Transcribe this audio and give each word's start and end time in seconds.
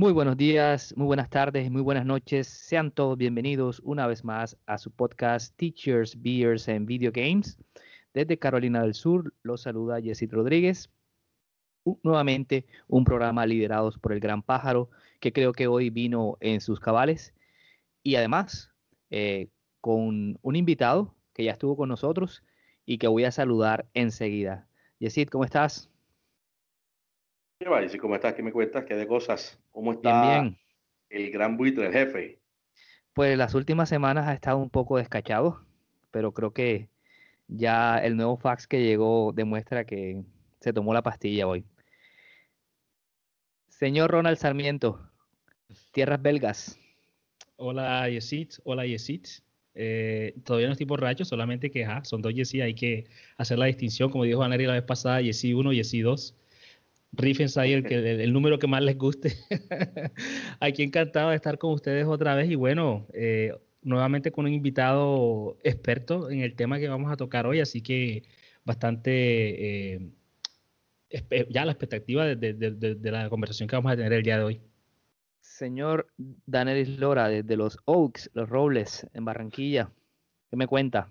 Muy 0.00 0.14
buenos 0.14 0.38
días, 0.38 0.94
muy 0.96 1.04
buenas 1.04 1.28
tardes, 1.28 1.70
muy 1.70 1.82
buenas 1.82 2.06
noches. 2.06 2.46
Sean 2.48 2.90
todos 2.90 3.18
bienvenidos 3.18 3.82
una 3.84 4.06
vez 4.06 4.24
más 4.24 4.56
a 4.64 4.78
su 4.78 4.90
podcast 4.90 5.54
Teachers, 5.58 6.18
Beers 6.22 6.70
and 6.70 6.86
Video 6.86 7.12
Games. 7.12 7.58
Desde 8.14 8.38
Carolina 8.38 8.80
del 8.80 8.94
Sur 8.94 9.34
los 9.42 9.60
saluda 9.60 10.00
Yesid 10.00 10.32
Rodríguez. 10.32 10.88
nuevamente 12.02 12.64
un 12.88 13.04
programa 13.04 13.44
liderado 13.44 13.92
por 14.00 14.14
el 14.14 14.20
Gran 14.20 14.42
Pájaro 14.42 14.88
que 15.20 15.34
creo 15.34 15.52
que 15.52 15.66
hoy 15.66 15.90
vino 15.90 16.38
en 16.40 16.62
sus 16.62 16.80
cabales 16.80 17.34
y 18.02 18.14
además 18.14 18.72
eh, 19.10 19.50
con 19.82 20.38
un 20.40 20.56
invitado 20.56 21.14
que 21.34 21.44
ya 21.44 21.52
estuvo 21.52 21.76
con 21.76 21.90
nosotros 21.90 22.42
y 22.86 22.96
que 22.96 23.06
voy 23.06 23.24
a 23.24 23.32
saludar 23.32 23.86
enseguida. 23.92 24.66
Yesid, 24.98 25.28
¿cómo 25.28 25.44
estás? 25.44 25.89
¿Qué 27.60 27.68
va? 27.68 27.82
¿Cómo 28.00 28.14
estás? 28.14 28.32
¿Qué 28.32 28.42
me 28.42 28.52
cuentas? 28.52 28.86
¿Qué 28.86 28.94
de 28.94 29.06
cosas? 29.06 29.60
¿Cómo 29.70 29.92
está 29.92 30.40
bien, 30.40 30.58
el 31.10 31.30
gran 31.30 31.58
buitre, 31.58 31.88
el 31.88 31.92
jefe? 31.92 32.40
Pues 33.12 33.36
las 33.36 33.54
últimas 33.54 33.86
semanas 33.86 34.26
ha 34.28 34.32
estado 34.32 34.56
un 34.56 34.70
poco 34.70 34.96
descachado, 34.96 35.60
pero 36.10 36.32
creo 36.32 36.54
que 36.54 36.88
ya 37.48 37.98
el 37.98 38.16
nuevo 38.16 38.38
fax 38.38 38.66
que 38.66 38.82
llegó 38.82 39.32
demuestra 39.34 39.84
que 39.84 40.22
se 40.58 40.72
tomó 40.72 40.94
la 40.94 41.02
pastilla 41.02 41.46
hoy. 41.46 41.66
Señor 43.68 44.10
Ronald 44.10 44.38
Sarmiento, 44.38 44.98
Tierras 45.92 46.22
Belgas. 46.22 46.78
Hola 47.56 48.08
Yesit, 48.08 48.54
hola 48.64 48.86
Yesit. 48.86 49.28
Eh, 49.74 50.34
todavía 50.44 50.68
no 50.68 50.72
estoy 50.72 50.86
borracho, 50.86 51.26
solamente 51.26 51.70
que 51.70 51.86
son 52.04 52.22
dos 52.22 52.32
Yesit, 52.32 52.62
hay 52.62 52.74
que 52.74 53.04
hacer 53.36 53.58
la 53.58 53.66
distinción, 53.66 54.10
como 54.10 54.24
dijo 54.24 54.42
Aneri 54.42 54.64
la 54.64 54.72
vez 54.72 54.82
pasada, 54.84 55.20
Yesit 55.20 55.54
1, 55.54 55.74
Yesit 55.74 56.02
2 56.04 56.39
rífense 57.12 57.60
ahí 57.60 57.72
el, 57.72 57.84
que, 57.84 57.96
el, 57.96 58.32
número 58.32 58.58
que 58.58 58.66
más 58.66 58.82
les 58.82 58.96
guste. 58.96 59.36
Aquí 60.60 60.82
encantado 60.82 61.30
de 61.30 61.36
estar 61.36 61.58
con 61.58 61.72
ustedes 61.72 62.06
otra 62.06 62.34
vez 62.34 62.50
y 62.50 62.54
bueno, 62.54 63.06
eh, 63.12 63.52
nuevamente 63.82 64.30
con 64.30 64.46
un 64.46 64.52
invitado 64.52 65.58
experto 65.64 66.30
en 66.30 66.40
el 66.40 66.54
tema 66.54 66.78
que 66.78 66.88
vamos 66.88 67.10
a 67.10 67.16
tocar 67.16 67.46
hoy, 67.46 67.60
así 67.60 67.82
que 67.82 68.22
bastante 68.64 69.94
eh, 69.94 70.12
ya 71.48 71.64
la 71.64 71.72
expectativa 71.72 72.24
de, 72.26 73.00
la 73.02 73.28
conversación 73.28 73.68
que 73.68 73.76
vamos 73.76 73.92
a 73.92 73.96
tener 73.96 74.12
el 74.12 74.22
día 74.22 74.38
de 74.38 74.44
hoy. 74.44 74.60
Señor 75.40 76.06
Danelis 76.46 76.98
Lora, 76.98 77.28
desde 77.28 77.56
los 77.56 77.78
Oaks, 77.84 78.30
los 78.34 78.48
Robles, 78.48 79.06
en 79.12 79.24
Barranquilla, 79.24 79.90
¿qué 80.48 80.56
me 80.56 80.66
cuenta? 80.66 81.10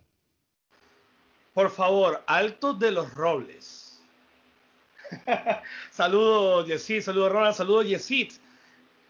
Por 1.53 1.69
favor, 1.69 2.23
altos 2.27 2.79
de 2.79 2.91
los 2.91 3.13
Robles 3.13 3.88
saludos, 5.91 6.67
Yesid, 6.67 7.01
saludos, 7.01 7.31
Ronald, 7.31 7.55
saludos, 7.55 7.87
Yesid. 7.87 8.33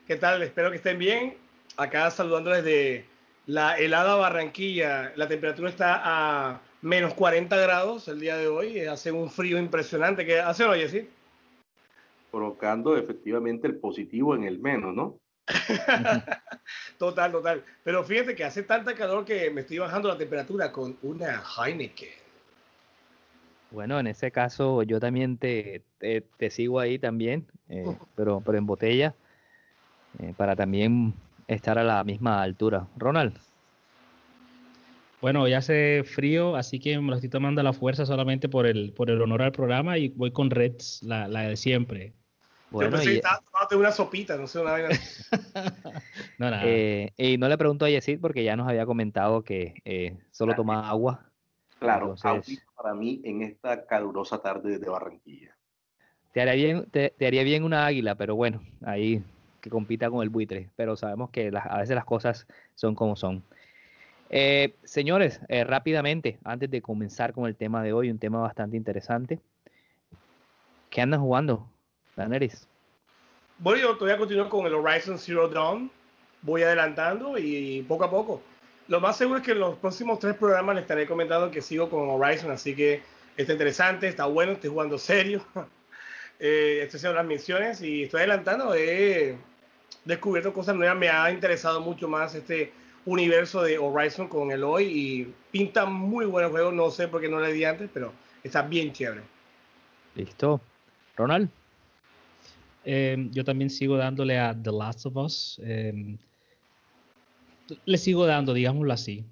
¿Qué 0.07 0.15
tal? 0.15 0.41
Espero 0.41 0.71
que 0.71 0.77
estén 0.77 0.97
bien. 0.97 1.37
Acá 1.77 2.09
saludando 2.11 2.49
desde 2.49 3.05
la 3.45 3.77
helada 3.77 4.15
Barranquilla. 4.15 5.13
La 5.15 5.27
temperatura 5.27 5.69
está 5.69 6.01
a 6.03 6.61
menos 6.81 7.13
40 7.13 7.55
grados 7.57 8.07
el 8.07 8.19
día 8.19 8.37
de 8.37 8.47
hoy. 8.47 8.79
Hace 8.81 9.11
un 9.11 9.29
frío 9.29 9.57
impresionante. 9.57 10.25
¿Qué 10.25 10.39
hace 10.39 10.65
hoy, 10.65 10.79
Yesid? 10.79 11.05
Colocando 12.31 12.97
efectivamente 12.97 13.67
el 13.67 13.77
positivo 13.77 14.35
en 14.35 14.43
el 14.43 14.59
menos, 14.59 14.93
¿no? 14.93 15.19
total, 16.97 17.31
total. 17.31 17.63
Pero 17.83 18.03
fíjate 18.03 18.35
que 18.35 18.43
hace 18.43 18.63
tanta 18.63 18.93
calor 18.93 19.25
que 19.25 19.49
me 19.49 19.61
estoy 19.61 19.79
bajando 19.79 20.09
la 20.09 20.17
temperatura 20.17 20.71
con 20.71 20.97
una 21.01 21.43
Heineken. 21.43 22.18
Bueno, 23.71 23.99
en 23.99 24.07
ese 24.07 24.31
caso 24.31 24.81
yo 24.83 24.99
también 24.99 25.37
te, 25.37 25.83
te, 25.99 26.49
sigo 26.49 26.79
ahí 26.79 26.97
también, 26.97 27.45
eh, 27.69 27.85
pero, 28.15 28.41
pero 28.43 28.57
en 28.57 28.65
botella, 28.65 29.13
eh, 30.19 30.33
para 30.35 30.55
también 30.55 31.13
estar 31.47 31.77
a 31.77 31.83
la 31.83 32.03
misma 32.03 32.41
altura. 32.41 32.87
Ronald. 32.97 33.37
Bueno, 35.21 35.47
ya 35.47 35.57
hace 35.59 36.03
frío, 36.03 36.55
así 36.55 36.79
que 36.79 36.97
me 36.97 37.09
lo 37.09 37.15
estoy 37.15 37.29
tomando 37.29 37.61
a 37.61 37.63
la 37.63 37.73
fuerza 37.73 38.05
solamente 38.05 38.49
por 38.49 38.65
el, 38.65 38.93
por 38.93 39.09
el 39.09 39.21
honor 39.21 39.41
al 39.43 39.51
programa 39.51 39.97
y 39.97 40.09
voy 40.09 40.31
con 40.31 40.49
Reds, 40.49 41.03
la, 41.03 41.27
la 41.27 41.41
de 41.41 41.57
siempre. 41.57 42.13
Bueno, 42.71 42.91
Yo 42.91 42.97
pensé 42.97 43.21
y... 43.71 43.75
una 43.75 43.91
sopita, 43.91 44.37
no 44.37 44.47
sé, 44.47 44.59
una 44.59 44.71
vaina. 44.71 44.89
no, 46.37 46.49
nada. 46.49 46.63
Eh, 46.65 47.11
y 47.17 47.37
no 47.37 47.49
le 47.49 47.57
pregunto 47.57 47.85
a 47.85 47.89
Yesid 47.89 48.19
porque 48.19 48.43
ya 48.43 48.55
nos 48.55 48.67
había 48.67 48.85
comentado 48.85 49.43
que 49.43 50.17
solo 50.31 50.55
toma 50.55 50.89
agua 50.89 51.28
Claro, 51.79 52.15
para 52.75 52.93
mí 52.93 53.21
en 53.23 53.41
esta 53.41 53.85
calurosa 53.85 54.41
tarde 54.41 54.79
de 54.79 54.89
Barranquilla. 54.89 55.55
Te 56.33 56.41
haría 56.41 56.53
bien, 56.53 56.85
te, 56.91 57.13
haría 57.25 57.43
bien 57.43 57.63
una 57.63 57.85
águila, 57.85 58.15
pero 58.15 58.35
bueno, 58.35 58.61
ahí 58.85 59.23
que 59.61 59.69
compita 59.69 60.09
con 60.09 60.21
el 60.21 60.29
buitre. 60.29 60.69
Pero 60.75 60.97
sabemos 60.97 61.29
que 61.29 61.51
a 61.53 61.77
veces 61.77 61.95
las 61.95 62.05
cosas 62.05 62.47
son 62.75 62.95
como 62.95 63.15
son. 63.15 63.43
Eh, 64.29 64.75
señores, 64.83 65.41
eh, 65.47 65.63
rápidamente, 65.63 66.37
antes 66.43 66.69
de 66.69 66.81
comenzar 66.81 67.33
con 67.33 67.47
el 67.47 67.55
tema 67.55 67.81
de 67.81 67.93
hoy, 67.93 68.11
un 68.11 68.19
tema 68.19 68.39
bastante 68.41 68.77
interesante. 68.77 69.39
¿Qué 70.89 71.01
andan 71.01 71.21
jugando, 71.21 71.67
Daneris? 72.15 72.67
Bueno, 73.57 73.81
yo 73.81 73.97
todavía 73.97 74.17
continúo 74.17 74.49
con 74.49 74.65
el 74.65 74.73
Horizon 74.73 75.17
Zero 75.17 75.47
Dawn. 75.47 75.89
Voy 76.41 76.61
adelantando 76.61 77.37
y 77.37 77.83
poco 77.87 78.03
a 78.03 78.09
poco 78.09 78.41
lo 78.89 78.99
más 78.99 79.17
seguro 79.17 79.37
es 79.37 79.45
que 79.45 79.51
en 79.51 79.59
los 79.59 79.77
próximos 79.77 80.17
tres 80.17 80.35
programas 80.35 80.75
les 80.75 80.81
estaré 80.81 81.05
comentando 81.05 81.51
que 81.51 81.61
sigo 81.61 81.89
con 81.89 82.09
Horizon, 82.09 82.49
así 82.49 82.75
que 82.75 83.03
está 83.37 83.53
interesante, 83.53 84.07
está 84.07 84.25
bueno, 84.25 84.53
estoy 84.53 84.71
jugando 84.71 84.97
serio. 84.97 85.45
eh, 86.39 86.79
estoy 86.81 86.97
haciendo 86.97 87.15
las 87.15 87.25
misiones 87.25 87.81
y 87.83 88.03
estoy 88.03 88.21
adelantando. 88.21 88.73
He 88.73 89.37
descubierto 90.05 90.51
cosas 90.53 90.75
nuevas, 90.75 90.97
me 90.97 91.07
ha 91.07 91.31
interesado 91.31 91.79
mucho 91.81 92.07
más 92.07 92.33
este 92.33 92.73
universo 93.05 93.61
de 93.61 93.77
Horizon 93.77 94.27
con 94.27 94.51
el 94.51 94.63
hoy 94.63 94.85
y 94.85 95.33
pinta 95.51 95.85
muy 95.85 96.25
buen 96.25 96.49
juego. 96.49 96.71
No 96.71 96.89
sé 96.89 97.07
por 97.07 97.21
qué 97.21 97.29
no 97.29 97.39
le 97.39 97.53
di 97.53 97.65
antes, 97.65 97.91
pero 97.93 98.11
está 98.43 98.63
bien 98.63 98.91
chévere. 98.91 99.21
Listo. 100.15 100.59
Ronald. 101.15 101.47
Eh, 102.85 103.27
yo 103.29 103.43
también 103.43 103.69
sigo 103.69 103.97
dándole 103.97 104.39
a 104.39 104.55
The 104.59 104.71
Last 104.71 105.05
of 105.05 105.15
Us. 105.15 105.61
Eh, 105.63 106.17
le 107.85 107.97
sigo 107.97 108.25
dando, 108.25 108.53
digámoslo 108.53 108.93
así. 108.93 109.25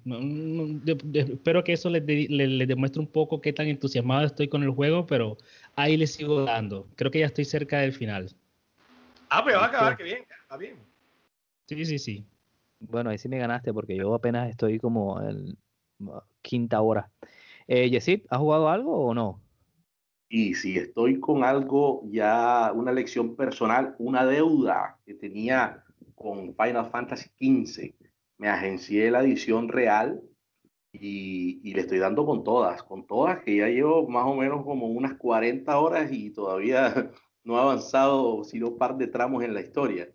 espero 1.14 1.64
que 1.64 1.72
eso 1.72 1.90
les, 1.90 2.04
demuestre 2.04 3.00
un 3.00 3.06
poco 3.06 3.40
qué 3.40 3.52
tan 3.52 3.66
entusiasmado 3.66 4.26
estoy 4.26 4.48
con 4.48 4.62
el 4.62 4.70
juego, 4.70 5.06
pero 5.06 5.36
ahí 5.76 5.96
le 5.96 6.06
sigo 6.06 6.44
dando. 6.44 6.88
Creo 6.96 7.10
que 7.10 7.20
ya 7.20 7.26
estoy 7.26 7.44
cerca 7.44 7.78
del 7.78 7.92
final. 7.92 8.34
Ah, 9.30 9.42
pero 9.44 9.58
va 9.58 9.66
a 9.66 9.68
acabar, 9.68 9.96
que 9.96 10.04
bien, 10.04 10.24
va 10.50 10.56
bien. 10.56 10.76
Sí, 11.66 11.84
sí, 11.84 11.98
sí. 11.98 12.26
Bueno, 12.80 13.10
ahí 13.10 13.18
sí 13.18 13.28
me 13.28 13.38
ganaste 13.38 13.72
porque 13.72 13.96
yo 13.96 14.14
apenas 14.14 14.48
estoy 14.48 14.78
como 14.78 15.20
en 15.20 15.56
quinta 16.42 16.80
hora. 16.80 17.10
Eh, 17.66 17.90
Yesid, 17.90 18.22
¿has 18.30 18.38
jugado 18.38 18.68
algo 18.68 19.06
o 19.06 19.14
no? 19.14 19.42
Y 20.30 20.54
si 20.54 20.76
estoy 20.76 21.18
con 21.20 21.42
algo 21.42 22.02
ya, 22.10 22.72
una 22.74 22.92
lección 22.92 23.34
personal, 23.34 23.94
una 23.98 24.24
deuda 24.24 24.98
que 25.04 25.14
tenía 25.14 25.84
con 26.14 26.54
Final 26.54 26.90
Fantasy 26.90 27.30
XV 27.38 27.97
me 28.38 28.48
agencié 28.48 29.10
la 29.10 29.20
edición 29.20 29.68
real 29.68 30.22
y, 30.92 31.74
le 31.74 31.80
estoy 31.80 31.98
dando 31.98 32.24
con 32.24 32.44
todas, 32.44 32.82
con 32.82 33.06
todas, 33.06 33.42
que 33.42 33.56
ya 33.56 33.68
llevo 33.68 34.08
más 34.08 34.24
o 34.24 34.34
menos 34.34 34.64
como 34.64 34.86
unas 34.86 35.14
40 35.16 35.78
horas 35.78 36.10
y 36.10 36.30
todavía 36.30 37.10
no 37.44 37.56
he 37.56 37.60
avanzado 37.60 38.44
sino 38.44 38.68
un 38.68 38.78
par 38.78 38.96
de 38.96 39.08
tramos 39.08 39.44
en 39.44 39.54
la 39.54 39.60
historia. 39.60 40.08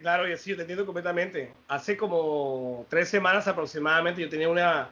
Claro, 0.00 0.26
y 0.26 0.32
así 0.32 0.50
yo 0.50 0.56
te 0.56 0.62
entiendo 0.62 0.86
completamente. 0.86 1.52
Hace 1.68 1.96
como 1.96 2.86
tres 2.88 3.08
semanas 3.08 3.46
aproximadamente 3.46 4.22
yo 4.22 4.28
tenía 4.28 4.48
una, 4.48 4.88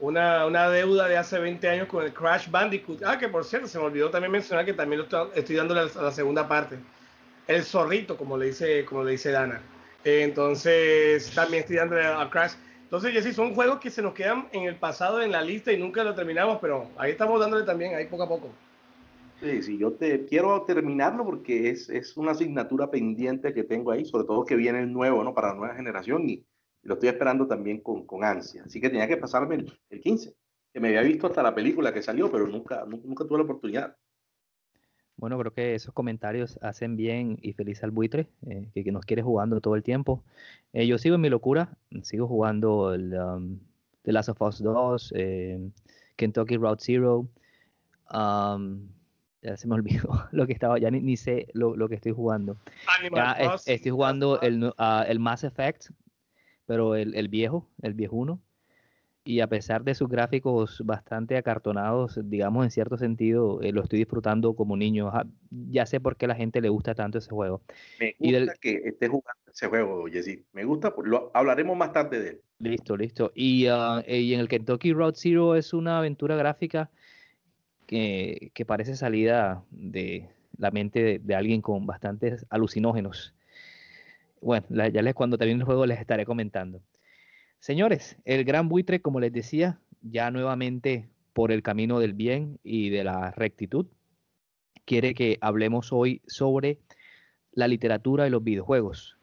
una, 0.00 0.68
deuda 0.70 1.06
de 1.06 1.16
hace 1.16 1.38
20 1.38 1.68
años 1.68 1.88
con 1.88 2.04
el 2.04 2.12
Crash 2.12 2.50
Bandicoot. 2.50 3.02
Ah, 3.04 3.16
que 3.16 3.28
por 3.28 3.44
cierto, 3.44 3.68
se 3.68 3.78
me 3.78 3.84
olvidó 3.84 4.10
también 4.10 4.32
mencionar 4.32 4.64
que 4.64 4.74
también 4.74 5.06
lo 5.08 5.30
estoy, 5.34 5.56
dando 5.56 5.78
a 5.78 5.84
la, 6.02 6.10
segunda 6.10 6.48
parte. 6.48 6.78
El 7.46 7.64
zorrito, 7.64 8.16
como 8.16 8.36
le 8.36 8.46
dice, 8.46 8.84
como 8.84 9.04
le 9.04 9.12
dice 9.12 9.30
Dana. 9.30 9.60
Entonces, 10.04 11.30
también 11.34 11.62
estoy 11.62 11.76
dando 11.76 11.96
a 11.96 12.30
Crash. 12.30 12.52
Entonces, 12.82 13.12
Jesse, 13.12 13.34
son 13.34 13.54
juegos 13.54 13.78
que 13.78 13.90
se 13.90 14.02
nos 14.02 14.14
quedan 14.14 14.48
en 14.52 14.64
el 14.64 14.76
pasado 14.76 15.22
en 15.22 15.30
la 15.30 15.42
lista 15.42 15.72
y 15.72 15.78
nunca 15.78 16.02
lo 16.02 16.14
terminamos, 16.14 16.58
pero 16.60 16.88
ahí 16.96 17.12
estamos 17.12 17.38
dándole 17.38 17.64
también, 17.64 17.94
ahí 17.94 18.06
poco 18.06 18.24
a 18.24 18.28
poco. 18.28 18.50
Sí, 19.40 19.62
sí, 19.62 19.78
yo 19.78 19.92
te 19.92 20.26
quiero 20.26 20.62
terminarlo 20.62 21.24
porque 21.24 21.70
es, 21.70 21.88
es, 21.88 22.16
una 22.16 22.32
asignatura 22.32 22.90
pendiente 22.90 23.54
que 23.54 23.64
tengo 23.64 23.90
ahí, 23.90 24.04
sobre 24.04 24.24
todo 24.24 24.44
que 24.44 24.56
viene 24.56 24.80
el 24.80 24.92
nuevo, 24.92 25.24
¿no? 25.24 25.32
Para 25.32 25.48
la 25.48 25.54
nueva 25.54 25.74
generación 25.74 26.28
y, 26.28 26.44
lo 26.82 26.94
estoy 26.94 27.10
esperando 27.10 27.46
también 27.46 27.80
con, 27.80 28.06
con 28.06 28.24
ansia. 28.24 28.62
Así 28.64 28.80
que 28.80 28.88
tenía 28.88 29.08
que 29.08 29.16
pasarme 29.16 29.56
el, 29.56 29.78
el, 29.90 30.00
15, 30.00 30.34
que 30.72 30.80
me 30.80 30.88
había 30.88 31.02
visto 31.02 31.26
hasta 31.26 31.42
la 31.42 31.54
película 31.54 31.92
que 31.92 32.02
salió, 32.02 32.30
pero 32.30 32.46
nunca, 32.46 32.84
nunca, 32.86 33.24
tuve 33.24 33.38
la 33.38 33.44
oportunidad. 33.44 33.96
Bueno, 35.20 35.38
creo 35.38 35.52
que 35.52 35.74
esos 35.74 35.92
comentarios 35.92 36.58
hacen 36.62 36.96
bien 36.96 37.38
y 37.42 37.52
feliz 37.52 37.84
al 37.84 37.90
buitre, 37.90 38.30
eh, 38.46 38.70
que, 38.72 38.90
nos 38.90 39.04
quiere 39.04 39.20
jugando 39.20 39.60
todo 39.60 39.76
el 39.76 39.82
tiempo. 39.82 40.24
Eh, 40.72 40.86
yo 40.86 40.96
sigo 40.96 41.16
en 41.16 41.20
mi 41.20 41.28
locura, 41.28 41.76
sigo 42.00 42.26
jugando 42.26 42.94
el 42.94 43.12
um, 43.12 43.60
The 44.00 44.12
Last 44.12 44.30
of 44.30 44.40
Us 44.40 44.62
2, 44.62 45.12
eh, 45.14 45.70
Kentucky 46.16 46.56
Route 46.56 46.82
Zero. 46.82 47.28
Um, 48.10 48.88
ya 49.42 49.58
se 49.58 49.68
me 49.68 49.74
olvidó 49.80 50.26
lo 50.32 50.46
que 50.46 50.54
estaba, 50.54 50.78
ya 50.78 50.90
ni, 50.90 51.16
sé 51.18 51.48
lo, 51.52 51.76
lo, 51.76 51.90
que 51.90 51.96
estoy 51.96 52.12
jugando. 52.12 52.56
Ya 53.14 53.36
estoy 53.66 53.90
jugando 53.90 54.40
el, 54.40 54.64
uh, 54.64 55.02
el 55.06 55.18
Mass 55.18 55.44
Effect, 55.44 55.90
pero 56.64 56.94
el, 56.94 57.14
el 57.14 57.28
viejo, 57.28 57.68
el 57.82 57.92
viejuno. 57.92 58.40
Y 59.30 59.40
a 59.40 59.46
pesar 59.46 59.84
de 59.84 59.94
sus 59.94 60.08
gráficos 60.08 60.82
bastante 60.84 61.36
acartonados, 61.36 62.18
digamos 62.24 62.64
en 62.64 62.72
cierto 62.72 62.98
sentido, 62.98 63.62
eh, 63.62 63.70
lo 63.70 63.80
estoy 63.80 64.00
disfrutando 64.00 64.54
como 64.54 64.76
niño. 64.76 65.08
Ya 65.50 65.86
sé 65.86 66.00
por 66.00 66.16
qué 66.16 66.24
a 66.24 66.28
la 66.28 66.34
gente 66.34 66.60
le 66.60 66.68
gusta 66.68 66.96
tanto 66.96 67.18
ese 67.18 67.30
juego. 67.30 67.62
Me 68.00 68.16
gusta 68.18 68.54
que 68.60 68.82
esté 68.84 69.06
jugando 69.06 69.40
ese 69.48 69.68
juego, 69.68 70.06
Jessy. 70.06 70.44
Me 70.52 70.64
gusta, 70.64 70.92
lo, 71.04 71.30
hablaremos 71.32 71.76
más 71.76 71.92
tarde 71.92 72.20
de 72.20 72.28
él. 72.30 72.40
Listo, 72.58 72.96
listo. 72.96 73.30
Y, 73.36 73.68
uh, 73.68 74.02
y 74.04 74.34
en 74.34 74.40
el 74.40 74.48
Kentucky 74.48 74.92
Road 74.92 75.14
Zero 75.14 75.54
es 75.54 75.72
una 75.72 75.98
aventura 75.98 76.34
gráfica 76.34 76.90
que, 77.86 78.50
que 78.52 78.66
parece 78.66 78.96
salida 78.96 79.62
de 79.70 80.28
la 80.58 80.72
mente 80.72 81.20
de, 81.20 81.34
alguien 81.36 81.62
con 81.62 81.86
bastantes 81.86 82.44
alucinógenos. 82.50 83.32
Bueno, 84.40 84.66
ya 84.70 85.02
les 85.02 85.14
cuando 85.14 85.38
termine 85.38 85.60
el 85.60 85.66
juego 85.66 85.86
les 85.86 86.00
estaré 86.00 86.26
comentando. 86.26 86.82
Señores, 87.60 88.16
el 88.24 88.44
gran 88.44 88.70
buitre, 88.70 89.02
como 89.02 89.20
les 89.20 89.34
decía, 89.34 89.78
ya 90.00 90.30
nuevamente 90.30 91.10
por 91.34 91.52
el 91.52 91.62
camino 91.62 92.00
del 92.00 92.14
bien 92.14 92.58
y 92.64 92.88
de 92.88 93.04
la 93.04 93.32
rectitud, 93.32 93.86
quiere 94.86 95.12
que 95.12 95.36
hablemos 95.42 95.92
hoy 95.92 96.22
sobre 96.26 96.78
la 97.52 97.68
literatura 97.68 98.26
y 98.26 98.30
los 98.30 98.42
videojuegos. 98.42 99.18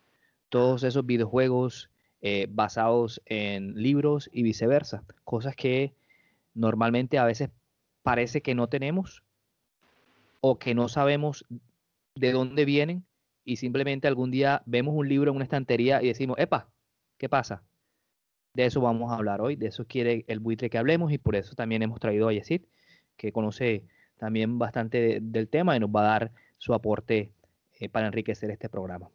Todos 0.49 0.83
esos 0.83 1.03
videojuegos 1.03 1.89
eh, 2.21 2.45
basados 2.47 3.23
en 3.25 3.73
libros 3.73 4.29
y 4.31 4.43
viceversa, 4.43 5.03
cosas 5.23 5.55
que 5.55 5.95
normalmente 6.53 7.17
a 7.17 7.25
veces 7.25 7.49
parece 8.03 8.43
que 8.43 8.53
no 8.53 8.69
tenemos 8.69 9.23
o 10.41 10.59
que 10.59 10.75
no 10.75 10.89
sabemos 10.89 11.43
de 12.13 12.33
dónde 12.33 12.65
vienen 12.65 13.03
y 13.43 13.55
simplemente 13.55 14.07
algún 14.07 14.29
día 14.29 14.61
vemos 14.67 14.93
un 14.95 15.09
libro 15.09 15.31
en 15.31 15.37
una 15.37 15.45
estantería 15.45 16.03
y 16.03 16.07
decimos, 16.07 16.37
epa, 16.37 16.69
¿qué 17.17 17.29
pasa? 17.29 17.66
De 18.57 18.65
eso 18.65 18.81
vamos 18.81 19.11
a 19.11 19.17
hablar 19.17 19.39
hoy, 19.39 19.55
de 19.55 19.67
eso 19.67 19.85
quiere 19.85 20.25
el 20.27 20.39
buitre 20.39 20.71
que 20.71 20.79
hablemos 20.79 21.11
y 21.11 21.19
por 21.19 21.35
eso 21.35 21.53
también 21.53 21.83
hemos 21.83 21.99
traído 21.99 22.27
a 22.27 22.33
Yesid, 22.33 22.63
que 23.15 23.31
conoce 23.31 23.83
también 24.17 24.57
bastante 24.57 25.19
del 25.21 25.47
tema 25.47 25.75
y 25.75 25.79
nos 25.79 25.91
va 25.91 26.01
a 26.01 26.09
dar 26.09 26.31
su 26.57 26.73
aporte 26.73 27.31
eh, 27.79 27.87
para 27.87 28.07
enriquecer 28.07 28.49
este 28.49 28.67
programa. 28.67 29.11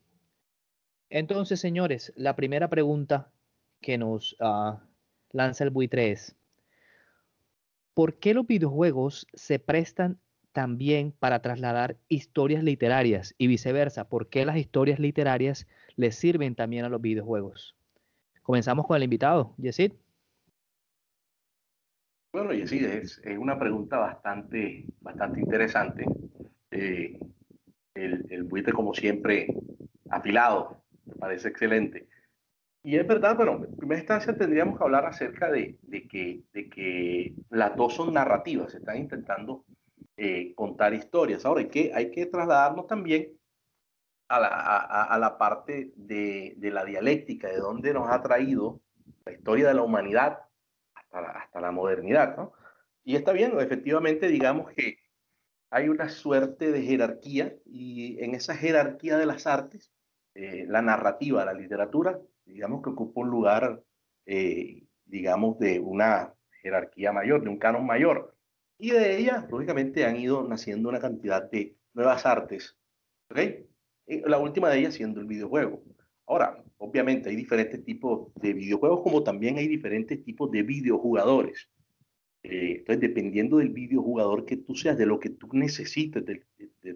Entonces, 1.10 1.58
señores, 1.58 2.12
la 2.14 2.36
primera 2.36 2.70
pregunta 2.70 3.32
que 3.80 3.98
nos 3.98 4.36
ah, 4.38 4.84
lanza 5.32 5.64
el 5.64 5.70
buitre 5.70 6.12
es, 6.12 6.36
¿por 7.94 8.20
qué 8.20 8.34
los 8.34 8.46
videojuegos 8.46 9.26
se 9.34 9.58
prestan 9.58 10.20
también 10.52 11.10
para 11.18 11.42
trasladar 11.42 11.96
historias 12.08 12.62
literarias 12.62 13.34
y 13.38 13.48
viceversa? 13.48 14.08
¿Por 14.08 14.28
qué 14.28 14.46
las 14.46 14.56
historias 14.56 15.00
literarias 15.00 15.66
les 15.96 16.14
sirven 16.14 16.54
también 16.54 16.84
a 16.84 16.88
los 16.88 17.00
videojuegos? 17.00 17.74
Comenzamos 18.42 18.86
con 18.86 18.96
el 18.96 19.04
invitado, 19.04 19.54
Yesid. 19.58 19.92
Bueno, 22.32 22.52
Yesid, 22.52 22.84
es, 22.84 23.20
una 23.38 23.58
pregunta 23.58 23.98
bastante, 23.98 24.86
bastante 25.00 25.40
interesante. 25.40 26.04
Eh, 26.70 27.18
el, 27.94 28.26
el 28.30 28.42
buitre, 28.44 28.72
como 28.72 28.94
siempre, 28.94 29.46
afilado, 30.10 30.82
me 31.04 31.14
parece 31.14 31.48
excelente. 31.48 32.08
Y 32.84 32.96
es 32.96 33.06
verdad, 33.06 33.36
pero 33.38 33.64
en 33.64 33.76
primera 33.76 34.00
instancia 34.00 34.36
tendríamos 34.36 34.76
que 34.76 34.84
hablar 34.84 35.06
acerca 35.06 35.50
de, 35.50 35.78
de, 35.82 36.08
que, 36.08 36.42
de 36.52 36.68
que 36.68 37.34
las 37.50 37.76
dos 37.76 37.94
son 37.94 38.12
narrativas, 38.12 38.72
se 38.72 38.78
están 38.78 38.96
intentando 38.96 39.64
eh, 40.16 40.52
contar 40.54 40.92
historias. 40.92 41.44
Ahora 41.44 41.60
hay 41.60 41.68
que, 41.68 41.92
hay 41.94 42.10
que 42.10 42.26
trasladarnos 42.26 42.88
también 42.88 43.28
a 44.32 44.40
la, 44.40 44.48
a, 44.48 45.18
la 45.18 45.36
parte 45.36 45.92
de, 45.94 46.54
de, 46.56 46.70
la 46.70 46.86
dialéctica, 46.86 47.48
de 47.48 47.58
dónde 47.58 47.92
nos 47.92 48.08
ha 48.10 48.22
traído 48.22 48.80
la 49.26 49.32
historia 49.32 49.68
de 49.68 49.74
la 49.74 49.82
humanidad 49.82 50.38
hasta 50.94 51.20
la, 51.20 51.28
hasta 51.28 51.60
la 51.60 51.70
modernidad. 51.70 52.50
Y 53.04 53.16
está 53.16 53.32
bien, 53.32 53.52
efectivamente, 53.60 54.28
digamos 54.28 54.72
que 54.72 54.96
hay 55.70 55.90
una 55.90 56.08
suerte 56.08 56.72
de 56.72 56.80
jerarquía 56.80 57.54
y 57.66 58.22
en 58.24 58.34
esa 58.34 58.56
jerarquía 58.56 59.18
de 59.18 59.26
las 59.26 59.46
artes, 59.46 59.92
eh, 60.34 60.64
la 60.66 60.80
narrativa, 60.80 61.44
la 61.44 61.52
literatura, 61.52 62.18
digamos 62.46 62.82
que 62.82 62.88
ocupa 62.88 63.20
un 63.20 63.28
lugar, 63.28 63.82
eh, 64.24 64.86
digamos, 65.04 65.58
de 65.58 65.78
una 65.78 66.32
jerarquía 66.62 67.12
mayor, 67.12 67.42
de 67.42 67.50
un 67.50 67.58
canon 67.58 67.84
mayor. 67.84 68.34
Y 68.78 68.92
de 68.92 69.18
ella, 69.18 69.46
lógicamente, 69.50 70.06
han 70.06 70.16
ido 70.16 70.42
naciendo 70.48 70.88
una 70.88 71.00
cantidad 71.00 71.50
de 71.50 71.76
nuevas 71.92 72.24
artes. 72.24 72.78
¿okay? 73.30 73.66
La 74.26 74.38
última 74.38 74.68
de 74.68 74.80
ellas 74.80 74.94
siendo 74.94 75.20
el 75.20 75.26
videojuego. 75.26 75.82
Ahora, 76.26 76.62
obviamente 76.78 77.30
hay 77.30 77.36
diferentes 77.36 77.84
tipos 77.84 78.32
de 78.36 78.52
videojuegos 78.52 79.02
como 79.02 79.22
también 79.22 79.58
hay 79.58 79.68
diferentes 79.68 80.22
tipos 80.24 80.50
de 80.50 80.62
videojugadores. 80.62 81.68
Eh, 82.42 82.76
entonces, 82.78 83.00
dependiendo 83.00 83.58
del 83.58 83.70
videojugador 83.70 84.44
que 84.44 84.56
tú 84.56 84.74
seas, 84.74 84.98
de 84.98 85.06
lo 85.06 85.20
que 85.20 85.30
tú 85.30 85.48
necesites, 85.52 86.24
de, 86.24 86.44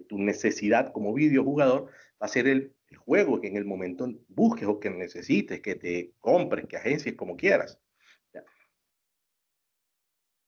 tu 0.07 0.17
necesidad 0.17 0.91
como 0.91 1.13
videojugador, 1.13 1.85
va 2.21 2.25
a 2.25 2.27
ser 2.27 2.47
el 2.47 2.73
juego 2.97 3.39
que 3.39 3.47
en 3.47 3.57
el 3.57 3.65
momento 3.65 4.09
busques 4.27 4.67
o 4.67 4.79
que 4.79 4.89
necesites, 4.89 5.61
que 5.61 5.75
te 5.75 6.11
compres, 6.19 6.65
que 6.65 6.77
agencies 6.77 7.15
como 7.15 7.37
quieras. 7.37 7.79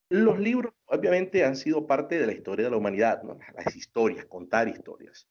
Los 0.09 0.39
libros 0.39 0.73
obviamente 0.85 1.45
han 1.45 1.55
sido 1.55 1.85
parte 1.85 2.17
de 2.17 2.25
la 2.25 2.33
historia 2.33 2.65
de 2.65 2.71
la 2.71 2.77
humanidad, 2.77 3.21
las 3.55 3.75
historias, 3.75 4.25
contar 4.25 4.67
historias. 4.67 5.29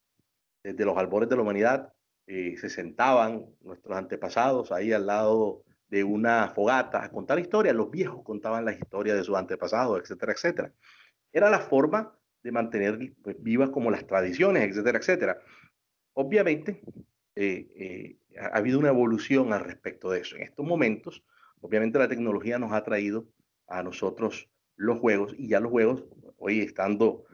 Desde 0.63 0.85
los 0.85 0.97
albores 0.97 1.29
de 1.29 1.37
la 1.37 1.43
humanidad 1.43 1.93
eh, 2.31 2.59
se 2.59 2.69
sentaban 2.69 3.47
nuestros 3.63 3.97
antepasados 3.97 4.71
ahí 4.71 4.93
al 4.93 5.07
lado 5.07 5.65
de 5.89 6.05
una 6.05 6.49
fogata 6.49 7.03
a 7.03 7.11
contar 7.11 7.39
historias. 7.39 7.75
Los 7.75 7.91
viejos 7.91 8.23
contaban 8.23 8.67
las 8.67 8.79
historias 8.79 9.17
de 9.17 9.25
sus 9.25 9.35
antepasados, 9.35 9.99
etcétera, 9.99 10.33
etcétera. 10.33 10.73
Era 11.33 11.49
la 11.49 11.61
forma 11.61 12.15
de 12.43 12.53
mantener 12.53 13.15
pues, 13.23 13.43
vivas 13.43 13.71
como 13.71 13.91
las 13.91 14.07
tradiciones, 14.07 14.69
etcétera, 14.69 14.99
etcétera. 14.99 15.39
Obviamente, 16.13 16.83
eh, 17.35 17.67
eh, 17.75 18.17
ha 18.39 18.59
habido 18.59 18.79
una 18.79 18.91
evolución 18.91 19.55
al 19.55 19.61
respecto 19.61 20.11
de 20.11 20.21
eso. 20.21 20.37
En 20.37 20.43
estos 20.43 20.67
momentos, 20.67 21.25
obviamente 21.63 21.99
la 21.99 22.09
tecnología 22.09 22.59
nos 22.59 22.73
ha 22.73 22.85
traído 22.85 23.27
a 23.69 23.83
nosotros 23.83 24.51
los 24.77 24.99
juegos 24.99 25.35
y 25.39 25.49
ya 25.49 25.61
los 25.61 25.71
juegos, 25.71 26.05
hoy 26.37 26.61
estando 26.61 27.25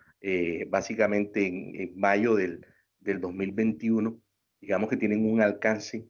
básicamente 0.69 1.47
en, 1.47 2.01
mayo 2.01 2.35
del, 2.35 2.65
del, 3.05 3.21
2021, 3.21 4.19
digamos 4.61 4.89
que 4.89 4.97
tienen 4.97 5.31
un 5.31 5.41
alcance 5.41 6.09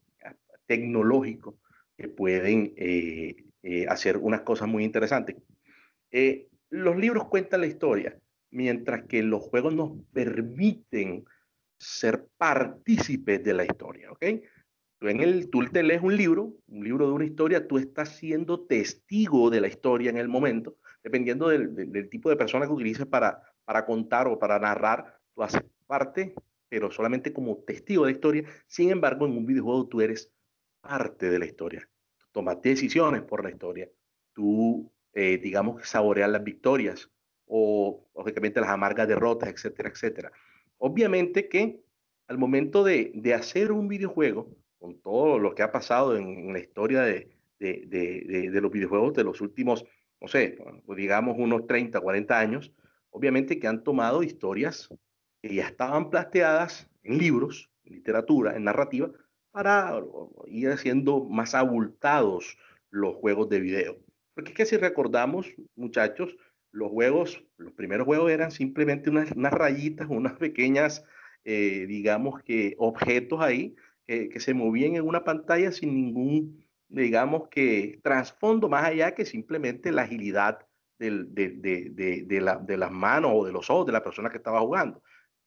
tecnológico 0.66 1.58
que 1.96 2.08
pueden 2.08 2.74
hacer 3.88 4.16
unas 4.16 4.40
cosas 4.40 4.68
muy 4.68 4.84
interesantes. 4.84 5.36
los 6.70 6.96
libros 6.96 7.28
cuentan 7.28 7.60
la 7.60 7.66
historia, 7.66 8.18
mientras 8.50 9.04
que 9.06 9.22
los 9.22 9.42
juegos 9.42 9.74
nos 9.74 9.92
permiten 10.12 11.24
ser 11.78 12.26
partícipes 12.36 13.42
de 13.44 13.52
la 13.52 13.64
historia, 13.64 14.10
¿ok? 14.12 14.24
Tú, 14.98 15.08
en 15.08 15.20
el, 15.20 15.50
tú 15.50 15.62
lees 15.62 16.02
un 16.02 16.16
libro, 16.16 16.54
un 16.68 16.84
libro 16.84 17.06
de 17.06 17.12
una 17.12 17.24
historia, 17.24 17.66
tú 17.66 17.78
estás 17.78 18.16
siendo 18.16 18.60
testigo 18.60 19.50
de 19.50 19.60
la 19.60 19.66
historia 19.66 20.10
en 20.10 20.16
el 20.16 20.28
momento, 20.28 20.76
dependiendo 21.02 21.48
del, 21.48 21.74
del, 21.74 22.08
tipo 22.08 22.30
de 22.30 22.36
persona 22.36 22.66
que 22.66 22.72
utilices 22.72 23.06
para, 23.06 23.42
para 23.64 23.84
contar 23.84 24.28
o 24.28 24.38
para 24.38 24.58
narrar, 24.58 25.18
tú 25.34 25.42
haces 25.42 25.62
parte, 25.86 26.34
pero 26.74 26.90
solamente 26.90 27.32
como 27.32 27.58
testigo 27.58 28.04
de 28.04 28.10
historia. 28.10 28.42
Sin 28.66 28.90
embargo, 28.90 29.26
en 29.26 29.36
un 29.36 29.46
videojuego 29.46 29.86
tú 29.86 30.00
eres 30.00 30.32
parte 30.80 31.30
de 31.30 31.38
la 31.38 31.46
historia. 31.46 31.88
Tú 32.18 32.26
tomas 32.32 32.60
decisiones 32.62 33.22
por 33.22 33.44
la 33.44 33.50
historia. 33.50 33.88
Tú, 34.32 34.92
eh, 35.12 35.38
digamos, 35.38 35.88
saboreas 35.88 36.28
las 36.28 36.42
victorias 36.42 37.08
o, 37.46 38.08
lógicamente, 38.16 38.60
las 38.60 38.70
amargas 38.70 39.06
derrotas, 39.06 39.50
etcétera, 39.50 39.88
etcétera. 39.88 40.32
Obviamente 40.78 41.48
que 41.48 41.80
al 42.26 42.38
momento 42.38 42.82
de, 42.82 43.12
hacer 43.38 43.70
un 43.70 43.86
videojuego, 43.86 44.50
con 44.80 45.00
todo 45.00 45.38
lo 45.38 45.54
que 45.54 45.62
ha 45.62 45.70
pasado 45.70 46.16
en, 46.16 46.52
la 46.52 46.58
historia 46.58 47.02
de, 47.02 47.30
de, 47.60 47.86
de, 48.50 48.60
los 48.60 48.72
videojuegos 48.72 49.14
de 49.14 49.22
los 49.22 49.40
últimos, 49.40 49.84
no 50.20 50.26
sé, 50.26 50.58
digamos 50.96 51.36
unos 51.38 51.68
30, 51.68 52.00
40 52.00 52.36
años, 52.36 52.72
obviamente 53.10 53.60
que 53.60 53.68
han 53.68 53.84
tomado 53.84 54.24
historias 54.24 54.90
que 55.44 55.54
ya 55.56 55.66
estaban 55.66 56.08
plateadas 56.08 56.88
en 57.02 57.18
libros, 57.18 57.70
en 57.84 57.96
literatura, 57.96 58.56
en 58.56 58.64
narrativa, 58.64 59.10
para 59.50 60.00
ir 60.46 60.70
haciendo 60.70 61.22
más 61.24 61.54
abultados 61.54 62.56
los 62.88 63.16
juegos 63.16 63.50
de 63.50 63.60
video. 63.60 63.98
Porque 64.32 64.52
es 64.52 64.56
que 64.56 64.64
si 64.64 64.78
recordamos, 64.78 65.46
muchachos, 65.76 66.34
los 66.72 66.90
juegos, 66.90 67.44
los 67.58 67.74
primeros 67.74 68.06
juegos 68.06 68.30
eran 68.30 68.52
simplemente 68.52 69.10
unas, 69.10 69.32
unas 69.32 69.52
rayitas, 69.52 70.08
unas 70.08 70.32
pequeñas, 70.32 71.04
eh, 71.44 71.84
digamos 71.88 72.42
que 72.42 72.74
objetos 72.78 73.42
ahí 73.42 73.76
que 74.06 74.40
se 74.40 74.54
movían 74.54 74.96
en 74.96 75.06
una 75.06 75.24
pantalla 75.24 75.72
sin 75.72 75.94
ningún, 75.94 76.64
digamos 76.88 77.48
que 77.48 78.00
trasfondo 78.02 78.70
más 78.70 78.86
allá 78.86 79.14
que 79.14 79.26
simplemente 79.26 79.92
la 79.92 80.02
agilidad 80.02 80.66
de, 80.98 81.24
de, 81.24 81.50
de, 81.90 82.60
de, 82.60 82.76
las 82.76 82.90
manos 82.90 83.32
o 83.34 83.44
de 83.44 83.52
los 83.52 83.68
ojos 83.68 83.86
de 83.86 83.92
la 83.92 84.02
persona 84.02 84.30
que 84.30 84.38
estaba 84.38 84.60
jugando. 84.60 85.02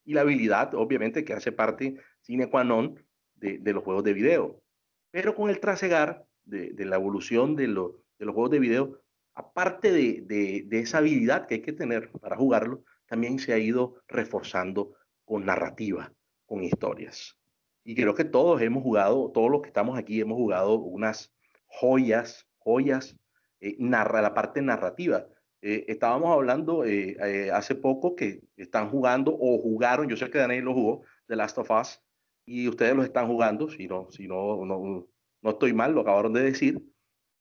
Y 0.08 0.14
la 0.14 0.22
habilidad, 0.22 0.74
obviamente, 0.74 1.26
que 1.26 1.34
hace 1.34 1.52
parte 1.52 1.98
sine 2.22 2.50
qua 2.50 2.64
non 2.64 2.96
de, 3.36 3.60
los 3.74 3.84
juegos 3.84 4.06
de 4.06 4.14
video. 4.14 4.64
Pero 5.12 5.36
con 5.36 5.50
el 5.50 5.60
trasegar 5.60 6.26
de, 6.46 6.74
la 6.86 6.96
evolución 6.96 7.58
de, 7.58 7.68
los 7.68 7.94
juegos 8.18 8.52
de 8.52 8.60
video, 8.60 9.02
aparte 9.34 9.92
de, 9.92 10.66
esa 10.72 11.00
habilidad 11.00 11.46
que 11.46 11.56
hay 11.56 11.62
que 11.62 11.74
tener 11.74 12.10
para 12.22 12.38
jugarlo, 12.38 12.86
también 13.06 13.38
se 13.38 13.52
ha 13.52 13.58
ido 13.58 14.02
reforzando 14.08 14.96
con 15.26 15.44
narrativa, 15.46 16.14
con 16.46 16.64
historias. 16.64 17.38
Y 17.84 17.94
creo 17.94 18.16
que 18.16 18.24
todos 18.24 18.62
hemos 18.62 18.84
jugado, 18.84 19.30
todos 19.34 19.52
los 19.52 19.62
que 19.62 19.68
estamos 19.68 20.00
aquí 20.00 20.22
hemos 20.22 20.38
jugado 20.38 20.80
unas 20.80 21.34
joyas, 21.66 22.48
joyas, 22.60 23.18
eh, 23.60 23.76
narra, 23.78 24.22
la 24.22 24.34
parte 24.34 24.62
narrativa. 24.62 25.28
Eh, 25.62 25.86
estábamos 25.88 26.30
hablando 26.30 26.86
eh, 26.86 27.18
hace 27.52 27.76
poco 27.76 28.16
que 28.16 28.42
están 28.58 28.90
jugando 28.90 29.36
o 29.40 29.60
jugaron, 29.60 30.08
yo 30.08 30.16
sé 30.16 30.30
que 30.30 30.38
Daniel 30.38 30.66
lo 30.66 30.74
jugó, 30.74 31.04
The 31.28 31.36
Last 31.36 31.58
of 31.58 31.72
Us, 31.72 32.02
y 32.46 32.68
ustedes 32.68 32.96
lo 32.96 33.04
están 33.04 33.28
jugando, 33.28 33.70
si 33.70 33.88
no, 33.88 34.10
si 34.12 34.28
no, 34.28 34.66
no, 34.66 35.08
no 35.42 35.50
estoy 35.50 35.74
mal, 35.74 35.94
lo 35.94 36.02
acabaron 36.02 36.34
de 36.34 36.44
decir. 36.44 36.82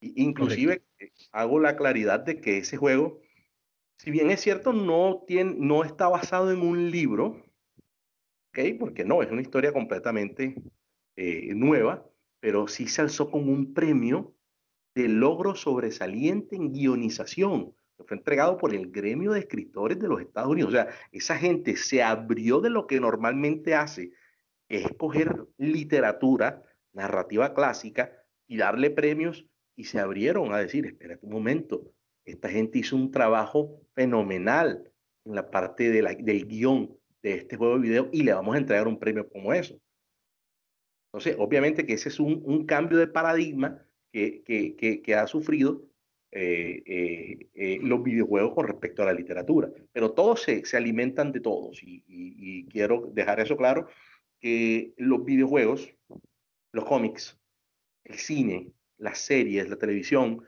Inclusive 0.00 0.82
hago 1.32 1.61
la 1.61 1.76
claridad 1.76 2.20
de 2.20 2.40
que 2.40 2.58
ese 2.58 2.76
juego, 2.76 3.20
si 3.99 4.11
bien 4.11 4.30
es 4.30 4.40
cierto, 4.40 4.73
no, 4.73 5.25
tiene, 5.26 5.54
no 5.58 5.85
está 5.85 6.08
basado 6.08 6.50
en 6.50 6.61
un 6.61 6.90
libro, 6.90 7.42
¿okay? 8.50 8.75
porque 8.75 9.04
no, 9.04 9.23
es 9.23 9.30
una 9.30 9.42
historia 9.42 9.73
completamente 9.73 10.54
eh, 11.16 11.54
nueva, 11.54 12.04
pero 12.40 12.68
sí 12.68 12.88
se 12.88 13.02
alzó 13.02 13.30
con 13.30 13.49
un 13.49 13.75
premio 13.75 14.35
de 14.94 15.08
logro 15.08 15.54
sobresaliente 15.54 16.56
en 16.56 16.73
guionización, 16.73 17.75
fue 18.05 18.17
entregado 18.17 18.59
por 18.59 18.75
el 18.75 18.91
gremio 18.91 19.33
de 19.33 19.41
escritores 19.41 19.99
de 19.99 20.09
los 20.09 20.21
Estados 20.21 20.50
Unidos. 20.50 20.71
O 20.71 20.76
sea, 20.76 20.88
esa 21.12 21.37
gente 21.37 21.76
se 21.76 22.03
abrió 22.03 22.61
de 22.61 22.71
lo 22.71 22.87
que 22.87 23.00
normalmente 23.00 23.75
hace 23.75 24.12
escoger 24.69 25.47
literatura, 25.57 26.62
narrativa 26.93 27.55
clásica 27.55 28.12
y 28.47 28.57
darle 28.57 28.91
premios 28.91 29.47
y 29.76 29.85
se 29.85 29.99
abrieron 29.99 30.53
a 30.53 30.59
decir, 30.59 30.87
espera 30.87 31.19
un 31.23 31.31
momento, 31.31 31.93
esta 32.25 32.49
gente 32.49 32.79
hizo 32.79 32.97
un 32.97 33.11
trabajo 33.11 33.81
fenomenal 33.95 34.91
en 35.25 35.35
la 35.35 35.50
parte 35.50 35.91
del 35.91 36.47
guion 36.47 36.97
de 37.23 37.35
este 37.35 37.57
juego 37.57 37.75
de 37.75 37.81
video 37.81 38.09
y 38.12 38.23
le 38.23 38.33
vamos 38.33 38.55
a 38.55 38.59
entregar 38.59 38.88
un 38.88 38.99
premio 38.99 39.29
como 39.29 39.53
eso. 39.53 39.79
Entonces, 41.09 41.37
obviamente 41.38 41.87
que 41.87 41.95
ese 41.95 42.09
es 42.09 42.21
un, 42.21 42.67
cambio 42.67 42.99
de 42.99 43.07
paradigma 43.07 43.83
que, 44.12 44.43
que, 44.45 45.03
que, 45.03 45.15
ha 45.15 45.26
sufrido 45.26 45.83
eh, 46.33 46.83
eh, 46.85 47.49
eh, 47.54 47.78
los 47.83 48.02
videojuegos 48.02 48.54
con 48.54 48.66
respecto 48.66 49.02
a 49.02 49.06
la 49.06 49.12
literatura. 49.12 49.71
Pero 49.92 50.12
todos 50.12 50.42
se, 50.42 50.64
se 50.64 50.76
alimentan 50.76 51.33
de 51.33 51.40
todos 51.40 51.83
y, 51.83 52.04
y, 52.06 52.61
y, 52.61 52.66
quiero 52.66 53.11
dejar 53.12 53.40
eso 53.40 53.56
claro 53.56 53.88
que 54.40 54.92
los 54.97 55.25
videojuegos, 55.25 55.95
los 56.73 56.85
cómics, 56.85 57.38
el 58.04 58.18
cine, 58.18 58.73
las 58.99 59.18
series, 59.18 59.68
la 59.68 59.76
televisión 59.76 60.42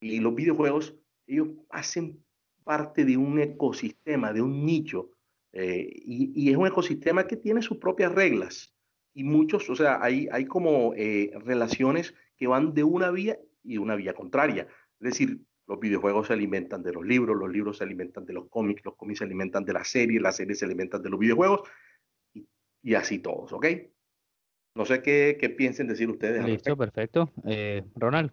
y 0.00 0.20
los 0.20 0.34
videojuegos, 0.34 0.96
ellos 1.26 1.48
hacen 1.70 2.22
parte 2.64 3.04
de 3.04 3.16
un 3.16 3.38
ecosistema, 3.40 4.32
de 4.32 4.42
un 4.42 4.64
nicho, 4.64 5.10
eh, 5.52 5.88
y, 6.04 6.50
es 6.50 6.56
un 6.56 6.66
ecosistema 6.66 7.26
que 7.26 7.36
tiene 7.36 7.62
sus 7.62 7.78
propias 7.78 8.12
reglas. 8.12 8.74
Y 9.12 9.24
muchos, 9.24 9.68
o 9.68 9.74
sea, 9.74 9.98
hay, 10.02 10.28
hay 10.30 10.44
como 10.44 10.94
eh, 10.94 11.32
relaciones 11.44 12.14
que 12.36 12.46
van 12.46 12.74
de 12.74 12.84
una 12.84 13.10
vía 13.10 13.38
y 13.64 13.78
una 13.78 13.96
vía 13.96 14.14
contraria. 14.14 14.68
Es 15.00 15.10
decir, 15.10 15.40
los 15.66 15.80
videojuegos 15.80 16.26
se 16.26 16.32
alimentan 16.32 16.82
de 16.82 16.92
los 16.92 17.04
libros, 17.04 17.36
los 17.36 17.50
libros 17.50 17.78
se 17.78 17.84
alimentan 17.84 18.26
de 18.26 18.32
los 18.32 18.48
cómics, 18.48 18.84
los 18.84 18.96
cómics 18.96 19.18
se 19.18 19.24
alimentan 19.24 19.64
de 19.64 19.72
las 19.72 19.88
series, 19.88 20.20
las 20.20 20.36
series 20.36 20.58
se 20.58 20.64
alimentan 20.64 21.02
de 21.02 21.10
los 21.10 21.18
videojuegos, 21.18 21.62
y 22.82 22.94
así 22.94 23.18
todos, 23.18 23.52
¿ok? 23.52 23.66
No 24.74 24.84
sé 24.84 25.02
qué, 25.02 25.36
qué 25.38 25.50
piensen 25.50 25.86
decir 25.86 26.08
ustedes. 26.08 26.44
Listo, 26.44 26.76
perfecto. 26.76 27.30
Eh, 27.44 27.84
Ronald, 27.96 28.32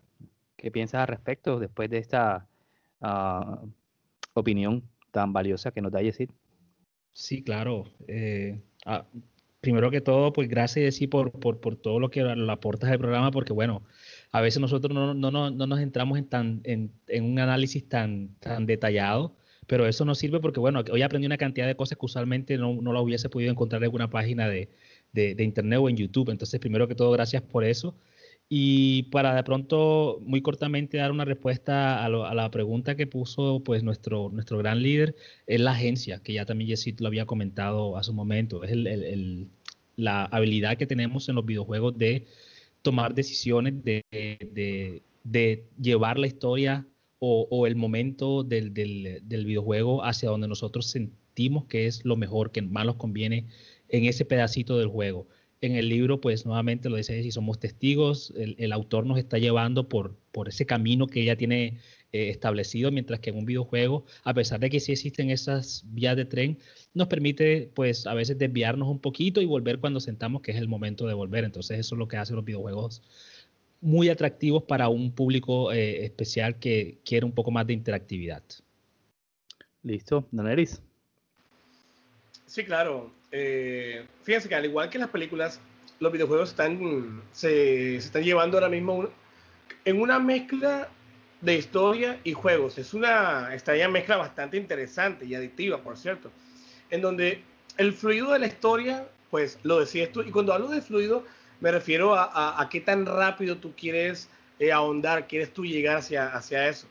¿qué 0.56 0.72
piensas 0.72 1.02
al 1.02 1.08
respecto 1.08 1.60
después 1.60 1.90
de 1.90 1.98
esta 1.98 2.48
uh, 3.02 3.68
opinión 4.34 4.84
tan 5.12 5.34
valiosa 5.34 5.72
que 5.72 5.82
nos 5.82 5.92
da 5.92 6.02
Yesid? 6.02 6.30
Sí, 7.14 7.44
claro. 7.44 7.86
Eh, 8.08 8.62
ah, 8.86 9.06
primero 9.62 9.90
que 9.90 10.02
todo, 10.02 10.32
pues 10.32 10.48
gracias 10.48 10.96
sí 10.96 11.08
por, 11.08 11.32
por, 11.32 11.60
por, 11.60 11.76
todo 11.76 12.00
lo 12.00 12.10
que 12.10 12.24
le 12.24 12.52
aportas 12.52 12.92
al 12.92 13.00
programa, 13.00 13.32
porque 13.32 13.54
bueno, 13.54 13.84
a 14.31 14.41
veces 14.41 14.60
nosotros 14.62 14.93
no, 14.93 15.13
no, 15.13 15.31
no, 15.31 15.51
no 15.51 15.67
nos 15.67 15.79
entramos 15.79 16.17
en, 16.17 16.25
tan, 16.25 16.62
en, 16.63 16.91
un 17.24 17.39
análisis 17.39 17.88
tan, 17.88 18.36
tan 18.39 18.65
detallado 18.65 19.36
pero 19.67 19.86
eso 19.86 20.05
no 20.05 20.15
sirve 20.15 20.39
porque, 20.39 20.62
bueno, 20.62 20.81
hoy 20.91 21.01
aprendí 21.01 21.27
una 21.27 21.38
cantidad 21.38 21.67
de 21.67 21.75
cosas 21.75 21.98
que 21.98 22.05
usualmente 22.05 22.57
no, 22.57 22.81
no 22.81 22.93
la 22.93 23.01
hubiese 23.01 23.29
podido 23.29 23.51
encontrar 23.51 23.81
en 23.81 23.84
alguna 23.84 24.10
página 24.10 24.48
de, 24.48 24.69
de, 25.12 25.43
internet 25.43 25.79
o 25.81 25.89
en 25.89 25.98
YouTube. 25.98 26.29
Entonces, 26.29 26.60
primero 26.60 26.88
que 26.88 26.96
todo, 26.96 27.12
gracias 27.12 27.43
por 27.43 27.65
eso. 27.65 27.93
Y 28.50 29.03
para 29.03 29.36
de 29.36 29.43
pronto, 29.43 30.19
muy 30.24 30.41
cortamente, 30.41 30.98
dar 30.98 31.12
una 31.12 31.25
respuesta 31.25 32.03
a, 32.05 32.10
la 32.10 32.50
pregunta 32.50 32.96
que 32.96 33.05
puso 33.07 33.62
pues 33.63 33.84
nuestro, 33.84 34.29
nuestro 34.31 34.57
gran 34.57 34.81
líder, 34.81 35.15
es 35.48 35.60
la 35.60 35.72
agencia, 35.72 36.22
que 36.24 36.34
ya 36.34 36.46
también 36.46 36.69
Yesit 36.69 37.01
lo 37.01 37.07
había 37.07 37.25
comentado 37.25 37.98
hace 37.98 38.12
un 38.12 38.15
momento. 38.15 38.63
Es 38.63 38.72
el, 38.72 38.88
el, 38.88 39.50
la 39.98 40.24
habilidad 40.25 40.77
que 40.77 40.88
tenemos 40.88 41.27
en 41.27 41.36
los 41.36 41.46
videojuegos 41.46 41.98
de 41.98 42.25
tomar 42.81 43.13
decisiones, 43.13 43.84
de, 43.84 44.03
de, 45.24 45.65
llevar 45.79 46.17
la 46.17 46.27
historia 46.27 46.88
o, 47.19 47.67
el 47.67 47.75
momento 47.75 48.43
del, 48.43 48.74
del, 48.74 49.46
videojuego 49.46 50.03
hacia 50.03 50.29
donde 50.29 50.48
nosotros 50.48 50.88
sentimos 50.88 51.65
que 51.65 51.88
es 51.88 52.05
lo 52.05 52.15
mejor, 52.15 52.51
que 52.51 52.62
más 52.62 52.86
nos 52.86 52.96
conviene 52.96 53.48
en 53.89 54.05
ese 54.05 54.25
pedacito 54.25 54.77
del 54.77 54.88
juego. 54.88 55.27
En 55.60 55.75
el 55.75 55.89
libro, 55.89 56.22
pues 56.22 56.46
nuevamente 56.46 56.89
lo 56.89 56.98
dice, 56.98 57.22
si 57.24 57.31
somos 57.31 57.60
testigos, 57.60 58.34
el, 58.38 58.72
autor 58.72 59.05
nos 59.05 59.17
está 59.17 59.39
llevando 59.39 59.89
por, 59.89 60.15
por 60.31 60.48
ese 60.48 60.65
camino 60.65 61.07
que 61.07 61.22
ella 61.22 61.36
tiene 61.36 61.79
eh, 62.14 62.30
establecido, 62.30 62.92
mientras 62.92 63.20
que 63.20 63.32
en 63.32 63.38
un 63.38 63.46
videojuego, 63.46 64.06
a 64.24 64.34
pesar 64.34 64.60
de 64.60 64.70
que 64.70 64.80
sí 64.80 64.94
existen 64.94 65.30
esas 65.30 65.84
vías 65.88 66.16
de 66.16 66.26
tren, 66.26 66.58
nos 66.94 67.08
permite 67.08 67.70
pues 67.74 68.08
a 68.08 68.14
veces 68.14 68.38
desviarnos 68.38 68.88
un 68.88 69.00
poquito 69.00 69.42
y 69.42 69.46
volver 69.46 69.80
cuando 69.80 70.00
sentamos 70.00 70.42
que 70.42 70.52
es 70.52 70.58
el 70.58 70.68
momento 70.68 71.06
de 71.06 71.14
volver. 71.14 71.44
Entonces 71.44 71.80
eso 71.80 71.96
es 71.96 72.00
lo 72.00 72.08
que 72.08 72.18
hacen 72.18 72.36
los 72.36 72.46
videojuegos 72.46 73.02
muy 73.82 74.10
atractivos 74.10 74.64
para 74.64 74.90
un 74.90 75.12
público 75.12 75.72
eh, 75.72 76.06
especial 76.06 76.60
que 76.60 76.98
quiere 77.06 77.26
un 77.26 77.32
poco 77.32 77.52
más 77.52 77.68
de 77.68 77.74
interactividad. 77.74 78.44
Listo, 79.84 80.28
Daneris. 80.32 80.82
Sí, 82.46 82.64
claro. 82.64 83.12
Eh, 83.32 84.06
fíjense 84.24 84.50
que 84.50 84.56
al 84.56 84.66
igual 84.66 84.90
que 84.90 84.98
las 84.98 85.10
películas, 85.10 85.60
los 86.00 86.12
videojuegos 86.12 86.50
están, 86.50 87.22
se, 87.32 87.98
están 87.98 88.24
llevando 88.24 88.58
ahora 88.58 88.70
mismo 88.70 89.10
en 89.86 90.02
una 90.02 90.20
mezcla 90.20 90.90
de 91.48 91.56
historia 91.56 92.20
y 92.25 92.34
juegos. 92.34 92.77
Es 92.77 92.94
una 92.94 93.54
extraña 93.54 93.88
mezcla 93.88 94.18
bastante 94.18 94.58
interesante 94.58 95.25
y 95.25 95.34
adictiva, 95.34 95.82
por 95.82 95.98
cierto, 95.98 96.30
en 96.89 97.01
donde 97.01 97.42
el 97.77 97.94
fluido 97.94 98.34
de 98.34 98.39
la 98.39 98.48
historia, 98.48 99.08
pues 99.32 99.58
lo 99.63 99.80
decías 99.80 100.12
tú, 100.12 100.22
y 100.24 100.32
cuando 100.32 100.54
hablo 100.54 100.68
de 100.68 100.82
fluido, 100.82 101.24
me 101.62 101.72
refiero 101.72 102.16
a, 102.16 102.68
qué 102.70 102.82
tan 102.82 103.06
rápido 103.06 103.56
tú 103.58 103.74
quieres 103.77 104.30
eh, 104.60 104.74
ahondar, 104.74 105.27
quieres 105.27 105.54
tú 105.54 105.66
llegar 105.66 105.98
hacia, 105.98 106.27
hacia 106.36 106.68
eso. 106.68 106.86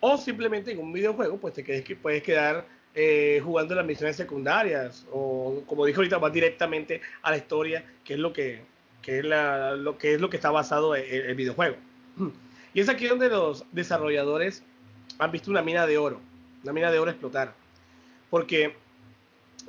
O 0.00 0.18
simplemente 0.18 0.72
en 0.72 0.80
un 0.80 0.92
videojuego, 0.92 1.38
pues 1.38 1.54
te 1.54 1.62
quedes, 1.62 1.84
puedes 2.02 2.24
quedar 2.24 2.66
eh, 2.92 3.40
jugando 3.42 3.76
las 3.76 3.86
misiones 3.86 4.16
secundarias. 4.16 5.06
O 5.12 5.62
como 5.66 5.86
dijo 5.86 6.00
ahorita, 6.00 6.18
vas 6.18 6.32
directamente 6.32 7.00
a 7.22 7.30
la 7.30 7.36
historia, 7.36 7.84
que 8.04 8.14
es 8.14 8.18
lo 8.18 8.32
que, 8.32 8.62
es, 9.06 9.24
lo, 9.24 9.96
que 9.96 10.14
es 10.14 10.20
lo 10.20 10.28
que 10.28 10.36
está 10.36 10.50
basado 10.50 10.96
en 10.96 11.24
el 11.30 11.36
videojuego. 11.36 11.76
Y 12.74 12.80
es 12.80 12.88
aquí 12.88 13.06
donde 13.06 13.28
los 13.28 13.64
desarrolladores 13.72 14.62
han 15.18 15.30
visto 15.30 15.50
una 15.50 15.62
mina 15.62 15.86
de 15.86 15.96
oro, 15.96 16.20
una 16.64 16.72
mina 16.72 16.90
de 16.90 16.98
oro 16.98 17.10
explotar. 17.10 17.54
Porque 18.30 18.74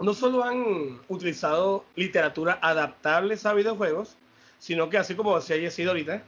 no 0.01 0.13
solo 0.13 0.43
han 0.43 0.99
utilizado 1.07 1.85
literatura 1.95 2.59
adaptable 2.61 3.37
a 3.43 3.53
videojuegos, 3.53 4.17
sino 4.59 4.89
que 4.89 4.97
así 4.97 5.13
como 5.13 5.39
se 5.39 5.53
haya 5.53 5.69
sido 5.69 5.91
ahorita, 5.91 6.23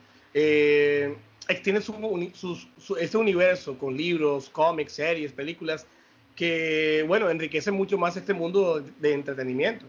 extienden 1.47 1.81
su, 1.81 2.67
este 2.99 3.17
universo 3.17 3.77
con 3.77 3.97
libros, 3.97 4.49
cómics, 4.49 4.93
series, 4.93 5.31
películas 5.31 5.87
que, 6.35 7.03
bueno, 7.07 7.29
enriquecen 7.29 7.73
mucho 7.73 7.97
más 7.97 8.15
este 8.15 8.33
mundo 8.33 8.83
de 8.99 9.13
entretenimiento. 9.13 9.85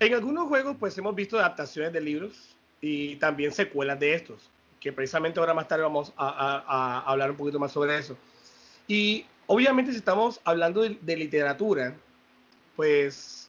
En 0.00 0.14
algunos 0.14 0.48
juegos, 0.48 0.76
pues 0.80 0.96
hemos 0.96 1.14
visto 1.14 1.38
adaptaciones 1.38 1.92
de 1.92 2.00
libros 2.00 2.56
y 2.80 3.16
también 3.16 3.52
secuelas 3.52 4.00
de 4.00 4.14
estos, 4.14 4.50
que 4.84 4.92
precisamente 4.92 5.40
ahora 5.40 5.54
más 5.54 5.66
tarde 5.66 5.82
vamos 5.82 6.12
a, 6.14 7.02
hablar 7.06 7.30
un 7.30 7.38
poquito 7.38 7.58
más 7.58 7.72
sobre 7.72 7.96
eso. 7.96 8.18
Y 8.86 9.24
obviamente 9.46 9.92
si 9.92 9.96
estamos 9.96 10.42
hablando 10.44 10.82
de 10.82 11.16
literatura, 11.16 11.96
pues 12.76 13.48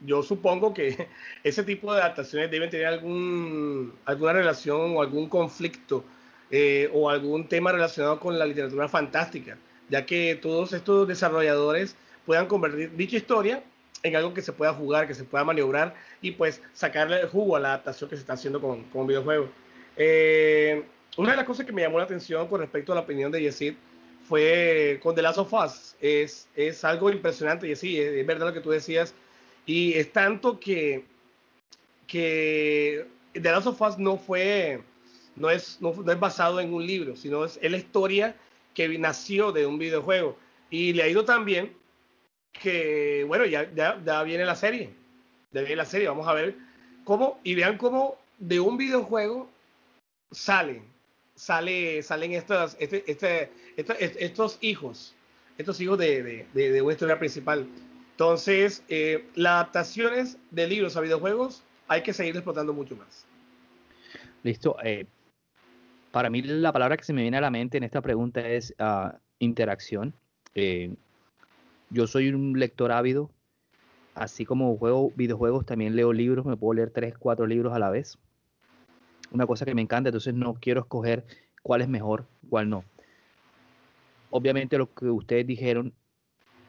yo 0.00 0.24
supongo 0.24 0.74
que 0.74 1.06
ese 1.44 1.62
tipo 1.62 1.94
de 1.94 2.00
adaptaciones 2.00 2.50
deben 2.50 2.68
tener 2.68 2.86
algún, 2.86 3.94
alguna 4.04 4.32
relación 4.32 4.96
o 4.96 5.02
algún 5.02 5.28
conflicto 5.28 6.02
eh, 6.50 6.90
o 6.92 7.08
algún 7.08 7.46
tema 7.46 7.70
relacionado 7.70 8.18
con 8.18 8.36
la 8.36 8.44
literatura 8.44 8.88
fantástica, 8.88 9.56
ya 9.88 10.04
que 10.04 10.34
todos 10.34 10.72
estos 10.72 11.06
desarrolladores 11.06 11.94
puedan 12.26 12.46
convertir 12.48 12.90
dicha 12.96 13.18
historia 13.18 13.62
en 14.02 14.16
algo 14.16 14.34
que 14.34 14.42
se 14.42 14.52
pueda 14.52 14.74
jugar, 14.74 15.06
que 15.06 15.14
se 15.14 15.22
pueda 15.22 15.44
maniobrar 15.44 15.94
y 16.20 16.32
pues 16.32 16.60
sacarle 16.72 17.20
el 17.20 17.28
jugo 17.28 17.54
a 17.54 17.60
la 17.60 17.68
adaptación 17.68 18.10
que 18.10 18.16
se 18.16 18.22
está 18.22 18.32
haciendo 18.32 18.60
con, 18.60 18.82
con 18.90 19.02
un 19.02 19.06
videojuego. 19.06 19.61
Eh, 19.96 20.82
una 21.16 21.32
de 21.32 21.36
las 21.36 21.46
cosas 21.46 21.66
que 21.66 21.72
me 21.72 21.82
llamó 21.82 21.98
la 21.98 22.04
atención 22.04 22.46
con 22.48 22.60
respecto 22.60 22.92
a 22.92 22.94
la 22.94 23.02
opinión 23.02 23.30
de 23.30 23.42
Yesid 23.42 23.74
fue 24.28 24.98
con 25.02 25.14
The 25.14 25.22
Last 25.22 25.38
of 25.38 25.52
Us. 25.52 25.96
Es, 26.00 26.48
es 26.56 26.84
algo 26.84 27.10
impresionante, 27.10 27.68
y 27.68 27.76
sí, 27.76 28.00
es 28.00 28.26
verdad 28.26 28.46
lo 28.46 28.52
que 28.52 28.60
tú 28.60 28.70
decías 28.70 29.14
y 29.66 29.94
es 29.94 30.12
tanto 30.12 30.58
que, 30.58 31.04
que 32.06 33.06
The 33.32 33.40
Last 33.40 33.66
of 33.68 33.80
Us 33.80 33.98
no 33.98 34.18
fue, 34.18 34.82
no 35.36 35.50
es, 35.50 35.78
no, 35.80 35.90
es 35.90 36.20
basado 36.20 36.60
en 36.60 36.72
un 36.72 36.86
libro, 36.86 37.16
sino 37.16 37.44
es, 37.44 37.58
la 37.62 37.76
historia 37.76 38.36
que 38.74 38.88
nació 38.98 39.52
de 39.52 39.66
un 39.66 39.78
videojuego. 39.78 40.36
Y 40.70 40.92
le 40.94 41.02
ha 41.02 41.08
ido 41.08 41.24
tan 41.24 41.44
bien 41.44 41.72
que, 42.52 43.24
bueno, 43.28 43.44
ya, 43.44 43.70
ya, 43.74 44.22
viene 44.22 44.44
la 44.44 44.56
serie. 44.56 44.90
Ya 45.52 45.60
viene 45.60 45.76
la 45.76 45.84
serie, 45.84 46.08
vamos 46.08 46.26
a 46.26 46.34
ver 46.34 46.56
cómo, 47.04 47.38
y 47.44 47.54
vean 47.54 47.76
cómo 47.76 48.16
de 48.38 48.58
un 48.58 48.76
videojuego 48.76 49.48
sale, 50.32 50.82
sale, 51.34 52.02
salen 52.02 52.32
estos, 52.32 52.76
este, 52.80 53.04
este, 53.10 53.50
estos, 53.76 54.58
hijos, 54.60 55.14
estos 55.58 55.80
hijos 55.80 55.98
de, 55.98 56.22
de, 56.22 56.46
de, 56.52 56.72
de 56.72 56.82
una 56.82 57.18
principal. 57.18 57.66
Entonces, 58.12 58.84
eh, 58.88 59.26
las 59.34 59.52
adaptaciones 59.52 60.38
de 60.50 60.66
libros 60.68 60.96
a 60.96 61.00
videojuegos 61.00 61.62
hay 61.88 62.02
que 62.02 62.12
seguir 62.12 62.34
explotando 62.36 62.72
mucho 62.72 62.96
más. 62.96 63.26
Listo. 64.42 64.76
Eh, 64.82 65.06
para 66.10 66.28
mí 66.28 66.42
la 66.42 66.72
palabra 66.72 66.96
que 66.96 67.04
se 67.04 67.12
me 67.12 67.22
viene 67.22 67.38
a 67.38 67.40
la 67.40 67.50
mente 67.50 67.78
en 67.78 67.84
esta 67.84 68.02
pregunta 68.02 68.46
es 68.46 68.74
ah, 68.78 69.18
interacción. 69.38 70.14
Eh, 70.54 70.94
yo 71.90 72.06
soy 72.06 72.28
un 72.28 72.58
lector 72.58 72.92
ávido, 72.92 73.30
así 74.14 74.44
como 74.44 74.76
juego 74.76 75.10
videojuegos, 75.16 75.64
también 75.64 75.96
leo 75.96 76.12
libros, 76.12 76.44
me 76.44 76.56
puedo 76.56 76.74
leer 76.74 76.90
tres, 76.90 77.16
cuatro 77.18 77.46
libros 77.46 77.72
a 77.72 77.78
la 77.78 77.90
vez. 77.90 78.18
Una 79.32 79.46
cosa 79.46 79.64
que 79.64 79.74
me 79.74 79.82
encanta, 79.82 80.08
entonces 80.08 80.34
no 80.34 80.54
quiero 80.54 80.80
escoger 80.80 81.24
cuál 81.62 81.80
es 81.80 81.88
mejor, 81.88 82.26
cuál 82.48 82.68
no. 82.68 82.84
Obviamente 84.30 84.78
lo 84.78 84.92
que 84.92 85.06
ustedes 85.06 85.46
dijeron, 85.46 85.92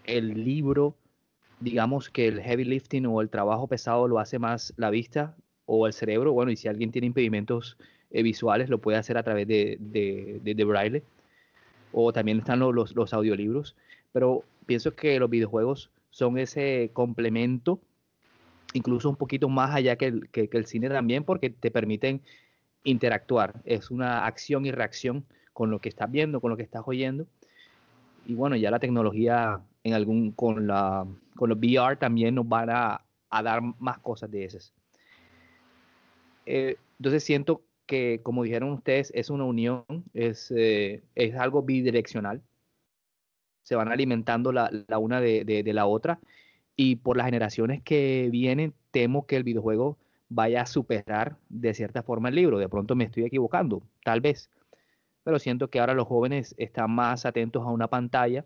el 0.06 0.44
libro 0.44 0.96
digamos 1.64 2.10
que 2.10 2.28
el 2.28 2.42
heavy 2.42 2.66
lifting 2.66 3.06
o 3.06 3.22
el 3.22 3.30
trabajo 3.30 3.68
pesado 3.68 4.08
lo 4.08 4.20
hace 4.20 4.38
más 4.38 4.74
la 4.78 4.90
vista 4.90 5.36
o 5.66 5.88
el 5.88 5.94
cerebro. 5.94 6.34
Bueno, 6.34 6.52
y 6.52 6.58
si 6.58 6.68
alguien 6.68 6.92
tiene 6.92 7.08
impedimentos 7.08 7.78
eh, 8.12 8.22
visuales, 8.22 8.70
lo 8.70 8.80
puede 8.80 8.98
hacer 8.98 9.18
a 9.18 9.24
través 9.24 9.48
de, 9.48 9.78
de, 9.80 10.66
braille. 10.66 11.04
O 11.94 12.12
también 12.12 12.40
están 12.40 12.60
los, 12.60 12.96
los, 12.96 13.14
audiolibros. 13.14 13.76
Pero 14.12 14.44
pienso 14.66 14.96
que 14.96 15.20
los 15.20 15.30
videojuegos 15.30 15.90
son 16.10 16.38
ese 16.38 16.92
complemento, 16.94 17.80
incluso 18.74 19.10
un 19.10 19.16
poquito 19.16 19.48
más 19.48 19.74
allá 19.74 19.96
que 19.96 20.22
que 20.32 20.50
el 20.52 20.66
cine 20.66 20.90
también, 20.90 21.24
porque 21.24 21.50
te 21.50 21.72
permiten 21.72 22.22
interactuar. 22.84 23.62
Es 23.66 23.92
una 23.92 24.26
acción 24.26 24.66
y 24.66 24.72
reacción 24.72 25.26
con 25.54 25.70
lo 25.70 25.80
que 25.80 25.90
estás 25.90 26.12
viendo, 26.12 26.42
con 26.42 26.50
lo 26.52 26.58
que 26.58 26.64
estás 26.64 26.84
oyendo. 26.86 27.28
Y 28.26 28.36
bueno, 28.36 28.56
ya 28.56 28.72
la 28.72 28.80
tecnología 28.80 29.62
en 29.84 29.94
algún, 29.94 30.32
con, 30.32 30.68
la, 30.68 31.06
con 31.36 31.50
los 31.50 31.58
VR 31.58 31.98
también 31.98 32.36
nos 32.36 32.48
van 32.48 32.70
a, 32.70 33.02
dar 33.30 33.62
más 33.80 33.98
cosas 34.00 34.30
de 34.30 34.46
esas. 34.46 34.74
Eh, 36.46 36.78
entonces 37.00 37.24
siento 37.24 37.64
que, 37.86 38.22
como 38.24 38.44
dijeron 38.44 38.72
ustedes, 38.72 39.12
es 39.16 39.30
una 39.30 39.44
unión, 39.44 39.84
es, 40.14 40.52
eh, 40.56 41.04
es 41.16 41.36
algo 41.36 41.64
bidireccional. 41.64 42.42
Se 43.64 43.76
van 43.76 43.92
alimentando 43.92 44.52
la, 44.52 44.70
la 44.88 44.98
una 45.00 45.20
de, 45.20 45.46
de, 45.46 45.74
la 45.74 45.86
otra. 45.86 46.20
Y 46.76 46.98
por 46.98 47.18
las 47.18 47.26
generaciones 47.26 47.82
que 47.82 48.30
vienen, 48.32 48.74
temo 48.92 49.26
que 49.26 49.36
el 49.36 49.44
videojuego 49.44 49.98
vaya 50.30 50.62
a 50.62 50.66
superar 50.66 51.38
de 51.50 51.74
cierta 51.74 52.04
forma 52.04 52.30
el 52.30 52.36
libro. 52.36 52.58
De 52.58 52.70
pronto 52.70 52.96
me 52.96 53.06
estoy 53.06 53.26
equivocando, 53.26 53.84
tal 54.04 54.22
vez. 54.22 54.50
Pero 55.24 55.40
siento 55.40 55.70
que 55.70 55.80
ahora 55.80 55.94
los 55.94 56.08
jóvenes 56.08 56.54
están 56.58 56.92
más 56.92 57.26
atentos 57.26 57.64
a 57.64 57.70
una 57.70 57.88
pantalla 57.88 58.46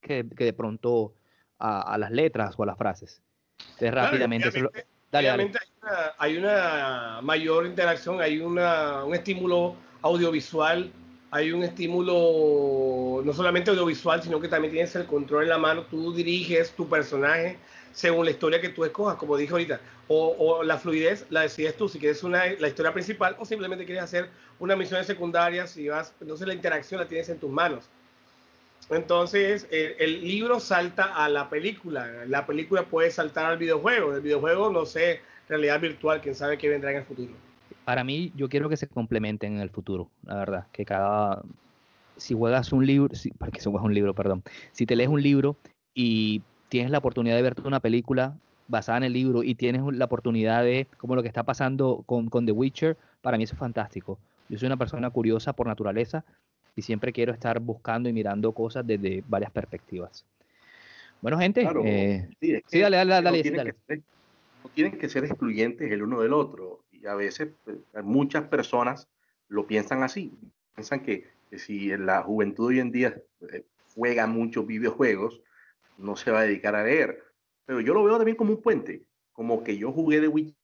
que, 0.00 0.22
de 0.24 0.52
pronto 0.52 1.14
a, 1.58 1.96
las 1.98 2.10
letras 2.10 2.54
o 2.58 2.62
a 2.62 2.66
las 2.66 2.78
frases. 2.78 3.22
Entonces, 3.58 3.94
rápidamente. 3.94 4.50
Hay, 6.18 6.36
una, 6.36 7.20
mayor 7.22 7.66
interacción, 7.66 8.20
hay 8.20 8.40
una, 8.40 9.04
un 9.04 9.14
estímulo 9.14 9.76
audiovisual, 10.02 10.90
hay 11.30 11.52
un 11.52 11.62
estímulo 11.62 13.22
no 13.24 13.32
solamente 13.32 13.70
audiovisual, 13.70 14.22
sino 14.22 14.40
que 14.40 14.48
también 14.48 14.72
tienes 14.72 14.94
el 14.96 15.06
control 15.06 15.44
en 15.44 15.48
la 15.50 15.58
mano, 15.58 15.82
tú 15.82 16.12
diriges 16.12 16.72
tu 16.72 16.88
personaje 16.88 17.58
según 17.94 18.24
la 18.24 18.32
historia 18.32 18.60
que 18.60 18.68
tú 18.68 18.84
escojas, 18.84 19.16
como 19.16 19.36
dije 19.36 19.52
ahorita, 19.52 19.80
o, 20.08 20.62
la 20.62 20.76
fluidez 20.76 21.24
la 21.30 21.42
decides 21.42 21.76
tú, 21.76 21.88
si 21.88 21.98
quieres 21.98 22.22
una, 22.24 22.44
la 22.58 22.68
historia 22.68 22.92
principal 22.92 23.36
o 23.38 23.46
simplemente 23.46 23.86
quieres 23.86 24.02
hacer 24.02 24.28
una 24.58 24.76
misión 24.76 25.02
secundaria, 25.04 25.66
si 25.66 25.88
vas, 25.88 26.12
entonces 26.20 26.46
la 26.46 26.54
interacción 26.54 27.00
la 27.00 27.06
tienes 27.06 27.28
en 27.28 27.38
tus 27.38 27.50
manos. 27.50 27.88
Entonces, 28.90 29.66
el, 29.70 30.20
libro 30.20 30.60
salta 30.60 31.04
a 31.04 31.28
la 31.30 31.48
película, 31.48 32.26
la 32.26 32.44
película 32.44 32.82
puede 32.82 33.10
saltar 33.10 33.46
al 33.46 33.56
videojuego, 33.56 34.14
el 34.14 34.20
videojuego, 34.20 34.70
no 34.70 34.84
sé, 34.84 35.20
realidad 35.48 35.80
virtual, 35.80 36.20
quién 36.20 36.34
sabe 36.34 36.58
qué 36.58 36.68
vendrá 36.68 36.90
en 36.90 36.98
el 36.98 37.04
futuro. 37.04 37.32
Para 37.86 38.04
mí, 38.04 38.32
yo 38.36 38.48
quiero 38.48 38.68
que 38.68 38.76
se 38.76 38.88
complementen 38.88 39.54
en 39.54 39.60
el 39.60 39.70
futuro, 39.70 40.10
la 40.24 40.36
verdad, 40.36 40.66
que 40.72 40.84
cada, 40.84 41.42
si 42.16 42.34
juegas 42.34 42.72
un 42.72 42.84
libro, 42.84 43.14
si, 43.14 43.30
para 43.30 43.52
que 43.52 43.62
juegas 43.62 43.84
un 43.84 43.94
libro, 43.94 44.14
perdón, 44.14 44.42
si 44.72 44.84
te 44.84 44.96
lees 44.96 45.08
un 45.08 45.22
libro 45.22 45.56
y 45.94 46.42
tienes 46.74 46.90
la 46.90 46.98
oportunidad 46.98 47.36
de 47.36 47.42
verte 47.42 47.62
una 47.62 47.78
película 47.78 48.36
basada 48.66 48.98
en 48.98 49.04
el 49.04 49.12
libro 49.12 49.44
y 49.44 49.54
tienes 49.54 49.80
la 49.92 50.06
oportunidad 50.06 50.64
de, 50.64 50.88
como 50.98 51.14
lo 51.14 51.22
que 51.22 51.28
está 51.28 51.44
pasando 51.44 52.02
con, 52.04 52.28
con 52.28 52.46
The 52.46 52.50
Witcher, 52.50 52.96
para 53.22 53.38
mí 53.38 53.44
eso 53.44 53.54
es 53.54 53.60
fantástico. 53.60 54.18
Yo 54.48 54.58
soy 54.58 54.66
una 54.66 54.76
persona 54.76 55.08
curiosa 55.10 55.52
por 55.52 55.68
naturaleza 55.68 56.24
y 56.74 56.82
siempre 56.82 57.12
quiero 57.12 57.32
estar 57.32 57.60
buscando 57.60 58.08
y 58.08 58.12
mirando 58.12 58.50
cosas 58.50 58.84
desde 58.84 59.22
varias 59.28 59.52
perspectivas. 59.52 60.24
Bueno, 61.22 61.38
gente, 61.38 61.64
eh, 61.84 62.28
sí, 62.66 62.80
dale, 62.80 62.96
dale, 62.96 63.22
dale, 63.22 63.74
no, 64.64 64.68
tienen 64.74 64.98
que 64.98 65.08
ser 65.08 65.24
excluyentes 65.26 65.92
el 65.92 66.02
uno 66.02 66.22
del 66.22 66.32
otro. 66.32 66.80
Y 66.90 67.06
a 67.06 67.14
veces 67.14 67.50
pues, 67.64 67.78
muchas 68.02 68.48
personas 68.48 69.06
lo 69.46 69.68
piensan 69.68 70.02
así. 70.02 70.32
Piensan 70.74 71.04
que, 71.04 71.28
si 71.52 71.96
la 71.96 72.20
juventud 72.22 72.66
hoy 72.66 72.80
en 72.80 72.90
día 72.90 73.14
eh, 73.52 73.62
juega 73.94 74.26
muchos 74.26 74.66
videojuegos, 74.66 75.40
no 75.98 76.16
se 76.16 76.30
va 76.30 76.40
a 76.40 76.44
dedicar 76.44 76.74
a 76.74 76.84
leer. 76.84 77.22
Pero 77.64 77.80
yo 77.80 77.94
lo 77.94 78.04
veo 78.04 78.16
también 78.16 78.36
como 78.36 78.52
un 78.52 78.62
puente. 78.62 79.06
Como 79.32 79.64
que 79.64 79.76
yo 79.76 79.92
jugué 79.92 80.20
de 80.20 80.28
Witcher, 80.28 80.54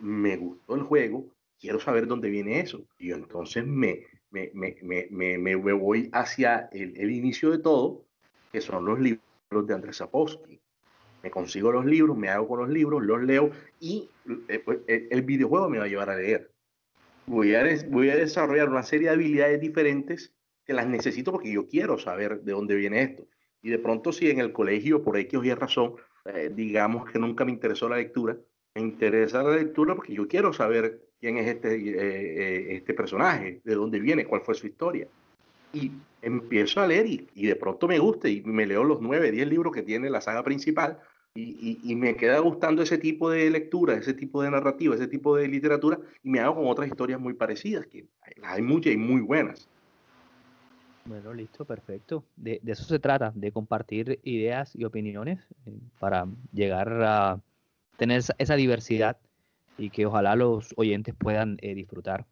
me 0.00 0.36
gustó 0.36 0.74
el 0.74 0.82
juego, 0.82 1.26
quiero 1.58 1.80
saber 1.80 2.06
dónde 2.06 2.30
viene 2.30 2.60
eso. 2.60 2.86
Y 2.98 3.12
entonces 3.12 3.66
me, 3.66 4.04
me, 4.30 4.50
me, 4.54 5.08
me, 5.10 5.38
me 5.38 5.72
voy 5.72 6.10
hacia 6.12 6.68
el, 6.72 6.96
el, 6.96 7.10
inicio 7.10 7.50
de 7.50 7.58
todo, 7.58 8.04
que 8.52 8.60
son 8.60 8.84
los 8.84 9.00
libros 9.00 9.66
de 9.66 9.74
Andrés 9.74 9.96
Sapowski. 9.96 10.60
Me 11.22 11.30
consigo 11.30 11.72
los 11.72 11.84
libros, 11.84 12.16
me 12.16 12.28
hago 12.28 12.46
con 12.46 12.60
los 12.60 12.68
libros, 12.68 13.02
los 13.02 13.22
leo 13.22 13.50
y 13.80 14.08
eh, 14.48 14.60
pues, 14.64 14.78
el, 14.86 15.22
videojuego 15.22 15.68
me 15.68 15.78
va 15.78 15.84
a 15.84 15.88
llevar 15.88 16.10
a 16.10 16.16
leer. 16.16 16.52
Voy 17.26 17.54
a, 17.54 17.64
voy 17.88 18.10
a 18.10 18.16
desarrollar 18.16 18.68
una 18.68 18.84
serie 18.84 19.08
de 19.08 19.14
habilidades 19.14 19.60
diferentes 19.60 20.32
que 20.64 20.72
las 20.72 20.86
necesito 20.86 21.32
porque 21.32 21.50
yo 21.50 21.66
quiero 21.66 21.98
saber 21.98 22.42
de 22.42 22.52
dónde 22.52 22.76
viene 22.76 23.02
esto. 23.02 23.26
Y 23.66 23.70
de 23.70 23.80
pronto 23.80 24.12
si 24.12 24.30
en 24.30 24.38
el 24.38 24.52
colegio, 24.52 25.02
por 25.02 25.16
X 25.18 25.40
o 25.40 25.42
Y 25.42 25.52
razón, 25.52 25.96
eh, 26.24 26.52
digamos 26.54 27.10
que 27.10 27.18
nunca 27.18 27.44
me 27.44 27.50
interesó 27.50 27.88
la 27.88 27.96
lectura, 27.96 28.36
me 28.76 28.80
interesa 28.80 29.42
la 29.42 29.56
lectura 29.56 29.96
porque 29.96 30.14
yo 30.14 30.28
quiero 30.28 30.52
saber 30.52 31.00
quién 31.18 31.36
es 31.38 31.48
este, 31.48 31.74
eh, 31.74 31.94
eh, 31.96 32.76
este 32.76 32.94
personaje, 32.94 33.60
de 33.64 33.74
dónde 33.74 33.98
viene, 33.98 34.24
cuál 34.24 34.42
fue 34.42 34.54
su 34.54 34.68
historia. 34.68 35.08
Y 35.72 35.90
empiezo 36.22 36.80
a 36.80 36.86
leer 36.86 37.06
y, 37.06 37.26
y, 37.34 37.46
de 37.48 37.56
pronto 37.56 37.88
me 37.88 37.98
gusta 37.98 38.28
y 38.28 38.40
me 38.42 38.66
leo 38.66 38.84
los 38.84 39.00
nueve, 39.00 39.32
diez 39.32 39.48
libros 39.48 39.74
que 39.74 39.82
tiene 39.82 40.10
la 40.10 40.20
saga 40.20 40.44
principal 40.44 41.00
y, 41.34 41.80
y, 41.82 41.96
me 41.96 42.14
queda 42.14 42.38
gustando 42.38 42.82
ese 42.82 42.98
tipo 42.98 43.30
de 43.30 43.50
lectura, 43.50 43.94
ese 43.94 44.14
tipo 44.14 44.44
de 44.44 44.50
narrativa, 44.52 44.94
ese 44.94 45.08
tipo 45.08 45.36
de 45.36 45.48
literatura 45.48 45.98
y 46.22 46.30
me 46.30 46.38
hago 46.38 46.54
con 46.54 46.68
otras 46.68 46.86
historias 46.86 47.18
muy 47.18 47.34
parecidas, 47.34 47.84
que 47.88 48.06
hay 48.44 48.62
muchas 48.62 48.92
y 48.92 48.96
muy 48.96 49.22
buenas. 49.22 49.68
Bueno, 51.06 51.32
listo, 51.32 51.64
perfecto. 51.64 52.24
De, 52.36 52.60
eso 52.66 52.84
se 52.84 52.98
trata, 52.98 53.32
de 53.34 53.52
compartir 53.52 54.20
ideas 54.24 54.74
y 54.74 54.84
opiniones 54.84 55.38
eh, 55.66 55.78
para 55.98 56.26
llegar 56.52 56.92
a 57.02 57.40
tener 57.96 58.22
esa, 58.38 58.56
diversidad 58.56 59.16
y 59.78 59.90
que 59.90 60.06
ojalá 60.06 60.34
los 60.34 60.74
oyentes 60.76 61.14
puedan 61.14 61.58
eh, 61.62 61.74
disfrutar. 61.74 62.26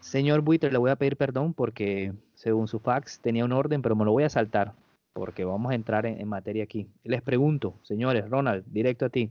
Señor 0.00 0.42
Buitre, 0.42 0.70
le 0.70 0.78
voy 0.78 0.90
a 0.90 0.96
pedir 0.96 1.16
perdón 1.16 1.54
porque 1.54 2.12
según 2.34 2.68
su 2.68 2.78
fax 2.78 3.20
tenía 3.20 3.44
un 3.44 3.52
orden, 3.52 3.80
pero 3.80 3.96
me 3.96 4.04
lo 4.04 4.12
voy 4.12 4.24
a 4.24 4.28
saltar 4.28 4.74
porque 5.14 5.44
vamos 5.44 5.72
a 5.72 5.74
entrar 5.74 6.04
en, 6.04 6.28
materia 6.28 6.64
aquí. 6.64 6.88
Les 7.04 7.22
pregunto, 7.22 7.78
señores, 7.82 8.28
Ronald, 8.28 8.64
directo 8.66 9.06
a 9.06 9.08
ti. 9.08 9.30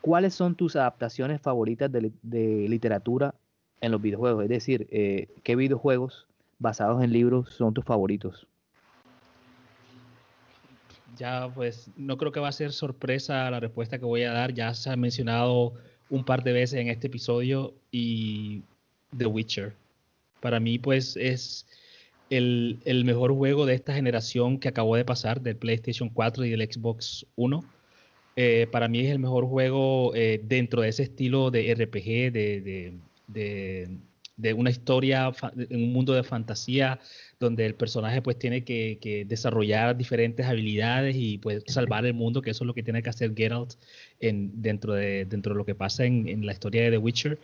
¿Cuáles 0.00 0.34
son 0.34 0.54
tus 0.54 0.76
adaptaciones 0.76 1.40
favoritas 1.40 1.90
de, 1.90 2.12
literatura 2.68 3.34
en 3.84 3.92
los 3.92 4.00
videojuegos? 4.00 4.44
Es 4.44 4.48
decir, 4.48 4.86
eh, 4.90 5.28
¿qué 5.42 5.56
videojuegos 5.56 6.26
basados 6.58 7.02
en 7.02 7.12
libros 7.12 7.50
son 7.54 7.74
tus 7.74 7.84
favoritos? 7.84 8.46
Ya, 11.16 11.50
pues 11.54 11.90
no 11.96 12.16
creo 12.16 12.32
que 12.32 12.40
va 12.40 12.48
a 12.48 12.52
ser 12.52 12.72
sorpresa 12.72 13.50
la 13.50 13.60
respuesta 13.60 13.98
que 13.98 14.04
voy 14.04 14.22
a 14.22 14.32
dar. 14.32 14.52
Ya 14.52 14.74
se 14.74 14.90
ha 14.90 14.96
mencionado 14.96 15.74
un 16.10 16.24
par 16.24 16.42
de 16.42 16.52
veces 16.52 16.80
en 16.80 16.88
este 16.88 17.06
episodio 17.06 17.74
y 17.92 18.62
The 19.16 19.26
Witcher. 19.26 19.74
Para 20.40 20.60
mí, 20.60 20.78
pues 20.78 21.16
es 21.16 21.66
el, 22.30 23.02
mejor 23.04 23.32
juego 23.32 23.66
de 23.66 23.74
esta 23.74 23.94
generación 23.94 24.58
que 24.58 24.68
acabó 24.68 24.96
de 24.96 25.04
pasar, 25.04 25.40
del 25.40 25.56
PlayStation 25.56 26.08
4 26.08 26.44
y 26.44 26.50
del 26.50 26.68
Xbox 26.70 27.26
One. 27.36 27.60
Eh, 28.36 28.66
para 28.72 28.88
mí 28.88 29.00
es 29.00 29.12
el 29.12 29.20
mejor 29.20 29.46
juego 29.46 30.14
eh, 30.16 30.40
dentro 30.42 30.82
de 30.82 30.88
ese 30.88 31.04
estilo 31.04 31.52
de 31.52 31.72
RPG, 31.74 32.32
de, 32.32 32.94
una 33.28 34.70
historia 34.70 35.32
en 35.56 35.82
un 35.82 35.92
mundo 35.92 36.12
de 36.12 36.22
fantasía 36.22 36.98
donde 37.38 37.66
el 37.66 37.74
personaje 37.74 38.22
pues 38.22 38.38
tiene 38.38 38.64
que, 38.64 39.24
desarrollar 39.28 39.96
diferentes 39.96 40.46
habilidades 40.46 41.16
y 41.16 41.38
pues 41.38 41.62
salvar 41.66 42.06
el 42.06 42.14
mundo, 42.14 42.42
que 42.42 42.50
eso 42.50 42.64
es 42.64 42.66
lo 42.66 42.74
que 42.74 42.82
tiene 42.82 43.02
que 43.02 43.10
hacer 43.10 43.34
Geralt 43.34 43.74
en, 44.20 44.62
dentro, 44.62 44.94
de, 44.94 45.24
dentro 45.24 45.54
de 45.54 45.58
lo 45.58 45.64
que 45.64 45.74
pasa 45.74 46.04
en, 46.04 46.28
en 46.28 46.46
la 46.46 46.52
historia 46.52 46.82
de 46.82 46.90
The 46.92 46.98
Witcher 46.98 47.38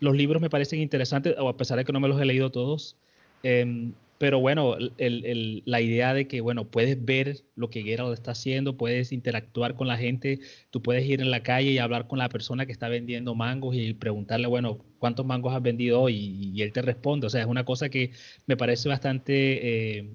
los 0.00 0.14
libros 0.14 0.40
me 0.40 0.50
parecen 0.50 0.80
interesantes, 0.80 1.34
a 1.38 1.56
pesar 1.56 1.78
de 1.78 1.84
que 1.84 1.92
no 1.92 2.00
me 2.00 2.08
los 2.08 2.20
he 2.20 2.24
leído 2.24 2.50
todos. 2.50 2.96
Em, 3.42 3.92
pero 4.24 4.38
bueno, 4.40 4.78
la 4.78 5.80
idea 5.82 6.14
de 6.14 6.26
que, 6.26 6.40
bueno, 6.40 6.64
puedes 6.64 7.04
ver 7.04 7.44
lo 7.56 7.68
que 7.68 7.82
Geralt 7.82 8.14
está 8.14 8.30
haciendo, 8.30 8.74
puedes 8.74 9.12
interactuar 9.12 9.74
con 9.74 9.86
la 9.86 9.98
gente, 9.98 10.40
tú 10.70 10.80
puedes 10.80 11.04
ir 11.04 11.20
en 11.20 11.30
la 11.30 11.42
calle 11.42 11.72
y 11.72 11.76
hablar 11.76 12.06
con 12.06 12.18
la 12.18 12.30
persona 12.30 12.64
que 12.64 12.72
está 12.72 12.88
vendiendo 12.88 13.34
mangos 13.34 13.76
y 13.76 13.92
preguntarle, 13.92 14.46
bueno, 14.46 14.78
¿cuántos 14.98 15.26
mangos 15.26 15.52
has 15.52 15.60
vendido 15.60 16.00
hoy? 16.00 16.14
Y, 16.54 16.62
él 16.62 16.72
te 16.72 16.80
responde. 16.80 17.26
O 17.26 17.30
sea, 17.30 17.42
es 17.42 17.46
una 17.46 17.66
cosa 17.66 17.90
que 17.90 18.12
me 18.46 18.56
parece 18.56 18.88
bastante 18.88 19.98
eh, 19.98 20.06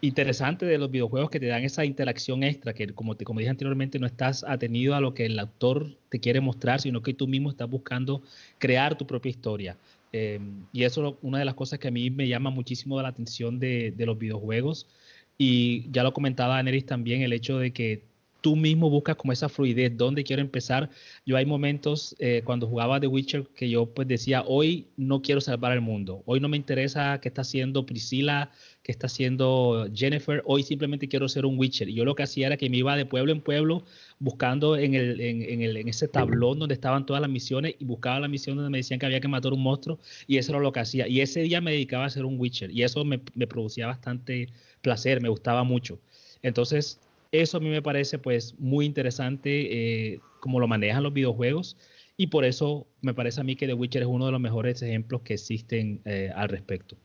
interesante 0.00 0.64
de 0.64 0.78
los 0.78 0.88
videojuegos 0.88 1.28
que 1.28 1.40
te 1.40 1.46
dan 1.46 1.64
esa 1.64 1.84
interacción 1.84 2.44
extra, 2.44 2.72
que 2.72 2.86
como, 2.94 3.16
te, 3.16 3.24
como 3.24 3.40
dije 3.40 3.50
anteriormente, 3.50 3.98
no 3.98 4.06
estás 4.06 4.44
atenido 4.46 4.94
a 4.94 5.00
lo 5.00 5.12
que 5.12 5.26
el 5.26 5.36
autor 5.40 5.96
te 6.08 6.20
quiere 6.20 6.40
mostrar, 6.40 6.80
sino 6.80 7.02
que 7.02 7.14
tú 7.14 7.26
mismo 7.26 7.50
estás 7.50 7.68
buscando 7.68 8.22
crear 8.58 8.96
tu 8.96 9.08
propia 9.08 9.30
historia. 9.30 9.76
Em, 10.12 10.64
y 10.72 10.84
eso 10.84 11.08
es 11.08 11.14
una 11.22 11.38
de 11.38 11.44
las 11.44 11.54
cosas 11.54 11.78
que 11.78 11.88
a 11.88 11.90
mí 11.90 12.10
me 12.10 12.28
llama 12.28 12.50
muchísimo 12.50 13.00
la 13.00 13.08
atención 13.08 13.58
de, 13.58 13.94
los 13.98 14.18
videojuegos. 14.18 14.88
Y 15.36 15.90
ya 15.90 16.02
lo 16.02 16.12
comentaba 16.12 16.58
Aneris 16.58 16.86
también, 16.86 17.22
el 17.22 17.32
hecho 17.32 17.58
de 17.58 17.72
que 17.72 18.04
tú 18.40 18.56
mismo 18.56 18.88
buscas 18.90 19.16
como 19.16 19.32
esa 19.32 19.48
fluidez, 19.48 19.96
dónde 19.96 20.24
quiero 20.24 20.42
empezar. 20.42 20.90
Yo 21.26 21.36
hay 21.36 21.46
momentos 21.46 22.14
eh, 22.18 22.42
cuando 22.44 22.66
jugaba 22.66 23.00
The 23.00 23.06
Witcher 23.06 23.46
que 23.54 23.68
yo 23.68 23.86
pues 23.86 24.06
decía, 24.06 24.44
hoy 24.46 24.86
no 24.96 25.22
quiero 25.22 25.40
salvar 25.40 25.72
el 25.72 25.80
mundo, 25.80 26.22
hoy 26.26 26.40
no 26.40 26.48
me 26.48 26.56
interesa 26.56 27.20
qué 27.20 27.28
está 27.28 27.42
haciendo 27.42 27.84
Priscila, 27.84 28.50
qué 28.82 28.92
está 28.92 29.06
haciendo 29.06 29.88
Jennifer, 29.92 30.42
hoy 30.46 30.62
simplemente 30.62 31.08
quiero 31.08 31.28
ser 31.28 31.46
un 31.46 31.58
Witcher. 31.58 31.88
Y 31.88 31.94
yo 31.94 32.04
lo 32.04 32.14
que 32.14 32.22
hacía 32.22 32.46
era 32.46 32.56
que 32.56 32.70
me 32.70 32.76
iba 32.76 32.96
de 32.96 33.06
pueblo 33.06 33.32
en 33.32 33.40
pueblo 33.40 33.84
buscando 34.20 34.76
en, 34.76 34.94
el, 34.94 35.20
en, 35.20 35.62
el, 35.62 35.76
en 35.76 35.88
ese 35.88 36.08
tablón 36.08 36.58
donde 36.58 36.74
estaban 36.74 37.06
todas 37.06 37.20
las 37.20 37.30
misiones 37.30 37.74
y 37.78 37.84
buscaba 37.84 38.20
la 38.20 38.28
misión 38.28 38.56
donde 38.56 38.70
me 38.70 38.78
decían 38.78 38.98
que 38.98 39.06
había 39.06 39.20
que 39.20 39.28
matar 39.28 39.52
un 39.52 39.62
monstruo 39.62 39.98
y 40.26 40.38
eso 40.38 40.52
era 40.52 40.60
lo 40.60 40.72
que 40.72 40.80
hacía. 40.80 41.08
Y 41.08 41.20
ese 41.20 41.42
día 41.42 41.60
me 41.60 41.72
dedicaba 41.72 42.04
a 42.04 42.10
ser 42.10 42.24
un 42.24 42.38
Witcher 42.38 42.70
y 42.70 42.82
eso 42.82 43.04
me, 43.04 43.20
me 43.34 43.46
producía 43.46 43.86
bastante 43.86 44.48
placer, 44.80 45.20
me 45.20 45.28
gustaba 45.28 45.64
mucho. 45.64 45.98
Entonces, 46.42 47.00
eso 47.32 47.58
a 47.58 47.60
mí 47.60 47.68
me 47.68 47.82
parece 47.82 48.18
pues 48.18 48.54
muy 48.58 48.86
interesante 48.86 50.12
eh, 50.12 50.20
como 50.40 50.60
lo 50.60 50.68
manejan 50.68 51.02
los 51.02 51.12
videojuegos 51.12 51.76
y 52.16 52.28
por 52.28 52.44
eso 52.44 52.86
me 53.00 53.14
parece 53.14 53.40
a 53.40 53.44
mí 53.44 53.54
que 53.54 53.66
The 53.66 53.74
Witcher 53.74 54.02
es 54.02 54.08
uno 54.08 54.26
de 54.26 54.32
los 54.32 54.40
mejores 54.40 54.82
ejemplos 54.82 55.22
que 55.22 55.34
existen 55.34 56.00
eh, 56.04 56.32
al 56.34 56.48
respecto. 56.48 56.96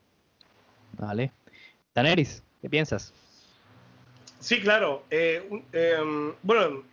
Vale. 0.93 1.31
Daneris, 1.93 2.43
¿qué 2.61 2.69
piensas? 2.69 3.13
Sí, 4.39 4.59
claro. 4.59 5.03
Eh, 5.11 5.47
em, 5.71 6.33
bueno, 6.41 6.83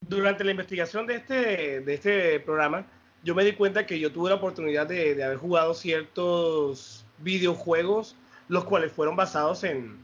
durante 0.00 0.44
la 0.44 0.52
investigación 0.52 1.06
de 1.06 1.16
este, 1.16 1.80
de 1.80 1.94
este 1.94 2.40
programa, 2.40 2.86
yo 3.24 3.34
me 3.34 3.44
di 3.44 3.52
cuenta 3.52 3.84
que 3.84 3.98
yo 3.98 4.12
tuve 4.12 4.30
la 4.30 4.36
oportunidad 4.36 4.86
de, 4.86 5.14
de 5.16 5.24
haber 5.24 5.38
jugado 5.38 5.74
ciertos 5.74 7.04
videojuegos, 7.18 8.14
los 8.48 8.64
cuales 8.64 8.92
fueron 8.92 9.16
basados 9.16 9.64
en, 9.64 9.98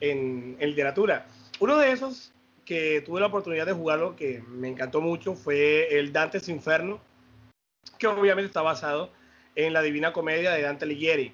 en, 0.00 0.56
en 0.60 0.68
literatura. 0.68 1.26
Uno 1.60 1.78
de 1.78 1.92
esos 1.92 2.32
que 2.64 3.02
tuve 3.02 3.20
la 3.20 3.26
oportunidad 3.26 3.66
de 3.66 3.72
jugarlo, 3.72 4.16
que 4.16 4.42
me 4.48 4.68
encantó 4.68 5.00
mucho, 5.00 5.34
fue 5.34 5.98
el 5.98 6.12
Dante's 6.12 6.48
Inferno, 6.48 7.00
que 7.98 8.06
obviamente 8.06 8.46
está 8.46 8.62
basado 8.62 9.10
en 9.54 9.72
la 9.72 9.82
Divina 9.82 10.12
Comedia 10.12 10.52
de 10.52 10.62
Dante 10.62 10.84
Alighieri. 10.84 11.32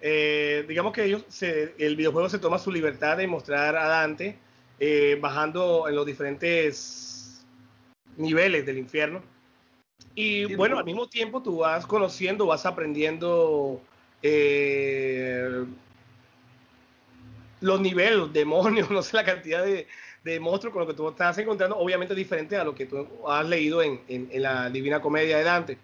Eh, 0.00 0.64
digamos 0.66 0.92
que 0.92 1.04
ellos 1.04 1.24
el 1.42 1.96
videojuego 1.96 2.28
se 2.30 2.38
toma 2.38 2.58
su 2.58 2.72
libertad 2.72 3.18
de 3.18 3.26
mostrar 3.26 3.76
a 3.76 3.86
Dante 3.86 4.38
eh, 4.78 5.18
bajando 5.20 5.88
en 5.88 5.94
los 5.94 6.06
diferentes 6.06 7.44
niveles 8.16 8.64
del 8.64 8.78
infierno. 8.78 9.22
Y 10.14 10.54
bueno, 10.54 10.78
al 10.78 10.84
mismo 10.84 11.06
tiempo 11.06 11.42
tú 11.42 11.58
vas 11.58 11.86
conociendo, 11.86 12.46
vas 12.46 12.66
aprendiendo 12.66 13.80
eh, 14.22 15.64
los 17.60 17.80
niveles, 17.80 18.16
los 18.16 18.32
demonios, 18.32 18.90
no 18.90 19.02
sé 19.02 19.16
la 19.16 19.24
cantidad 19.24 19.64
de, 19.64 19.86
de, 20.24 20.40
monstruos 20.40 20.72
con 20.72 20.80
los 20.80 20.88
que 20.88 20.96
tú 20.96 21.08
estás 21.08 21.36
encontrando, 21.38 21.76
obviamente 21.76 22.14
diferente 22.14 22.56
a 22.56 22.64
lo 22.64 22.74
que 22.74 22.86
tú 22.86 23.06
has 23.28 23.46
leído 23.46 23.82
en, 23.82 24.00
en, 24.08 24.42
la 24.42 24.70
Divina 24.70 25.00
Comedia 25.00 25.38
de 25.38 25.44
Dante. 25.44 25.78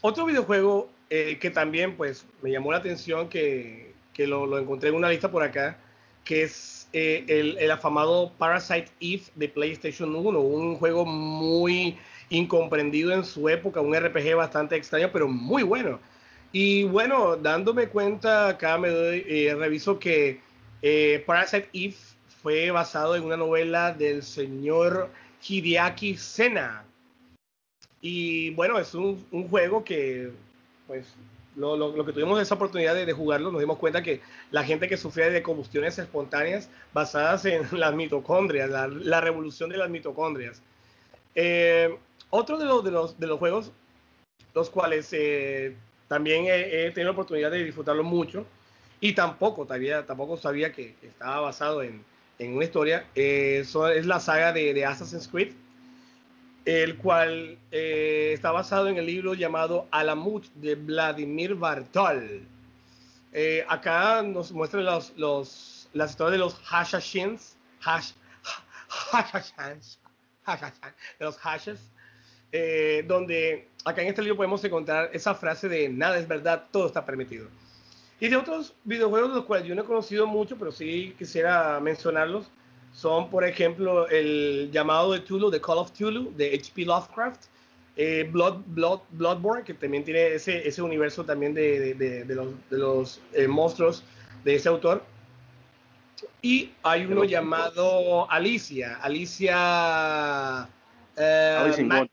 Otro 0.00 0.26
videojuego 0.26 0.90
eh, 1.10 1.38
que 1.40 1.50
también 1.50 1.96
pues 1.96 2.26
me 2.42 2.50
llamó 2.50 2.72
la 2.72 2.78
atención, 2.78 3.28
que, 3.28 3.94
que 4.12 4.26
lo, 4.26 4.46
lo, 4.46 4.58
encontré 4.58 4.88
en 4.88 4.96
una 4.96 5.08
lista 5.08 5.30
por 5.30 5.42
acá, 5.42 5.78
que 6.24 6.42
es 6.42 6.88
eh, 6.92 7.24
el, 7.28 7.56
el, 7.58 7.70
afamado 7.70 8.32
Parasite 8.38 8.90
Eve 9.00 9.24
de 9.34 9.48
PlayStation 9.48 10.14
1, 10.14 10.40
un 10.40 10.76
juego 10.76 11.04
muy 11.04 11.98
incomprendido 12.30 13.12
en 13.12 13.24
su 13.24 13.48
época, 13.48 13.80
un 13.80 13.94
RPG 13.94 14.34
bastante 14.34 14.76
extraño, 14.76 15.10
pero 15.12 15.28
muy 15.28 15.62
bueno. 15.62 16.00
Y 16.52 16.84
bueno, 16.84 17.36
dándome 17.36 17.88
cuenta, 17.88 18.48
acá 18.48 18.76
me 18.76 18.90
doy, 18.90 19.24
eh, 19.26 19.54
reviso 19.58 19.98
que 19.98 20.40
eh, 20.82 21.22
Parasite 21.26 21.68
Eve 21.72 21.96
fue 22.42 22.70
basado 22.70 23.16
en 23.16 23.24
una 23.24 23.38
novela 23.38 23.92
del 23.92 24.22
señor 24.22 25.08
Hideaki 25.42 26.16
Sena. 26.16 26.84
Y 28.02 28.50
bueno, 28.50 28.78
es 28.78 28.94
un, 28.94 29.24
un 29.30 29.48
juego 29.48 29.82
que, 29.82 30.30
pues, 30.86 31.06
lo, 31.56 31.76
lo, 31.76 31.96
lo, 31.96 32.04
que 32.04 32.12
tuvimos 32.12 32.40
esa 32.40 32.56
oportunidad 32.56 32.94
de, 32.94 33.06
de, 33.06 33.12
jugarlo, 33.12 33.50
nos 33.50 33.60
dimos 33.60 33.78
cuenta 33.78 34.02
que 34.02 34.20
la 34.50 34.64
gente 34.64 34.88
que 34.88 34.96
sufría 34.96 35.30
de 35.30 35.42
combustiones 35.42 35.98
espontáneas 35.98 36.68
basadas 36.92 37.44
en 37.44 37.66
las 37.78 37.94
mitocondrias, 37.94 38.68
la, 38.68 38.88
la 38.88 39.20
revolución 39.20 39.70
de 39.70 39.78
las 39.78 39.88
mitocondrias. 39.88 40.60
Eh, 41.34 41.96
otro 42.30 42.58
de 42.58 42.64
los, 42.64 42.84
de, 42.84 42.90
los, 42.90 43.18
de 43.18 43.26
los 43.26 43.38
juegos, 43.38 43.72
los 44.54 44.68
cuales 44.68 45.08
eh, 45.12 45.76
también 46.12 46.44
he, 46.46 46.90
tenido 46.90 47.04
la 47.04 47.12
oportunidad 47.12 47.50
de 47.50 47.64
disfrutarlo 47.64 48.04
mucho 48.04 48.44
y 49.00 49.14
tampoco, 49.14 49.64
todavía, 49.64 50.04
tampoco 50.04 50.36
sabía 50.36 50.70
que, 50.70 50.94
estaba 51.02 51.40
basado 51.40 51.82
en, 51.82 52.04
en 52.38 52.54
una 52.54 52.66
historia. 52.66 53.06
Eh, 53.14 53.64
es 53.64 54.06
la 54.06 54.20
saga 54.20 54.52
de, 54.52 54.84
Assassin's 54.84 55.26
Creed, 55.26 55.54
el 56.66 56.98
cual 56.98 57.56
eh, 57.70 58.32
está 58.34 58.50
basado 58.50 58.88
en 58.88 58.98
el 58.98 59.06
libro 59.06 59.32
llamado 59.32 59.88
Alamut 59.90 60.44
de 60.56 60.74
Vladimir 60.74 61.54
Bartol. 61.54 62.46
Eh, 63.32 63.64
acá 63.66 64.22
nos 64.22 64.52
muestran 64.52 64.84
las 64.84 65.14
historias 65.14 66.32
de 66.32 66.36
los 66.36 66.56
Hashashins, 66.56 67.56
hash, 67.82 68.10
hashashins, 69.12 69.98
hashashins, 70.44 70.94
de 71.18 71.24
los 71.24 71.38
Hashes, 71.38 71.90
eh, 72.52 73.04
donde 73.08 73.68
acá 73.84 74.02
en 74.02 74.08
este 74.08 74.22
libro 74.22 74.36
podemos 74.36 74.62
encontrar 74.62 75.10
esa 75.12 75.34
frase 75.34 75.68
de 75.68 75.88
nada 75.88 76.18
es 76.18 76.28
verdad, 76.28 76.66
todo 76.70 76.86
está 76.86 77.04
permitido. 77.04 77.48
Y 78.20 78.28
de 78.28 78.36
otros 78.36 78.74
videojuegos 78.84 79.30
de 79.30 79.36
los 79.36 79.44
cuales 79.46 79.66
yo 79.66 79.74
no 79.74 79.82
he 79.82 79.84
conocido 79.84 80.26
mucho, 80.26 80.56
pero 80.56 80.70
sí 80.70 81.14
quisiera 81.18 81.80
mencionarlos, 81.80 82.50
son 82.92 83.30
por 83.30 83.44
ejemplo 83.44 84.06
el 84.08 84.70
llamado 84.70 85.12
de 85.12 85.20
Tulu, 85.20 85.50
de 85.50 85.60
Call 85.60 85.78
of 85.78 85.92
Tulu, 85.92 86.32
de 86.36 86.54
H.P. 86.54 86.84
Lovecraft, 86.84 87.44
eh, 87.96 88.28
Blood, 88.30 88.58
Blood, 88.66 89.00
Bloodborne, 89.10 89.64
que 89.64 89.74
también 89.74 90.04
tiene 90.04 90.34
ese, 90.34 90.66
ese 90.66 90.82
universo 90.82 91.24
también 91.24 91.52
de, 91.52 91.94
de, 91.94 92.24
de, 92.24 92.34
los, 92.34 92.48
de 92.70 92.78
los 92.78 93.20
eh, 93.32 93.48
monstruos 93.48 94.04
de 94.44 94.54
ese 94.54 94.68
autor. 94.68 95.02
Y 96.40 96.70
hay 96.82 97.06
uno 97.06 97.24
llamado 97.24 98.30
Alicia, 98.30 98.98
Alicia... 99.02 100.68
Eh, 101.16 101.56
Alice, 101.58 102.10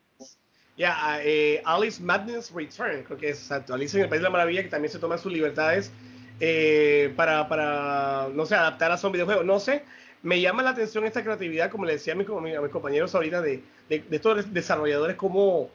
yeah, 0.79 1.19
eh, 1.21 1.61
Alice 1.65 2.01
Madness 2.01 2.51
Return, 2.51 3.03
creo 3.03 3.17
que 3.17 3.29
es 3.29 3.39
exacto. 3.39 3.73
Alicia 3.73 3.97
en 3.97 4.03
el 4.03 4.09
País 4.09 4.21
de 4.21 4.23
la 4.23 4.29
Maravilla, 4.29 4.63
que 4.63 4.69
también 4.69 4.91
se 4.91 4.97
toma 4.97 5.17
sus 5.17 5.31
libertades 5.31 5.91
eh, 6.39 7.13
para, 7.17 7.49
para, 7.49 8.29
no 8.33 8.45
sé, 8.45 8.55
adaptar 8.55 8.91
a 8.91 8.99
un 9.05 9.11
videojuego. 9.11 9.43
No 9.43 9.59
sé, 9.59 9.83
me 10.23 10.39
llama 10.39 10.63
la 10.63 10.69
atención 10.69 11.05
esta 11.05 11.21
creatividad, 11.21 11.69
como 11.69 11.83
le 11.83 11.93
decía 11.93 12.13
a 12.13 12.15
mis, 12.15 12.27
compañeros 12.71 13.13
ahorita, 13.13 13.41
de, 13.41 13.61
de, 13.89 14.03
estos 14.09 14.53
desarrolladores, 14.53 15.17
cómo, 15.17 15.69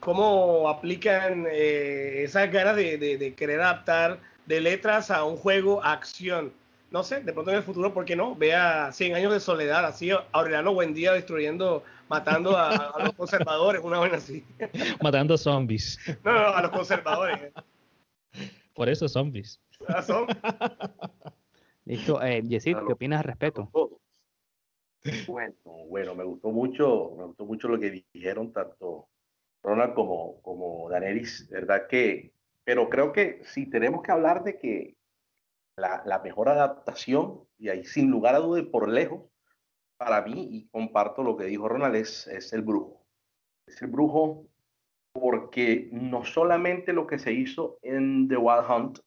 cómo 0.00 0.68
aplican 0.68 1.46
eh, 1.48 2.22
esas 2.24 2.50
ganas 2.50 2.74
de, 2.74 2.98
de, 2.98 3.34
querer 3.34 3.60
adaptar 3.60 4.18
de 4.46 4.60
letras 4.60 5.12
a 5.12 5.24
un 5.24 5.36
juego 5.36 5.82
a 5.84 5.92
acción. 5.92 6.52
No 6.90 7.04
sé, 7.04 7.20
de 7.20 7.32
pronto 7.32 7.52
en 7.52 7.58
el 7.58 7.62
futuro, 7.62 7.94
¿por 7.94 8.04
qué 8.04 8.16
no? 8.16 8.34
Vea 8.34 8.90
100 8.92 9.14
años 9.14 9.32
de 9.32 9.38
soledad, 9.38 9.84
así 9.84 10.10
Aureliano 10.32 10.74
Buendía 10.74 11.12
destruyendo, 11.12 11.84
matando 12.08 12.56
a, 12.56 12.98
los 13.04 13.12
conservadores, 13.12 13.80
una 13.82 13.98
buena 13.98 14.16
así. 14.16 14.44
Matando 15.02 15.38
zombies. 15.38 15.98
No, 16.24 16.32
no, 16.32 16.48
a 16.48 16.62
los 16.62 16.70
conservadores. 16.72 17.52
Por 18.74 18.88
eso 18.88 19.08
zombies. 19.08 19.60
¿Ah, 19.88 20.04
Listo, 21.84 22.20
eh, 22.22 22.42
¿qué 22.48 22.74
opinas 22.92 23.20
al 23.20 23.24
respecto? 23.24 23.70
Bueno, 25.26 25.54
bueno, 25.88 26.14
me 26.14 26.24
gustó 26.24 26.50
mucho, 26.50 27.14
me 27.16 27.24
gustó 27.24 27.46
mucho 27.46 27.68
lo 27.68 27.78
que 27.78 28.04
dijeron 28.12 28.52
tanto 28.52 29.08
Ronald 29.62 29.94
como, 29.94 30.42
como 30.42 30.90
Danelis, 30.90 31.48
¿verdad? 31.48 31.86
Que, 31.88 32.32
pero 32.64 32.88
creo 32.90 33.12
que 33.12 33.42
si 33.44 33.66
tenemos 33.66 34.02
que 34.02 34.12
hablar 34.12 34.44
de 34.44 34.58
que 34.58 34.96
la, 35.80 36.20
mejor 36.22 36.48
adaptación, 36.48 37.40
y 37.58 37.68
ahí 37.68 37.84
sin 37.84 38.10
lugar 38.10 38.34
a 38.34 38.40
dudas 38.40 38.64
por 38.66 38.88
lejos, 38.88 39.24
para 39.96 40.22
mí, 40.22 40.48
y 40.50 40.68
comparto 40.68 41.22
lo 41.22 41.36
que 41.36 41.44
dijo 41.44 41.68
Ronald, 41.68 41.96
es, 41.96 42.26
es 42.26 42.52
el 42.52 42.62
brujo. 42.62 43.04
Es 43.66 43.80
el 43.82 43.88
brujo 43.88 44.46
porque 45.12 45.88
no 45.92 46.24
solamente 46.24 46.92
lo 46.92 47.06
que 47.06 47.18
se 47.18 47.32
hizo 47.32 47.78
en 47.82 48.28
The 48.28 48.36
Wild 48.36 48.70
Hunt, 48.70 48.98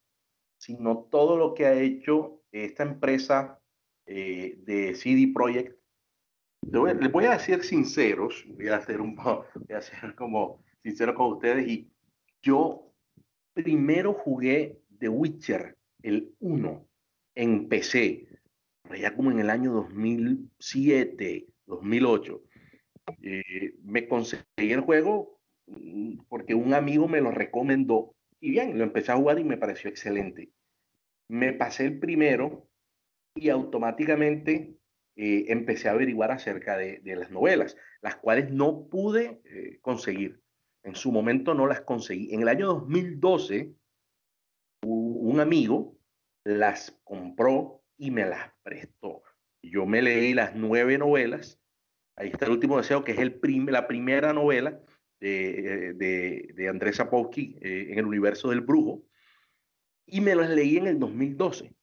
sino 0.57 1.07
todo 1.09 1.37
lo 1.37 1.53
que 1.53 1.65
ha 1.65 1.73
hecho 1.73 2.41
esta 2.51 2.83
empresa 2.83 3.59
eh, 4.05 4.55
de 4.59 4.95
CD 4.95 5.31
Projekt. 5.33 5.77
Les 6.61 7.11
voy 7.11 7.25
a 7.25 7.31
decir 7.31 7.63
sinceros, 7.63 8.45
voy 8.47 8.69
a 8.69 8.77
hacer 8.77 9.01
un 9.01 9.15
voy 9.15 9.75
a 9.75 9.81
ser 9.81 10.15
como 10.15 10.63
sincero 10.81 11.13
con 11.13 11.33
ustedes 11.33 11.67
y 11.67 11.89
yo 12.41 12.93
primero 13.53 14.13
jugué 14.13 14.79
The 14.99 15.09
Witcher, 15.09 15.77
el 16.03 16.35
1, 16.39 16.87
en 17.35 17.67
PC, 17.67 18.27
ya 18.99 19.15
como 19.15 19.31
en 19.31 19.39
el 19.39 19.49
año 19.49 19.73
2007, 19.73 21.47
2008. 21.65 22.43
Eh, 23.21 23.75
me 23.83 24.07
conseguí 24.07 24.71
el 24.71 24.81
juego 24.81 25.39
mm, 25.67 26.19
porque 26.29 26.53
un 26.53 26.73
amigo 26.73 27.07
me 27.07 27.21
lo 27.21 27.31
recomendó 27.31 28.15
y 28.39 28.51
bien, 28.51 28.77
lo 28.77 28.83
empecé 28.83 29.11
a 29.11 29.15
jugar 29.15 29.39
y 29.39 29.45
me 29.45 29.57
pareció 29.57 29.89
excelente. 29.89 30.51
Me 31.29 31.53
pasé 31.53 31.85
el 31.85 31.99
primero 31.99 32.67
y 33.35 33.47
automáticamente 33.47 34.75
eh, 35.15 35.45
empecé 35.47 35.87
a 35.87 35.93
averiguar 35.93 36.31
acerca 36.31 36.77
de, 36.77 37.01
las 37.05 37.31
novelas, 37.31 37.77
las 38.01 38.17
cuales 38.17 38.51
no 38.51 38.87
pude 38.89 39.41
eh, 39.45 39.79
conseguir. 39.81 40.41
En 40.83 40.95
su 40.95 41.13
momento 41.13 41.53
no 41.53 41.67
las 41.67 41.81
conseguí. 41.81 42.33
En 42.33 42.41
el 42.41 42.49
año 42.49 42.67
2012, 42.67 43.73
un 44.81 45.39
amigo 45.39 45.92
las 46.43 46.99
compró 47.03 47.83
y 47.97 48.11
me 48.11 48.25
las 48.25 48.51
prestó. 48.63 49.23
Yo 49.61 49.85
me 49.85 50.01
leí 50.01 50.33
las 50.33 50.55
nueve 50.55 50.97
novelas. 50.97 51.59
Ahí 52.15 52.29
está 52.29 52.45
el 52.45 52.51
último 52.51 52.77
deseo, 52.77 53.03
que 53.03 53.13
es 53.13 53.19
el 53.19 53.39
la 53.67 53.87
primera 53.87 54.33
novela 54.33 54.79
de, 55.19 55.93
de, 56.53 56.67
Andrés 56.67 56.97
Sapowski 56.97 57.57
eh, 57.61 57.87
en 57.91 57.99
el 57.99 58.05
universo 58.05 58.49
del 58.49 58.61
brujo, 58.61 59.03
y 60.05 60.19
me 60.19 60.35
las 60.35 60.49
leí 60.49 60.77
en 60.77 60.87
el 60.87 60.99
2012. 60.99 61.73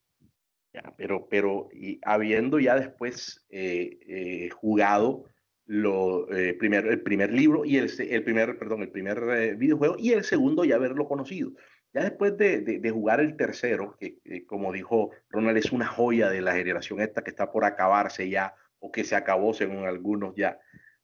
Ya, 0.73 0.95
pero, 0.97 1.27
pero 1.29 1.69
y 1.73 1.99
habiendo 2.03 2.61
ya 2.61 2.77
después 2.77 3.45
eh, 3.49 3.99
eh, 4.07 4.51
jugado 4.51 5.25
lo, 5.65 6.27
primero, 6.59 6.91
el 6.91 7.01
primer 7.01 7.33
libro 7.33 7.65
y 7.65 7.77
el, 7.77 7.91
el 7.99 8.25
primer, 8.25 8.59
perdón, 8.59 8.83
el 8.83 8.91
primer 8.91 9.57
videojuego 9.57 9.97
y 9.99 10.13
el 10.13 10.25
segundo 10.25 10.65
ya 10.65 10.77
haberlo 10.77 11.07
conocido. 11.07 11.53
Ya 11.93 12.03
después 12.03 12.37
de, 12.37 12.61
de, 12.61 12.91
jugar 12.91 13.21
el 13.21 13.37
tercero, 13.37 13.97
que 13.99 14.47
como 14.47 14.73
dijo 14.73 15.11
Ronald, 15.29 15.59
es 15.59 15.73
una 15.73 15.87
joya 15.87 16.31
de 16.31 16.41
la 16.41 16.55
generación 16.55 17.01
esta 17.01 17.25
que 17.25 17.31
está 17.31 17.51
por 17.51 17.65
acabarse 17.65 18.29
ya, 18.31 18.55
o 18.79 18.93
que 18.93 19.03
se 19.03 19.17
acabó 19.17 19.53
según 19.55 19.85
algunos 19.85 20.35
ya, 20.37 20.61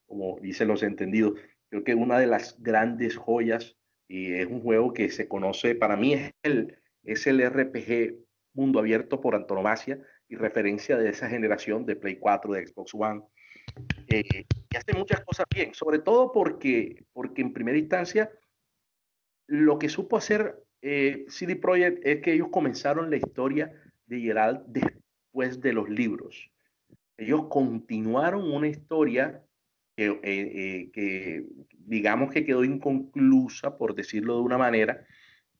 como 0.06 0.38
dicen 0.40 0.68
los 0.68 0.84
entendidos, 0.84 1.34
Creo 1.68 1.84
que 1.84 1.94
una 1.94 2.18
de 2.18 2.26
las 2.26 2.60
grandes 2.62 3.16
joyas 3.16 3.76
y 4.08 4.32
es 4.34 4.46
un 4.46 4.60
juego 4.60 4.92
que 4.92 5.10
se 5.10 5.26
conoce, 5.26 5.74
para 5.74 5.96
mí 5.96 6.14
es 6.14 6.32
el, 6.42 6.78
es 7.02 7.26
el 7.26 7.44
RPG 7.44 8.14
mundo 8.54 8.78
abierto 8.78 9.20
por 9.20 9.34
antonomasia 9.34 10.00
y 10.28 10.36
referencia 10.36 10.96
de 10.96 11.10
esa 11.10 11.28
generación 11.28 11.84
de 11.86 11.96
Play 11.96 12.16
4, 12.16 12.52
de 12.52 12.66
Xbox 12.66 12.94
One. 12.94 13.22
Eh, 14.08 14.44
y 14.70 14.76
hace 14.76 14.96
muchas 14.96 15.20
cosas 15.24 15.46
bien, 15.52 15.74
sobre 15.74 15.98
todo 15.98 16.32
porque, 16.32 17.04
porque 17.12 17.42
en 17.42 17.52
primera 17.52 17.78
instancia 17.78 18.30
lo 19.48 19.78
que 19.78 19.88
supo 19.88 20.16
hacer 20.16 20.62
eh, 20.82 21.24
CD 21.28 21.56
Projekt 21.56 22.06
es 22.06 22.20
que 22.22 22.32
ellos 22.32 22.48
comenzaron 22.50 23.10
la 23.10 23.16
historia 23.16 23.72
de 24.06 24.20
Geralt 24.20 24.62
después 24.66 25.60
de 25.60 25.72
los 25.72 25.88
libros. 25.88 26.50
Ellos 27.16 27.46
continuaron 27.48 28.52
una 28.52 28.68
historia 28.68 29.42
eh, 29.96 30.20
eh, 30.22 30.90
que, 30.92 31.46
digamos 31.70 32.30
que 32.30 32.44
quedó 32.44 32.62
inconclusa, 32.64 33.78
por 33.78 33.94
decirlo 33.94 34.36
de 34.36 34.42
una 34.42 34.58
manera, 34.58 35.06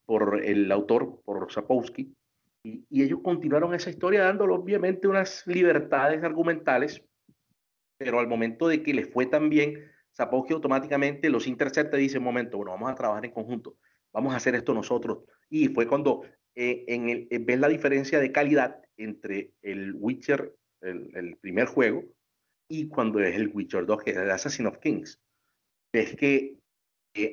por 0.04 0.44
el 0.44 0.70
autor, 0.70 1.22
por 1.24 1.50
Sapowski, 1.50 2.14
y, 2.62 2.84
ellos 3.02 3.20
continuaron 3.22 3.74
esa 3.74 3.90
historia 3.90 4.24
dándole 4.24 4.52
obviamente 4.52 5.08
unas 5.08 5.46
libertades 5.46 6.22
argumentales, 6.22 7.02
pero 7.96 8.18
al 8.18 8.26
momento 8.26 8.68
de 8.68 8.82
que 8.82 8.92
les 8.92 9.08
fue 9.08 9.26
tan 9.26 9.48
bien, 9.48 9.90
Sapowski 10.10 10.52
automáticamente 10.52 11.30
los 11.30 11.46
intercepta 11.46 11.98
y 11.98 12.02
dice, 12.02 12.18
momento, 12.18 12.56
bueno, 12.58 12.72
vamos 12.72 12.90
a 12.90 12.94
trabajar 12.94 13.24
en 13.24 13.32
conjunto, 13.32 13.76
vamos 14.16 14.32
a 14.32 14.38
hacer 14.38 14.54
esto 14.54 14.72
nosotros. 14.72 15.24
Y 15.50 15.68
fue 15.68 15.86
cuando 15.86 16.22
eh, 16.54 16.84
en 16.88 17.10
el, 17.10 17.28
ves 17.42 17.60
la 17.60 17.68
diferencia 17.68 18.18
de 18.18 18.32
calidad 18.32 18.80
entre 18.96 19.52
el 19.60 19.94
Witcher, 19.94 20.54
el 20.80 21.36
primer 21.40 21.66
juego, 21.66 22.02
y 22.68 22.88
cuando 22.88 23.20
es 23.20 23.36
el 23.36 23.50
Witcher 23.52 23.84
2, 23.84 24.02
que 24.02 24.10
es 24.12 24.16
el 24.16 24.30
Assassin 24.30 24.66
of 24.66 24.78
Kings. 24.78 25.20
Ves 25.92 26.16
que 26.16 26.56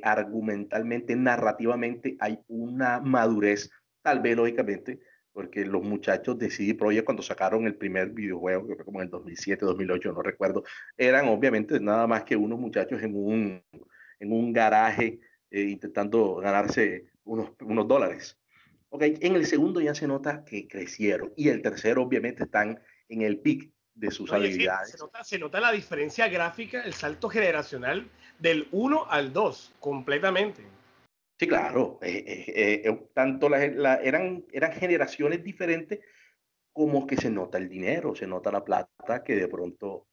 argumentalmente, 0.02 1.16
narrativamente, 1.16 2.18
hay 2.20 2.40
una 2.48 3.00
madurez, 3.00 3.70
tal 4.02 4.20
vez 4.20 4.36
lógicamente, 4.36 5.00
porque 5.32 5.66
los 5.66 5.84
muchachos 5.84 6.38
de 6.38 6.50
CD 6.50 6.76
Projekt 6.76 7.06
cuando 7.06 7.24
sacaron 7.24 7.66
el 7.66 7.76
primer 7.76 8.10
videojuego, 8.10 8.68
que 8.68 8.76
fue 8.76 8.86
como 8.86 9.00
en 9.00 9.06
el 9.06 9.10
2007, 9.10 9.66
2008, 9.66 10.12
no 10.12 10.22
recuerdo, 10.22 10.64
eran 10.98 11.28
obviamente 11.30 11.80
nada 11.80 12.08
más 12.08 12.24
que 12.24 12.36
unos 12.36 12.60
muchachos 12.60 13.02
en 13.02 13.16
un, 13.16 13.64
en 14.20 14.32
un 14.32 14.52
garaje 14.52 15.20
eh, 15.54 15.62
intentando 15.62 16.36
ganarse 16.36 17.06
unos, 17.24 17.52
unos 17.62 17.88
dólares. 17.88 18.38
Okay, 18.90 19.18
en 19.22 19.36
el 19.36 19.46
segundo 19.46 19.80
ya 19.80 19.96
se 19.96 20.08
nota 20.08 20.44
que 20.44 20.68
crecieron 20.68 21.34
y 21.38 21.50
el 21.50 21.62
tercero 21.62 22.04
obviamente 22.04 22.44
están 22.44 22.80
en 23.08 23.22
el 23.22 23.40
pic 23.40 23.72
de 23.96 24.12
sus 24.12 24.32
habilidades. 24.32 24.98
se, 25.24 25.40
nota, 25.40 25.60
la 25.60 25.72
diferencia 25.72 26.28
gráfica, 26.28 26.82
el 26.82 26.94
salto 26.94 27.30
generacional 27.30 28.10
del 28.40 28.68
1 28.72 29.06
al 29.10 29.32
2, 29.32 29.76
completamente. 29.80 30.64
Sí, 31.40 31.48
claro. 31.48 32.00
Eh, 32.02 32.24
eh, 32.28 32.82
eh, 32.86 33.08
tanto 33.14 33.50
la, 33.50 33.64
eran, 33.64 34.46
eran 34.52 34.74
generaciones 34.74 35.44
diferentes 35.44 36.00
como 36.72 37.06
que 37.06 37.18
se 37.18 37.30
nota 37.30 37.60
el 37.60 37.70
dinero, 37.70 38.16
se 38.16 38.26
nota 38.26 38.52
la 38.52 38.66
plata 38.66 39.24
que 39.24 39.36
de 39.36 39.48
pronto 39.48 40.08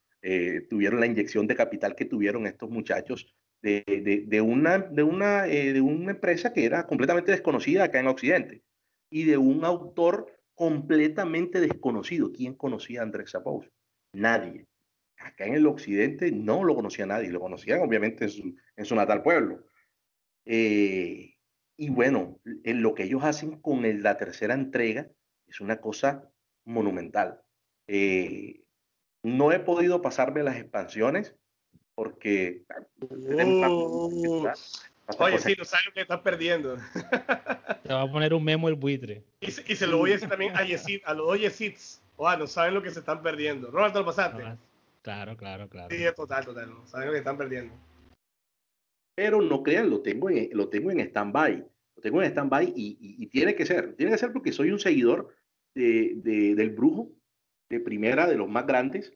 tuvieron 0.68 1.00
la 1.00 1.06
inyección 1.06 1.46
de 1.46 1.56
capital 1.56 1.94
que 1.94 2.04
tuvieron 2.04 2.46
estos 2.46 2.68
muchachos 2.68 3.34
de, 3.62 3.84
de, 3.86 4.24
de 4.26 4.40
una, 4.40 4.78
de, 4.78 5.02
una, 5.02 5.42
de 5.42 5.80
una 5.80 6.12
empresa 6.12 6.52
que 6.52 6.64
era 6.64 6.86
completamente 6.86 7.32
desconocida 7.32 7.84
acá 7.84 8.00
en 8.00 8.08
Occidente 8.08 8.62
y 9.10 9.24
de 9.24 9.36
un 9.36 9.64
autor 9.64 10.40
completamente 10.54 11.60
desconocido. 11.60 12.32
¿Quién 12.32 12.54
conocía 12.54 13.00
a 13.00 13.04
Andrés 13.04 13.30
Sapous? 13.30 13.70
Nadie. 14.12 14.66
Acá 15.18 15.44
en 15.44 15.54
el 15.54 15.66
occidente 15.66 16.30
no 16.32 16.64
lo 16.64 16.74
conocía 16.74 17.06
nadie, 17.06 17.30
lo 17.30 17.40
conocían 17.40 17.80
obviamente 17.80 18.26
en 18.76 18.84
su, 18.84 18.94
natal 18.94 19.22
pueblo. 19.22 19.66
Eh, 20.46 21.34
y 21.76 21.90
bueno, 21.90 22.40
en 22.64 22.82
lo 22.82 22.94
que 22.94 23.04
ellos 23.04 23.24
hacen 23.24 23.60
con 23.60 23.82
la 24.02 24.16
tercera 24.16 24.54
entrega 24.54 25.10
es 25.46 25.60
una 25.60 25.80
cosa 25.80 26.30
monumental. 26.64 27.40
Eh, 27.86 28.62
no 29.22 29.52
he 29.52 29.60
podido 29.60 30.00
pasarme 30.00 30.42
las 30.42 30.56
expansiones, 30.56 31.36
porque... 31.94 32.62
Uh, 33.00 34.48
oye, 35.18 35.38
sí, 35.38 35.54
no 35.58 35.64
sabes 35.64 35.86
lo 35.86 35.92
que 35.92 36.00
estás 36.02 36.20
perdiendo. 36.20 36.76
Te 37.82 37.92
va 37.92 38.02
a 38.02 38.10
poner 38.10 38.34
un 38.34 38.44
memo 38.44 38.68
el 38.68 38.74
buitre. 38.74 39.24
Y, 39.40 39.50
se 39.50 39.86
lo 39.86 39.98
voy 39.98 40.10
a 40.10 40.14
decir 40.14 40.28
también 40.28 40.56
a, 40.56 40.64
Yesid, 40.64 41.00
a 41.04 41.14
los 41.14 41.26
dos 41.26 41.40
Yesids. 41.40 42.02
Oh, 42.16 42.36
no 42.36 42.46
saben 42.46 42.74
lo 42.74 42.82
que 42.82 42.90
se 42.90 43.00
están 43.00 43.22
perdiendo. 43.22 43.70
Ronald, 43.70 43.92
¿te 43.94 43.98
lo 43.98 44.04
pasaste? 44.04 44.42
Claro, 45.02 45.36
claro, 45.36 45.68
claro. 45.68 45.88
Sí, 45.94 46.04
total, 46.14 46.44
total. 46.44 46.70
No 46.70 46.86
saben 46.86 47.06
lo 47.06 47.12
que 47.12 47.18
están 47.18 47.38
perdiendo. 47.38 47.74
Pero 49.14 49.40
no 49.40 49.62
crean, 49.62 49.90
lo 49.90 50.00
tengo 50.02 50.30
en, 50.30 50.50
lo 50.52 50.68
tengo 50.68 50.90
en 50.90 51.00
stand-by. 51.00 51.56
Lo 51.96 52.02
tengo 52.02 52.22
en 52.22 52.30
stand-by 52.30 52.72
y, 52.76 53.26
tiene 53.26 53.54
que 53.54 53.66
ser. 53.66 53.94
Tiene 53.94 54.12
que 54.12 54.18
ser 54.18 54.32
porque 54.32 54.52
soy 54.52 54.70
un 54.70 54.78
seguidor 54.78 55.34
de, 55.74 56.14
del 56.54 56.70
brujo, 56.70 57.10
de 57.70 57.80
primera, 57.80 58.26
de 58.26 58.36
los 58.36 58.48
más 58.48 58.66
grandes, 58.66 59.12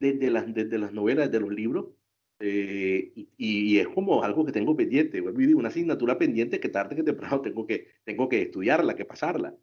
desde 0.00 0.30
las, 0.30 0.52
desde 0.52 0.78
las 0.78 0.92
novelas, 0.92 1.30
de 1.30 1.40
los 1.40 1.50
libros. 1.50 1.86
Eh, 2.40 3.12
y, 3.36 3.78
es 3.78 3.88
como 3.88 4.22
algo 4.22 4.44
que 4.44 4.52
tengo 4.52 4.76
pendiente, 4.76 5.20
una 5.20 5.68
asignatura 5.68 6.18
pendiente 6.18 6.60
que 6.60 6.68
tarde 6.68 6.96
que 6.96 7.02
temprano 7.02 7.40
tengo 7.40 7.66
que, 7.66 7.88
tengo 8.04 8.28
que 8.28 8.42
estudiarla, 8.42 8.94
que 8.94 9.04
pasarla. 9.04 9.56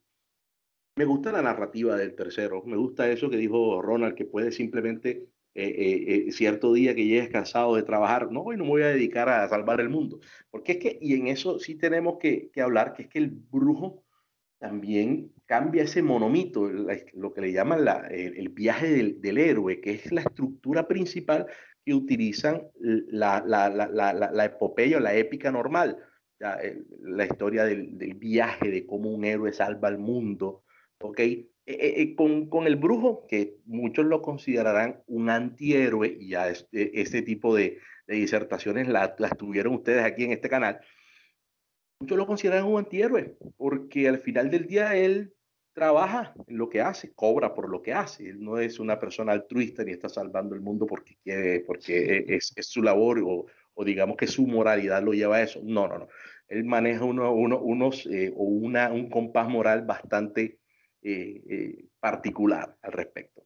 Me 0.97 1.05
gusta 1.05 1.31
la 1.31 1.41
narrativa 1.41 1.95
del 1.95 2.15
tercero, 2.15 2.63
me 2.65 2.77
gusta 2.77 3.09
eso 3.09 3.29
que 3.29 3.37
dijo 3.37 3.81
Ronald, 3.81 4.15
que 4.15 4.25
puede 4.25 4.51
simplemente 4.51 5.29
eh, 5.53 6.25
eh, 6.27 6.31
cierto 6.31 6.73
día 6.73 6.95
que 6.95 7.05
llegues 7.05 7.29
cansado 7.29 7.75
de 7.75 7.83
trabajar, 7.83 8.31
no, 8.31 8.41
hoy 8.41 8.57
no 8.57 8.65
me 8.65 8.71
voy 8.71 8.81
a 8.83 8.87
dedicar 8.87 9.29
a 9.29 9.47
salvar 9.47 9.79
el 9.79 9.89
mundo. 9.89 10.19
Porque 10.51 10.73
es 10.73 10.77
que, 10.79 10.97
y 11.01 11.13
en 11.15 11.27
eso 11.27 11.59
sí 11.59 11.75
tenemos 11.75 12.17
que, 12.19 12.49
que 12.51 12.61
hablar, 12.61 12.93
que 12.93 13.03
es 13.03 13.09
que 13.09 13.19
el 13.19 13.29
brujo 13.29 14.03
también 14.57 15.33
cambia 15.45 15.83
ese 15.83 16.01
monomito, 16.01 16.69
lo 17.13 17.33
que 17.33 17.41
le 17.41 17.53
llaman 17.53 17.85
la, 17.85 18.07
el, 18.07 18.49
viaje 18.49 18.89
del, 18.89 19.21
del, 19.21 19.37
héroe, 19.37 19.79
que 19.79 19.91
es 19.91 20.11
la 20.11 20.21
estructura 20.21 20.87
principal 20.87 21.45
que 21.85 21.93
utilizan 21.93 22.67
la, 22.79 23.43
la, 23.45 23.69
la 23.69 24.45
epopeya 24.45 24.97
o 24.97 24.99
la 24.99 25.13
épica 25.13 25.51
normal. 25.51 25.97
La, 26.37 26.59
la 26.99 27.25
historia 27.25 27.63
del, 27.63 27.97
del, 27.97 28.15
viaje, 28.15 28.69
de 28.69 28.85
cómo 28.85 29.09
un 29.09 29.23
héroe 29.23 29.53
salva 29.53 29.87
al 29.87 29.97
mundo, 29.97 30.63
¿ok? 30.99 31.19
Eh, 31.19 31.47
eh, 31.65 32.15
con, 32.15 32.49
con, 32.49 32.67
el 32.67 32.75
brujo, 32.75 33.25
que 33.27 33.57
muchos 33.65 34.05
lo 34.05 34.21
considerarán 34.21 35.01
un 35.07 35.29
antihéroe, 35.29 36.17
y 36.19 36.29
ya 36.29 36.49
este, 36.49 36.99
este 36.99 37.21
tipo 37.21 37.55
de, 37.55 37.79
de 38.07 38.15
disertaciones 38.15 38.89
las 38.89 39.37
tuvieron 39.37 39.75
ustedes 39.75 40.03
aquí 40.03 40.25
en 40.25 40.33
este 40.33 40.49
canal, 40.49 40.81
muchos 42.01 42.17
lo 42.17 42.27
consideran 42.27 42.65
un 42.65 42.79
antihéroe, 42.79 43.37
porque 43.55 44.09
al 44.09 44.19
final 44.19 44.51
del 44.51 44.67
día 44.67 44.95
él 44.95 45.33
trabaja 45.75 46.33
en 46.47 46.57
lo 46.57 46.69
que 46.69 46.81
hace, 46.81 47.13
cobra 47.13 47.53
por 47.53 47.69
lo 47.69 47.81
que 47.81 47.93
hace. 47.93 48.29
Él 48.29 48.41
no 48.41 48.57
es 48.57 48.79
una 48.79 48.97
persona 48.97 49.33
altruista 49.33 49.83
ni 49.83 49.91
está 49.91 50.07
salvando 50.07 50.55
el 50.55 50.61
mundo 50.61 50.87
porque 50.87 51.17
quiere, 51.21 51.59
porque 51.59 52.25
es, 52.29 52.53
es 52.55 52.67
su 52.67 52.81
labor 52.81 53.19
o, 53.19 53.45
o, 53.73 53.85
digamos 53.85 54.15
que 54.15 54.25
su 54.25 54.47
moralidad 54.47 55.03
lo 55.03 55.11
lleva 55.11 55.35
a 55.35 55.43
eso. 55.43 55.59
No, 55.63 55.87
no, 55.87 55.99
no. 55.99 56.07
Él 56.47 56.63
maneja 56.63 57.03
uno, 57.03 57.31
uno, 57.33 57.59
unos 57.59 58.05
eh, 58.07 58.31
o 58.35 58.45
una, 58.45 58.91
un 58.91 59.09
compás 59.09 59.49
moral 59.49 59.85
bastante 59.85 60.59
eh, 61.01 61.43
eh, 61.49 61.85
particular 61.99 62.77
al 62.81 62.91
respecto. 62.93 63.45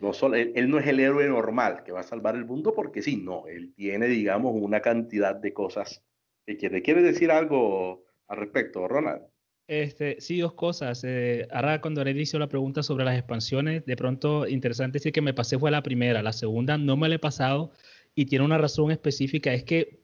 No 0.00 0.14
solo, 0.14 0.36
él, 0.36 0.70
no 0.70 0.78
es 0.78 0.86
el 0.86 1.00
héroe 1.00 1.28
normal 1.28 1.82
que 1.84 1.92
va 1.92 2.00
a 2.00 2.04
salvar 2.04 2.36
el 2.36 2.46
mundo 2.46 2.74
porque 2.74 3.02
sí, 3.02 3.16
no, 3.18 3.46
él 3.48 3.74
tiene, 3.74 4.06
digamos, 4.06 4.54
una 4.54 4.80
cantidad 4.80 5.34
de 5.34 5.52
cosas 5.52 6.02
que 6.46 6.56
quiere. 6.56 6.82
¿Quiere 6.82 7.02
decir 7.02 7.30
algo 7.30 8.04
al 8.28 8.38
respecto, 8.38 8.88
Ronald? 8.88 9.22
Este, 9.68 10.20
sí, 10.20 10.38
dos 10.38 10.52
cosas. 10.52 11.02
Eh, 11.04 11.48
ahora 11.50 11.80
cuando 11.80 12.02
él 12.02 12.20
hizo 12.20 12.38
la 12.38 12.48
pregunta 12.48 12.82
sobre 12.82 13.04
las 13.04 13.18
expansiones, 13.18 13.84
de 13.84 13.96
pronto 13.96 14.46
interesante 14.46 14.96
decir 14.96 15.12
que 15.12 15.20
me 15.20 15.34
pasé 15.34 15.58
fue 15.58 15.70
la 15.70 15.82
primera, 15.82 16.22
la 16.22 16.32
segunda 16.32 16.78
no 16.78 16.96
me 16.96 17.08
la 17.08 17.16
he 17.16 17.18
pasado 17.18 17.72
y 18.14 18.26
tiene 18.26 18.44
una 18.44 18.58
razón 18.58 18.90
específica, 18.90 19.52
es 19.52 19.64
que 19.64 20.00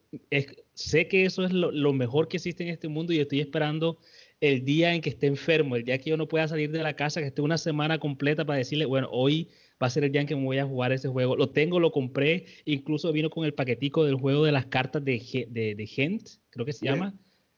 sé 0.75 1.09
que 1.09 1.25
eso 1.25 1.45
es 1.45 1.53
lo, 1.53 1.71
lo, 1.71 1.93
mejor 1.93 2.29
que 2.29 2.37
existe 2.37 2.65
en 2.65 2.71
este 2.71 2.89
mundo 2.89 3.13
y 3.13 3.21
estoy 3.21 3.41
esperando 3.41 3.99
el 4.41 4.65
día 4.65 4.95
en 4.95 5.01
que 5.01 5.11
esté 5.11 5.29
enfermo, 5.29 5.77
el 5.77 5.85
día 5.85 5.97
que 5.99 6.11
yo 6.11 6.17
no 6.17 6.29
pueda 6.29 6.49
salir 6.49 6.71
de 6.71 6.83
la 6.83 6.95
casa, 6.95 7.21
que 7.21 7.29
esté 7.29 7.41
una 7.41 7.57
semana 7.57 7.99
completa 7.99 8.45
para 8.45 8.59
decirle, 8.59 8.85
bueno, 8.85 9.09
hoy 9.11 9.49
va 9.83 9.87
a 9.87 9.91
ser 9.91 10.05
el 10.05 10.13
día 10.13 10.21
en 10.21 10.27
que 10.27 10.37
me 10.37 10.45
voy 10.45 10.59
a 10.59 10.67
jugar 10.67 10.93
ese 10.93 11.09
juego. 11.09 11.37
Lo 11.37 11.51
tengo, 11.51 11.81
lo 11.81 11.93
compré, 11.93 12.47
incluso 12.65 13.13
vino 13.13 13.31
con 13.31 13.45
el 13.45 13.55
paquetico 13.55 14.05
del 14.05 14.17
juego 14.17 14.45
de 14.45 14.53
las 14.53 14.67
cartas 14.67 15.05
de, 15.05 15.47
de, 15.49 15.75
de 15.75 15.87
Gent, 15.87 16.29
creo 16.51 16.67
que 16.67 16.73
se 16.73 16.87
llama. 16.87 17.15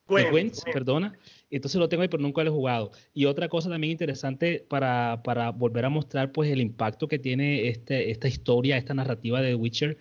Gwent, 0.07 0.55
perdona. 0.71 1.17
Entonces 1.49 1.79
lo 1.79 1.89
tengo 1.89 2.03
ahí, 2.03 2.09
pero 2.09 2.21
nunca 2.21 2.43
lo 2.43 2.51
he 2.51 2.53
jugado. 2.53 2.91
Y 3.13 3.25
otra 3.25 3.49
cosa 3.49 3.69
también 3.69 3.91
interesante 3.91 4.65
para, 4.67 5.21
para 5.23 5.51
volver 5.51 5.85
a 5.85 5.89
mostrar 5.89 6.31
pues 6.31 6.51
el 6.51 6.61
impacto 6.61 7.07
que 7.07 7.17
tiene 7.17 7.67
este, 7.69 8.11
esta 8.11 8.27
historia, 8.27 8.77
esta 8.77 8.93
narrativa 8.93 9.41
de 9.41 9.49
The 9.49 9.55
Witcher. 9.55 9.97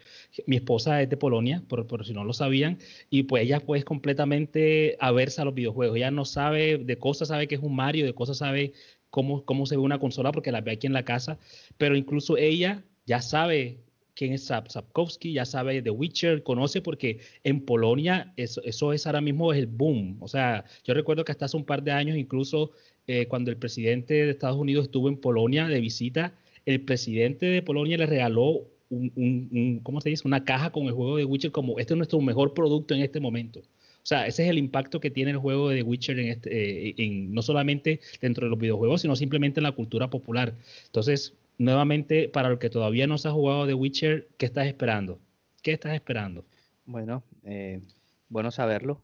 Mi 0.47 0.57
esposa 0.57 1.01
es 1.01 1.09
de 1.09 1.17
Polonia, 1.17 1.63
por, 1.69 1.87
por 1.87 2.05
si 2.05 2.13
no 2.13 2.25
lo 2.25 2.33
sabían, 2.33 2.79
y 3.09 3.25
pues 3.25 3.45
ella 3.45 3.61
pues 3.61 3.85
completamente 3.85 4.97
aversa 5.01 5.43
a 5.43 5.45
los 5.47 5.55
videojuegos. 5.55 5.97
Ella 5.97 6.11
no 6.11 6.25
sabe 6.25 6.79
de 6.79 6.99
cosas, 6.99 7.29
sabe 7.29 7.49
que 7.49 7.55
es 7.55 7.63
un 7.63 7.75
Mario, 7.75 8.05
de 8.05 8.15
cosas 8.15 8.39
sabe 8.39 8.73
cómo, 9.11 9.45
cómo 9.45 9.65
se 9.65 9.77
ve 9.77 9.83
una 9.83 9.99
consola 9.99 10.33
porque 10.33 10.53
la 10.53 10.61
ve 10.61 10.73
aquí 10.73 10.87
en 10.87 10.93
la 10.93 11.05
casa, 11.05 11.39
pero 11.79 11.97
incluso 11.97 12.37
ella 12.37 12.85
ya 13.07 13.23
sabe 13.23 13.85
quién 14.15 14.33
es 14.33 14.45
Sapkowski, 14.45 15.33
ya 15.33 15.45
sabe 15.45 15.83
The 15.83 15.91
Witcher, 15.91 16.43
conoce 16.43 16.81
porque 16.81 17.21
en 17.43 17.65
Polonia 17.65 18.33
eso, 18.37 18.93
es 18.93 19.07
ahora 19.07 19.21
mismo 19.21 19.53
el 19.53 19.67
boom. 19.67 20.19
O 20.21 20.29
sea, 20.29 20.65
yo 20.85 20.95
recuerdo 20.95 21.25
que 21.25 21.33
hasta 21.33 21.47
hace 21.47 21.57
un 21.57 21.65
par 21.65 21.83
de 21.83 21.93
años, 21.93 22.17
incluso 22.17 22.73
eh, 23.07 23.27
cuando 23.27 23.51
el 23.51 23.57
presidente 23.57 24.15
de 24.15 24.31
Estados 24.31 24.57
Unidos 24.57 24.87
estuvo 24.87 25.09
en 25.09 25.17
Polonia 25.17 25.67
de 25.67 25.81
visita, 25.81 26.35
el 26.67 26.81
presidente 26.81 27.47
de 27.47 27.63
Polonia 27.63 27.99
le 27.99 28.07
regaló 28.07 28.67
un, 28.91 29.13
un, 29.17 29.81
¿cómo 29.83 30.01
se 30.01 30.11
dice? 30.11 30.27
Una 30.27 30.45
caja 30.45 30.71
con 30.71 30.85
el 30.85 30.93
juego 30.93 31.17
de 31.17 31.25
Witcher 31.25 31.51
como 31.51 31.79
este 31.79 31.95
es 31.95 31.97
nuestro 31.97 32.21
mejor 32.21 32.55
producto 32.55 32.95
en 32.95 33.03
este 33.03 33.21
momento. 33.21 33.61
O 33.61 34.07
sea, 34.07 34.27
ese 34.27 34.45
es 34.45 34.51
el 34.51 34.59
impacto 34.59 35.01
que 35.01 35.11
tiene 35.11 35.31
el 35.31 35.39
juego 35.39 35.71
de 35.71 35.77
The 35.77 35.83
Witcher 35.83 36.19
en 36.19 36.29
este, 36.29 36.89
eh, 36.89 36.95
en, 36.99 37.33
no 37.33 37.41
solamente 37.41 38.01
dentro 38.21 38.45
de 38.45 38.51
los 38.51 38.59
videojuegos, 38.59 39.01
sino 39.01 39.17
simplemente 39.17 39.61
en 39.61 39.65
la 39.65 39.73
cultura 39.73 40.11
popular. 40.11 40.55
Entonces, 40.87 41.33
nuevamente, 41.59 42.29
para 42.29 42.49
el 42.49 42.59
que 42.59 42.71
todavía 42.71 43.07
no 43.07 43.19
se 43.19 43.29
ha 43.29 43.33
jugado 43.33 43.67
The 43.67 43.75
Witcher, 43.75 44.29
¿qué 44.39 44.47
estás 44.47 44.67
esperando? 44.67 45.21
¿Qué 45.63 45.73
estás 45.73 45.95
esperando? 45.95 46.45
Bueno, 46.85 47.23
eh, 47.45 47.81
bueno 48.29 48.51
saberlo. 48.51 49.03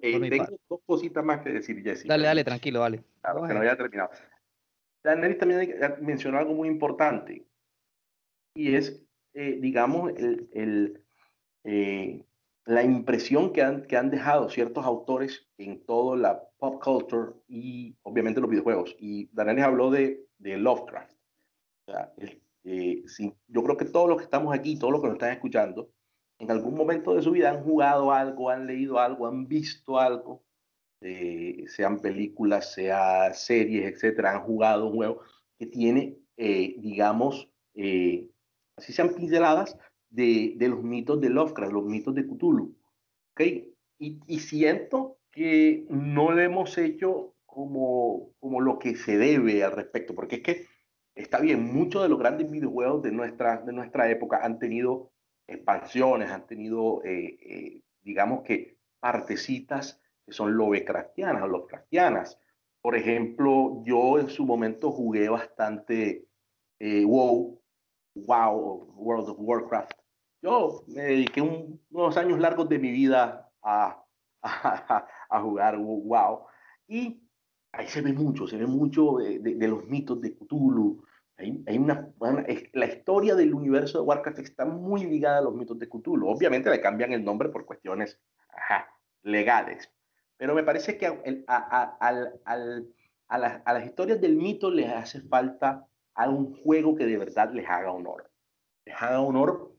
Eh, 0.00 0.30
tengo 0.30 0.58
dos 0.68 0.80
cositas 0.86 1.24
más 1.24 1.42
que 1.42 1.50
decir, 1.50 1.82
Jesse. 1.82 2.06
Dale, 2.06 2.24
dale, 2.24 2.44
tranquilo, 2.44 2.80
dale. 2.80 3.02
Claro, 3.20 3.46
que 3.46 3.54
no 3.54 3.60
había 3.60 3.76
terminado. 3.76 4.10
Daniel 5.02 5.36
también 5.36 5.74
mencionó 6.00 6.38
algo 6.38 6.54
muy 6.54 6.68
importante 6.68 7.44
y 8.54 8.74
es, 8.74 9.02
eh, 9.34 9.58
digamos, 9.60 10.12
el, 10.16 10.48
el 10.52 11.02
eh, 11.64 12.24
la 12.64 12.82
impresión 12.82 13.52
que 13.52 13.62
han, 13.62 13.86
que 13.86 13.96
han 13.96 14.10
dejado 14.10 14.48
ciertos 14.48 14.84
autores 14.84 15.48
en 15.58 15.84
toda 15.84 16.16
la 16.16 16.48
pop 16.62 16.80
culture 16.80 17.32
y 17.48 17.96
obviamente 18.02 18.40
los 18.40 18.48
videojuegos. 18.48 18.94
Y 19.00 19.28
Daniel 19.32 19.64
habló 19.64 19.90
de 19.90 20.28
de 20.38 20.58
Lovecraft. 20.58 21.12
O 21.86 21.92
sea, 21.92 22.12
eh, 22.64 23.02
yo 23.48 23.64
creo 23.64 23.76
que 23.76 23.84
todos 23.84 24.08
los 24.08 24.18
que 24.18 24.24
estamos 24.24 24.54
aquí, 24.54 24.78
todos 24.78 24.92
los 24.92 25.00
que 25.00 25.08
nos 25.08 25.16
están 25.16 25.32
escuchando, 25.32 25.90
en 26.38 26.52
algún 26.52 26.76
momento 26.76 27.14
de 27.14 27.22
su 27.22 27.32
vida 27.32 27.50
han 27.50 27.64
jugado 27.64 28.12
algo, 28.12 28.48
han 28.48 28.66
leído 28.66 29.00
algo, 29.00 29.26
han 29.26 29.48
visto 29.48 29.98
algo, 29.98 30.44
eh, 31.00 31.64
sean 31.66 32.00
películas, 32.00 32.72
sea 32.72 33.34
series, 33.34 33.92
etcétera, 33.92 34.32
han 34.32 34.42
jugado 34.42 34.86
un 34.86 34.94
juego 34.94 35.20
que 35.58 35.66
tiene, 35.66 36.16
eh, 36.36 36.76
digamos, 36.78 37.48
así 38.76 38.92
sean 38.92 39.14
pinceladas 39.14 39.76
de, 40.10 40.54
de, 40.56 40.68
los 40.68 40.82
mitos 40.82 41.20
de 41.20 41.30
Lovecraft, 41.30 41.72
los 41.72 41.84
mitos 41.84 42.14
de 42.14 42.26
Cthulhu. 42.26 42.76
¿okay? 43.32 43.74
Y, 43.98 44.20
y 44.28 44.38
siento 44.38 45.18
que 45.32 45.86
no 45.88 46.32
le 46.32 46.44
hemos 46.44 46.78
hecho 46.78 47.34
como, 47.46 48.30
como 48.38 48.60
lo 48.60 48.78
que 48.78 48.94
se 48.96 49.18
debe 49.18 49.64
al 49.64 49.72
respecto, 49.72 50.14
porque 50.14 50.36
es 50.36 50.42
que 50.42 50.66
está 51.14 51.40
bien, 51.40 51.74
muchos 51.74 52.02
de 52.02 52.08
los 52.08 52.18
grandes 52.18 52.50
videojuegos 52.50 53.02
de 53.02 53.12
nuestra, 53.12 53.58
de 53.58 53.72
nuestra 53.72 54.08
época 54.10 54.40
han 54.42 54.58
tenido 54.58 55.10
expansiones, 55.46 56.30
han 56.30 56.46
tenido, 56.46 57.02
eh, 57.04 57.36
eh, 57.40 57.82
digamos 58.02 58.42
que, 58.42 58.78
partecitas 59.00 60.00
que 60.24 60.32
son 60.32 60.56
Lovecraftianas 60.56 61.42
o 61.42 61.48
Lovecraftianas. 61.48 62.38
Por 62.80 62.96
ejemplo, 62.96 63.82
yo 63.84 64.18
en 64.18 64.28
su 64.28 64.46
momento 64.46 64.92
jugué 64.92 65.28
bastante 65.28 66.28
eh, 66.78 67.04
WoW, 67.04 67.60
WoW, 68.14 68.94
World 68.96 69.28
of 69.30 69.36
Warcraft. 69.40 69.92
Yo 70.40 70.84
me 70.88 71.02
dediqué 71.02 71.40
unos 71.40 72.16
años 72.16 72.38
largos 72.38 72.68
de 72.68 72.78
mi 72.78 72.90
vida 72.90 73.50
a, 73.62 74.04
a, 74.42 75.06
a 75.30 75.40
jugar 75.40 75.78
WoW. 75.78 76.46
Y 76.86 77.22
ahí 77.72 77.86
se 77.88 78.02
ve 78.02 78.12
mucho, 78.12 78.46
se 78.46 78.56
ve 78.56 78.66
mucho 78.66 79.16
de, 79.18 79.38
de, 79.38 79.68
los 79.68 79.84
mitos 79.86 80.20
de 80.20 80.36
Cthulhu. 80.36 81.04
Hay, 81.38 81.62
hay 81.66 81.78
una, 81.78 82.12
la 82.72 82.86
historia 82.86 83.34
del 83.34 83.54
universo 83.54 83.98
de 83.98 84.04
Warcraft 84.04 84.40
está 84.40 84.64
muy 84.64 85.04
ligada 85.04 85.38
a 85.38 85.42
los 85.42 85.54
mitos 85.54 85.78
de 85.78 85.88
Cthulhu. 85.88 86.28
Obviamente 86.28 86.70
le 86.70 86.80
cambian 86.80 87.12
el 87.12 87.24
nombre 87.24 87.48
por 87.48 87.64
cuestiones 87.64 88.20
ajá, 88.48 88.86
legales, 89.22 89.90
pero 90.36 90.54
me 90.54 90.62
parece 90.62 90.98
que 90.98 91.06
a, 91.06 91.16
a, 91.46 91.96
a, 92.00 92.58
a, 93.28 93.72
las 93.72 93.86
historias 93.86 94.20
del 94.20 94.36
mito 94.36 94.70
les 94.70 94.90
hace 94.90 95.20
falta 95.22 95.86
algún 96.14 96.54
juego 96.62 96.94
que 96.94 97.06
de 97.06 97.16
verdad 97.16 97.52
les 97.52 97.68
haga 97.68 97.90
honor. 97.90 98.30
les 98.84 98.94
haga 99.00 99.20
honor 99.20 99.72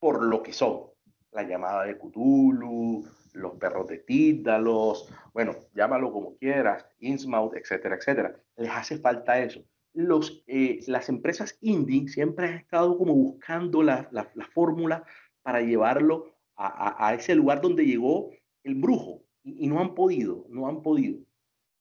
por 0.00 0.22
lo 0.22 0.42
que 0.42 0.52
son. 0.52 0.90
La 1.30 1.42
llamada 1.42 1.84
de 1.84 1.98
Cthulhu, 1.98 3.04
los 3.34 3.54
perros 3.56 3.88
de 3.88 3.98
Tídalos, 3.98 5.12
bueno, 5.32 5.54
llámalo 5.74 6.12
como 6.12 6.36
quieras, 6.36 6.86
Innsmouth, 7.00 7.54
etcétera, 7.56 7.96
etcétera. 7.96 8.36
Les 8.56 8.70
hace 8.70 8.98
falta 8.98 9.38
eso. 9.38 9.64
Los, 9.92 10.42
eh, 10.46 10.80
las 10.86 11.08
empresas 11.08 11.58
indie 11.60 12.08
siempre 12.08 12.48
han 12.48 12.54
estado 12.54 12.96
como 12.96 13.14
buscando 13.14 13.82
la, 13.82 14.08
la, 14.10 14.24
fórmula 14.52 15.04
para 15.42 15.60
llevarlo 15.60 16.36
a, 16.56 17.06
a, 17.08 17.14
ese 17.14 17.34
lugar 17.34 17.60
donde 17.60 17.84
llegó 17.84 18.30
el 18.62 18.76
brujo 18.76 19.24
y, 19.42 19.66
no 19.66 19.80
han 19.80 19.94
podido, 19.94 20.46
no 20.48 20.68
han 20.68 20.82
podido. 20.82 21.20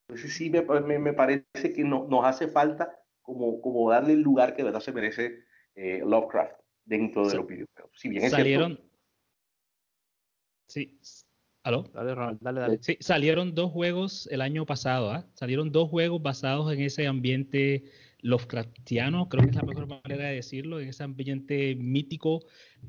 Entonces 0.07 0.33
sí 0.33 0.49
me, 0.49 0.99
me, 0.99 1.13
parece 1.13 1.73
que 1.73 1.83
no, 1.83 2.07
nos 2.09 2.25
hace 2.25 2.47
falta 2.47 2.99
como, 3.21 3.61
como 3.61 3.89
darle 3.89 4.13
el 4.13 4.21
lugar 4.21 4.51
que 4.51 4.57
de 4.57 4.65
verdad 4.65 4.81
se 4.81 4.91
merece 4.91 5.45
eh, 5.75 6.01
Lovecraft 6.05 6.59
dentro 6.85 7.27
de 7.27 7.35
los 7.35 7.47
videojuegos. 7.47 7.91
Si 7.95 8.09
bien 8.09 8.29
salieron, 8.29 8.79
sí, 10.67 10.99
¿Aló? 11.63 11.89
Dale, 11.93 12.13
dale, 12.41 12.59
dale. 12.59 12.77
Sí, 12.81 12.97
salieron 12.99 13.55
dos 13.55 13.71
juegos 13.71 14.27
el 14.31 14.41
año 14.41 14.65
pasado, 14.65 15.11
¿ah? 15.11 15.25
Salieron 15.33 15.71
dos 15.71 15.89
juegos 15.89 16.21
basados 16.21 16.71
en 16.73 16.81
ese 16.81 17.07
ambiente 17.07 17.85
Lovecraftiano, 18.23 19.27
creo 19.27 19.43
que 19.43 19.49
es 19.49 19.55
la 19.55 19.63
mejor 19.63 19.87
manera 19.87 20.29
de 20.29 20.35
decirlo, 20.35 20.79
en 20.79 20.89
ese 20.89 21.03
ambiente 21.03 21.75
mítico, 21.75 22.43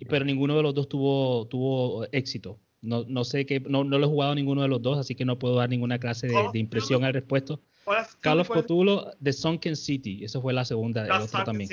pero 0.08 0.24
ninguno 0.24 0.56
de 0.56 0.62
los 0.62 0.74
dos 0.74 0.88
tuvo, 0.88 1.46
tuvo 1.48 2.06
éxito. 2.12 2.60
No, 2.82 3.04
no 3.08 3.24
sé 3.24 3.46
qué, 3.46 3.60
no, 3.60 3.82
no 3.82 3.98
lo 3.98 4.06
he 4.06 4.08
jugado 4.08 4.32
a 4.32 4.34
ninguno 4.34 4.62
de 4.62 4.68
los 4.68 4.82
dos, 4.82 4.98
así 4.98 5.14
que 5.14 5.24
no 5.24 5.38
puedo 5.38 5.56
dar 5.56 5.68
ninguna 5.68 5.98
clase 5.98 6.28
de, 6.28 6.58
impresión 6.58 7.02
al 7.04 7.14
respecto. 7.14 7.60
Call 8.20 8.40
of 8.40 8.50
Cthulhu, 8.50 9.02
The 9.22 9.32
Sunken 9.32 9.76
City, 9.76 10.24
eso 10.24 10.40
fue 10.40 10.52
la 10.52 10.64
segunda, 10.64 11.04
el 11.04 11.22
otro 11.22 11.44
también. 11.44 11.70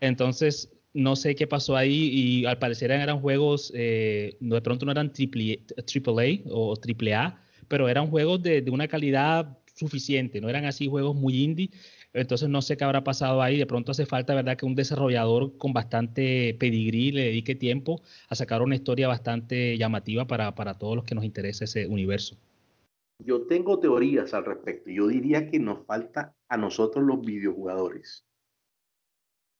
Entonces, 0.00 0.72
no 0.94 1.16
sé 1.16 1.34
qué 1.34 1.46
pasó 1.46 1.76
ahí 1.76 2.08
y 2.12 2.46
al 2.46 2.58
parecer 2.58 2.90
eran 2.92 3.20
juegos, 3.20 3.72
eh, 3.74 4.36
de 4.40 4.60
pronto 4.62 4.86
no 4.86 4.92
eran 4.92 5.12
triple, 5.12 5.60
A 5.76 6.50
o 6.50 6.76
triple 6.76 7.14
A, 7.14 7.42
pero 7.68 7.88
eran 7.88 8.06
juegos 8.06 8.42
de, 8.42 8.62
de, 8.62 8.70
una 8.70 8.86
calidad 8.88 9.58
suficiente, 9.74 10.40
no 10.40 10.48
eran 10.48 10.64
así 10.64 10.88
juegos 10.88 11.16
muy 11.16 11.42
indie. 11.42 11.70
Entonces 12.12 12.48
no 12.48 12.62
sé 12.62 12.76
qué 12.76 12.84
habrá 12.84 13.02
pasado 13.02 13.42
ahí. 13.42 13.58
De 13.58 13.66
pronto 13.66 13.90
hace 13.90 14.06
falta, 14.06 14.36
¿verdad?, 14.36 14.56
que 14.56 14.64
un 14.64 14.76
desarrollador 14.76 15.58
con 15.58 15.72
bastante 15.72 16.54
pedigrí 16.60 17.10
le 17.10 17.24
dedique 17.24 17.56
tiempo 17.56 18.02
a 18.28 18.36
sacar 18.36 18.62
una 18.62 18.76
historia 18.76 19.08
bastante 19.08 19.76
llamativa 19.76 20.24
para, 20.24 20.54
para 20.54 20.78
todos 20.78 20.94
los 20.94 21.04
que 21.04 21.16
nos 21.16 21.24
interesa 21.24 21.64
ese 21.64 21.88
universo. 21.88 22.36
Yo 23.18 23.46
tengo 23.46 23.80
teorías 23.80 24.32
al 24.32 24.44
respecto. 24.44 24.90
Yo 24.90 25.08
diría 25.08 25.50
que 25.50 25.58
nos 25.58 25.84
falta 25.86 26.36
a 26.48 26.56
nosotros 26.56 27.04
los 27.04 27.20
videojugadores 27.20 28.24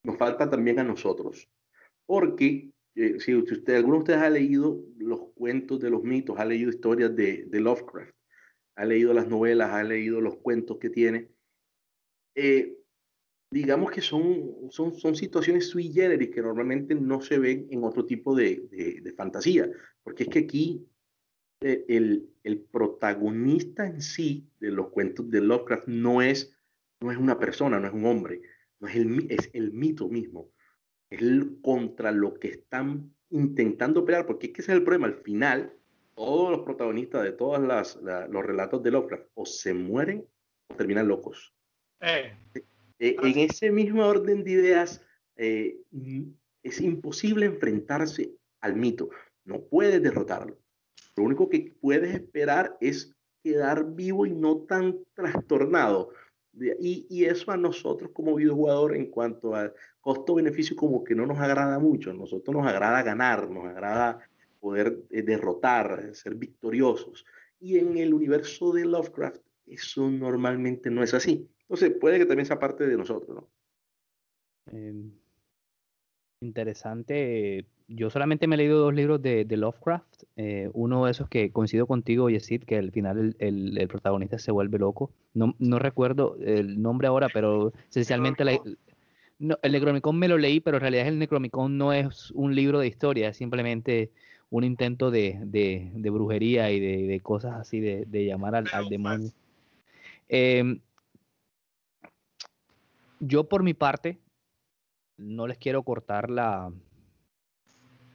nos 0.05 0.17
falta 0.17 0.49
también 0.49 0.79
a 0.79 0.85
nosotros. 0.85 1.49
Porque 2.07 2.71
eh, 2.95 3.19
si 3.19 3.35
usted, 3.35 3.75
alguno 3.75 3.97
de 3.97 4.01
ustedes 4.01 4.21
ha 4.21 4.31
leído 4.31 4.85
los 4.99 5.33
cuentos 5.35 5.81
de 5.81 5.91
los 5.91 6.05
mitos, 6.05 6.39
ha 6.39 6.45
leído 6.45 6.71
historias 6.71 7.15
de, 7.17 7.49
Lovecraft, 7.51 8.15
ha 8.77 8.85
leído 8.85 9.13
las 9.13 9.27
novelas, 9.27 9.71
ha 9.71 9.83
leído 9.83 10.21
los 10.21 10.37
cuentos 10.37 10.79
que 10.79 10.91
tiene, 10.91 11.31
eh, 12.37 12.77
digamos 13.51 13.91
que 13.91 14.01
son, 14.01 14.71
son, 14.71 14.93
son 14.93 15.15
situaciones 15.15 15.69
sui 15.69 15.93
generis 15.93 16.31
que 16.31 16.43
normalmente 16.43 16.95
no 16.95 17.21
se 17.21 17.39
ven 17.39 17.67
en 17.71 17.85
otro 17.85 18.05
tipo 18.05 18.35
de, 18.35 19.01
de, 19.03 19.13
fantasía, 19.13 19.71
porque 20.03 20.25
es 20.25 20.29
que 20.29 20.41
aquí 20.41 20.87
eh, 21.61 21.85
el, 21.89 22.29
el, 22.43 22.61
protagonista 22.61 23.87
en 23.87 24.03
sí 24.03 24.49
de 24.59 24.73
los 24.73 24.89
cuentos 24.89 25.31
de 25.31 25.41
Lovecraft 25.41 25.87
no 25.87 26.21
es, 26.21 26.57
no 27.01 27.13
es 27.13 27.17
una 27.17 27.39
persona, 27.39 27.79
no 27.79 27.87
es 27.87 27.95
un 27.95 28.07
hombre, 28.07 28.43
es 28.87 28.97
el, 28.97 29.27
es 29.31 29.51
el 29.53 29.73
mito 29.73 30.09
mismo, 30.09 30.51
es 31.11 31.21
el, 31.21 31.59
contra 31.63 32.13
lo 32.13 32.35
que 32.35 32.49
están 32.49 33.15
intentando 33.31 34.05
pelear, 34.05 34.27
porque 34.27 34.49
es 34.49 34.53
que 34.53 34.63
ese 34.63 34.73
es 34.73 34.79
el 34.79 34.85
problema, 34.85 35.07
al 35.07 35.23
final 35.23 35.73
todos 36.15 36.51
los 36.51 36.61
protagonistas 36.61 37.23
de 37.25 37.33
todos 37.33 37.61
los 37.61 38.47
relatos 38.47 38.83
de 38.83 38.91
Lovecraft 38.91 39.27
o 39.35 39.47
se 39.47 39.75
mueren 39.75 40.27
o 40.69 40.75
terminan 40.75 41.09
locos. 41.09 41.53
Eh. 42.01 42.37
Eh, 42.99 43.17
en 43.23 43.39
ese 43.39 43.71
mismo 43.71 44.07
orden 44.07 44.45
de 44.45 44.51
ideas, 44.53 45.03
eh, 45.37 45.77
es 46.63 46.81
imposible 46.81 47.47
enfrentarse 47.47 48.33
al 48.61 48.77
mito, 48.77 49.11
no 49.45 49.63
puedes 49.63 50.03
derrotarlo. 50.03 50.59
Lo 51.17 51.25
único 51.25 51.49
que 51.49 51.75
puedes 51.81 52.15
esperar 52.15 52.77
es 52.81 53.15
quedar 53.43 53.95
vivo 53.95 54.27
y 54.27 54.31
no 54.31 54.59
tan 54.63 54.99
trastornado. 55.15 56.11
Y, 56.59 57.25
eso 57.25 57.51
a 57.51 57.57
nosotros 57.57 58.11
como 58.13 58.35
videojugador 58.35 58.97
en 58.97 59.07
cuanto 59.11 59.55
al 59.55 59.75
costo-beneficio 60.01 60.77
como 60.77 61.03
que 61.03 61.15
no 61.15 61.27
nos 61.27 61.39
agrada 61.39 61.79
mucho. 61.79 62.11
A 62.11 62.15
nosotros 62.15 62.55
nos 62.55 62.67
agrada 62.67 63.03
ganar, 63.03 63.51
nos 63.51 63.65
agrada 63.67 64.21
poder 64.61 65.03
eh, 65.11 65.23
derrotar, 65.23 66.15
ser 66.15 66.35
victoriosos. 66.35 67.25
Y 67.61 67.79
en 67.79 67.97
el 67.99 68.15
universo 68.15 68.73
de 68.73 68.85
Lovecraft 68.85 69.43
eso 69.67 70.11
normalmente 70.11 70.91
no 70.91 71.03
es 71.03 71.15
así. 71.15 71.49
Entonces 71.63 71.93
puede 71.99 72.19
que 72.19 72.27
también 72.27 72.47
sea 72.47 72.59
parte 72.59 72.87
de 72.87 72.97
nosotros, 72.97 73.37
¿no? 73.37 73.51
Em, 74.67 75.13
interesante 76.41 77.67
yo 77.89 78.11
solamente 78.11 78.47
me 78.47 78.55
he 78.55 78.59
leído 78.59 78.79
dos 78.79 78.95
libros 78.95 79.21
de, 79.21 79.47
Lovecraft. 79.51 80.25
Eh, 80.37 80.71
uno 80.73 81.05
de 81.05 81.11
esos 81.11 81.29
que 81.29 81.51
coincido 81.51 81.87
contigo, 81.87 82.31
Yesid, 82.31 82.65
que 82.65 82.79
al 82.79 82.91
final 82.93 83.37
el, 83.39 83.89
protagonista 83.89 84.39
se 84.39 84.53
vuelve 84.53 84.79
loco. 84.79 85.11
No, 85.35 85.55
no, 85.59 85.79
recuerdo 85.79 86.37
el 86.41 86.81
nombre 86.81 87.09
ahora, 87.09 87.29
pero 87.33 87.73
esencialmente 87.91 88.43
el 88.43 89.73
Necronomicon 89.73 90.19
me 90.19 90.29
lo 90.29 90.39
leí, 90.39 90.61
pero 90.61 90.79
en 90.79 90.83
realidad 90.83 91.09
el 91.09 91.19
Necronomicon 91.19 91.77
no 91.77 91.93
es 91.93 92.31
un 92.31 92.55
libro 92.55 92.79
de 92.79 92.87
historia, 92.87 93.29
es 93.29 93.37
simplemente 93.37 94.11
un 94.51 94.65
intento 94.65 95.11
de, 95.11 95.41
de, 95.45 96.11
brujería 96.11 96.71
y 96.71 96.81
de, 96.81 97.21
cosas 97.21 97.55
así, 97.61 97.81
de, 97.81 98.25
llamar 98.25 98.55
al, 98.55 98.89
demonio. 98.89 99.31
Em, 100.29 100.81
yo 103.21 103.45
por 103.45 103.63
mi 103.63 103.75
parte, 103.75 104.19
no 105.17 105.47
les 105.47 105.59
quiero 105.59 105.83
cortar 105.83 106.31
la, 106.31 106.73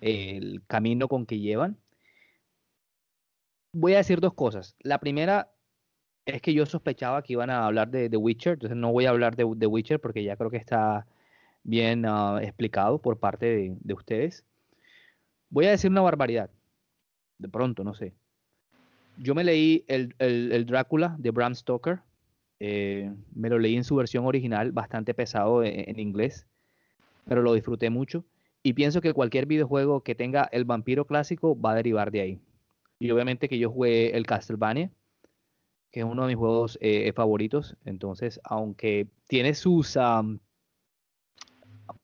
el 0.02 0.62
camino 0.68 1.08
con 1.08 1.26
que 1.26 1.40
llevan. 1.40 1.78
Voy 3.74 3.94
a 3.94 3.98
decir 3.98 4.20
dos 4.20 4.34
cosas. 4.34 4.76
La 4.80 5.00
primera 5.00 5.52
es 6.26 6.42
que 6.42 6.54
yo 6.54 6.66
sospechaba 6.66 7.22
que 7.24 7.34
iban 7.34 7.50
a 7.50 7.66
hablar 7.66 7.90
de 7.90 8.10
The 8.10 8.18
Witcher, 8.18 8.54
entonces 8.54 8.78
no 8.78 8.92
voy 8.92 9.06
a 9.06 9.10
hablar 9.12 9.36
de 9.36 9.46
The 9.58 9.68
Witcher 9.68 10.00
porque 10.00 10.24
ya 10.24 10.36
creo 10.36 10.50
que 10.50 10.58
está 10.58 11.08
bien 11.64 12.06
ah, 12.06 12.40
explicado 12.42 13.00
por 13.00 13.20
parte 13.20 13.78
de, 13.82 13.94
ustedes. 13.94 14.46
Voy 15.50 15.66
a 15.66 15.72
decir 15.72 15.90
una 15.90 16.02
barbaridad, 16.02 16.50
de 17.38 17.50
pronto, 17.50 17.84
no 17.84 17.94
sé. 17.94 18.14
Yo 19.18 19.36
me 19.36 19.44
leí 19.44 19.84
el, 19.88 20.66
Drácula 20.66 21.16
de 21.20 21.32
Bram 21.32 21.56
Stoker, 21.56 22.02
eh, 22.60 23.12
me 23.34 23.50
lo 23.50 23.60
leí 23.60 23.76
en 23.76 23.84
su 23.84 23.96
versión 23.96 24.26
original, 24.26 24.72
bastante 24.72 25.14
pesado 25.14 25.64
en 25.64 26.00
inglés, 26.00 26.49
pero 27.30 27.44
lo 27.44 27.54
disfruté 27.54 27.92
mucho. 27.92 28.26
Y 28.64 28.74
pienso 28.74 29.00
que 29.00 29.14
cualquier 29.14 29.46
videojuego 29.46 30.02
que 30.02 30.16
tenga 30.16 30.50
el 30.52 30.66
vampiro 30.66 31.06
clásico 31.06 31.58
va 31.58 31.72
a 31.72 31.76
derivar 31.76 32.12
de 32.12 32.22
ahí. 32.22 32.42
Y 32.98 33.12
obviamente 33.12 33.48
que 33.48 33.60
yo 33.60 33.70
jugué 33.70 34.18
el 34.18 34.26
Castlevania, 34.26 34.92
que 35.92 36.02
es 36.02 36.06
uno 36.06 36.24
de 36.24 36.30
mis 36.30 36.38
juegos 36.38 36.78
eh, 36.82 37.14
favoritos. 37.14 37.78
Entonces, 37.86 38.42
aunque 38.44 39.08
tiene 39.28 39.54
sus 39.54 39.98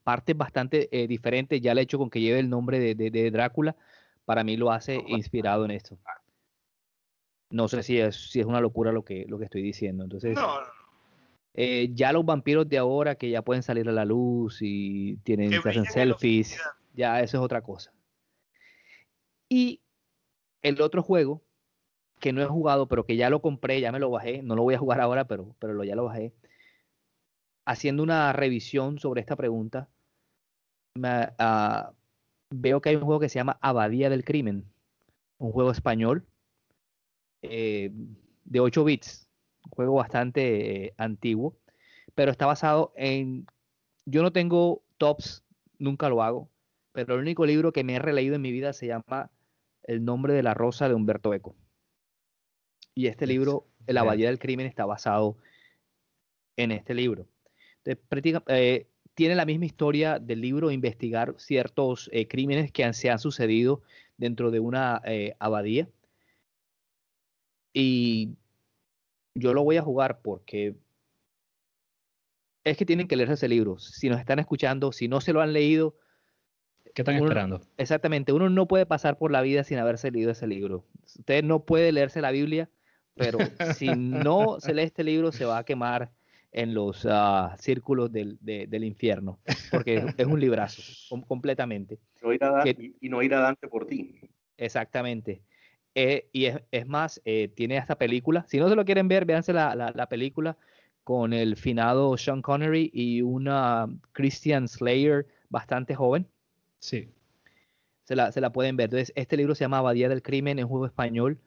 partes 0.04 0.38
bastante 0.38 0.88
eh, 0.92 1.08
diferentes, 1.08 1.60
ya 1.60 1.74
el 1.74 1.80
hecho 1.80 1.98
con 1.98 2.10
que 2.10 2.22
lleve 2.22 2.40
el 2.40 2.50
nombre 2.50 2.80
de, 2.96 3.32
Drácula, 3.32 3.76
para 4.26 4.44
mí 4.44 4.56
lo 4.58 4.72
hace 4.72 5.04
inspirado 5.08 5.66
en 5.66 5.72
esto. 5.72 5.98
No 7.50 7.68
sé 7.68 7.82
si 7.84 8.00
es, 8.00 8.30
si 8.30 8.40
es 8.40 8.46
una 8.46 8.62
locura 8.62 8.92
lo 8.92 9.04
que, 9.04 9.26
lo 9.28 9.40
que 9.40 9.46
estoy 9.46 9.64
diciendo. 9.64 10.04
Entonces, 10.04 10.36
no, 10.36 10.60
eh, 11.58 11.90
ya 11.94 12.12
los 12.12 12.26
vampiros 12.26 12.68
de 12.68 12.78
ahora 12.78 13.16
que 13.16 13.30
ya 13.30 13.42
pueden 13.42 13.64
salir 13.64 13.88
a 13.88 13.94
la 13.94 14.04
luz 14.04 14.60
y 14.62 15.16
tienen 15.24 15.54
hacen 15.54 15.86
selfies, 15.86 16.60
ya 16.94 17.22
eso 17.22 17.38
es 17.38 17.44
otra 17.44 17.62
cosa. 17.62 17.94
Y 19.48 19.82
el 20.62 20.82
otro 20.82 21.02
juego 21.02 21.42
que 22.20 22.34
no 22.34 22.42
he 22.42 22.46
jugado, 22.46 22.88
pero 22.88 23.06
que 23.06 23.16
ya 23.16 23.30
lo 23.30 23.42
compré, 23.42 23.80
ya 23.80 23.94
me 23.94 24.00
lo 24.00 24.10
bajé, 24.10 24.44
no 24.44 24.56
lo 24.56 24.64
voy 24.64 24.76
a 24.76 24.80
jugar 24.80 25.00
ahora, 25.00 25.28
pero, 25.28 25.56
pero 25.60 25.82
ya 25.86 25.96
lo 25.96 26.04
bajé. 26.04 26.34
Haciendo 27.66 28.04
una 28.04 28.34
revisión 28.34 29.00
sobre 29.00 29.22
esta 29.22 29.38
pregunta, 29.38 29.88
ah, 31.40 31.94
veo 32.50 32.82
que 32.82 32.90
hay 32.90 32.96
un 32.98 33.04
juego 33.04 33.22
que 33.22 33.30
se 33.30 33.40
llama 33.40 33.58
Abadía 33.62 34.10
del 34.10 34.26
Crimen, 34.26 34.66
un 35.38 35.52
juego 35.54 35.72
español 35.72 36.26
eh, 37.42 37.92
de 38.44 38.60
8 38.60 38.84
bits, 38.84 39.25
juego 39.70 39.96
bastante 39.96 40.86
eh, 40.86 40.94
antiguo, 40.98 41.58
pero 42.14 42.32
está 42.32 42.46
basado 42.46 42.94
en... 42.96 43.46
Yo 44.06 44.22
no 44.22 44.32
tengo 44.32 44.84
tops, 44.98 45.44
nunca 45.80 46.10
lo 46.10 46.22
hago, 46.22 46.50
pero 46.92 47.16
el 47.16 47.22
único 47.22 47.46
libro 47.46 47.72
que 47.72 47.84
me 47.84 47.96
he 47.96 48.00
releído 48.00 48.36
en 48.36 48.42
mi 48.42 48.52
vida 48.52 48.74
se 48.74 48.88
llama 48.88 49.32
El 49.84 50.06
nombre 50.06 50.34
de 50.34 50.44
la 50.44 50.54
rosa 50.54 50.88
de 50.88 50.94
Humberto 50.94 51.34
Eco. 51.34 51.56
Y 52.94 53.08
este 53.08 53.28
libro, 53.28 53.68
La 53.88 54.02
Abadía 54.02 54.28
del 54.28 54.40
Crimen, 54.40 54.68
está 54.68 54.86
basado 54.86 55.38
en 56.56 56.72
este 56.72 56.94
libro. 56.94 57.28
Entonces, 57.84 58.42
eh, 58.48 58.88
tiene 59.16 59.36
la 59.36 59.46
misma 59.46 59.66
historia 59.66 60.20
del 60.20 60.42
libro, 60.42 60.72
investigar 60.72 61.36
ciertos 61.38 62.10
eh, 62.12 62.28
crímenes 62.28 62.72
que 62.72 62.84
han, 62.84 62.94
se 62.94 63.10
han 63.10 63.20
sucedido 63.20 63.82
dentro 64.18 64.52
de 64.52 64.60
una 64.60 65.02
eh, 65.06 65.36
abadía. 65.40 65.90
Y 67.74 68.36
yo 69.36 69.54
lo 69.54 69.64
voy 69.64 69.78
a 69.78 69.82
jugar 69.82 70.22
porque 70.22 70.76
es 72.64 72.78
que 72.78 72.86
tienen 72.86 73.08
que 73.08 73.16
leerse 73.16 73.36
ese 73.36 73.48
libro. 73.48 73.78
Si 73.78 74.10
nos 74.10 74.20
están 74.20 74.40
escuchando, 74.40 74.92
si 74.92 75.08
no 75.08 75.22
se 75.22 75.34
lo 75.34 75.42
han 75.42 75.54
leído, 75.54 75.96
¿Qué 76.96 77.02
están 77.02 77.16
uno- 77.16 77.26
esperando? 77.26 77.62
Exactamente, 77.78 78.32
uno 78.32 78.50
no 78.50 78.68
puede 78.68 78.86
pasar 78.86 79.18
por 79.18 79.32
la 79.32 79.42
vida 79.42 79.64
sin 79.64 79.78
haberse 79.78 80.10
leído 80.12 80.32
ese 80.32 80.48
libro. 80.48 80.86
Usted 81.04 81.44
no 81.44 81.64
puede 81.66 81.92
leerse 81.92 82.22
la 82.22 82.32
Biblia, 82.32 82.70
pero 83.16 83.38
si 83.80 83.88
no 83.96 84.58
se 84.60 84.74
lee 84.74 84.84
este 84.84 85.04
libro 85.04 85.32
se 85.32 85.46
va 85.46 85.58
a 85.60 85.66
quemar 85.66 86.12
en 86.54 86.74
los 86.74 87.06
ah, 87.10 87.56
círculos 87.60 88.12
del, 88.14 88.38
de- 88.40 88.66
del 88.68 88.86
infierno, 88.86 89.40
porque 89.70 89.98
es, 89.98 90.06
es 90.18 90.26
un 90.26 90.40
librazo, 90.40 90.82
com- 91.10 91.22
completamente. 91.22 92.00
No 92.24 92.32
ir 92.32 92.44
a 92.46 92.50
Dan- 92.52 92.64
que- 92.64 92.82
y, 92.82 92.96
y 93.02 93.10
no 93.10 93.22
ir 93.22 93.34
a 93.36 93.42
Dante 93.42 93.68
por 93.68 93.86
ti. 93.86 94.22
Exactamente. 94.58 95.42
Eh, 95.96 96.28
y 96.34 96.46
es, 96.46 96.62
es 96.72 96.86
más, 96.88 97.22
eh, 97.26 97.48
tiene 97.48 97.78
esta 97.78 97.98
película. 97.98 98.46
Si 98.48 98.58
no 98.60 98.68
se 98.70 98.76
lo 98.76 98.84
quieren 98.86 99.08
ver, 99.08 99.26
véanse 99.26 99.54
la, 99.54 99.74
la- 99.76 99.92
la 99.96 100.08
película 100.10 100.58
con 101.04 101.34
el 101.34 101.56
finado 101.56 102.18
Sean 102.18 102.42
Connery 102.42 102.90
y 102.94 103.22
una 103.22 103.88
Christian 104.12 104.68
Slayer 104.68 105.26
bastante 105.50 105.96
joven. 105.96 106.28
Sí. 106.80 107.10
se 108.04 108.16
la, 108.16 108.32
se 108.32 108.42
la 108.42 108.52
pueden 108.52 108.76
ver. 108.78 108.86
Entonces, 108.86 109.14
este 109.16 109.38
libro 109.38 109.56
se 109.56 109.64
llama 109.64 109.78
Abadía 109.80 110.10
del 110.10 110.22
Crimen, 110.22 110.60
es 110.60 110.66
un 110.66 110.70
juego 110.72 110.86
español. 110.86 111.40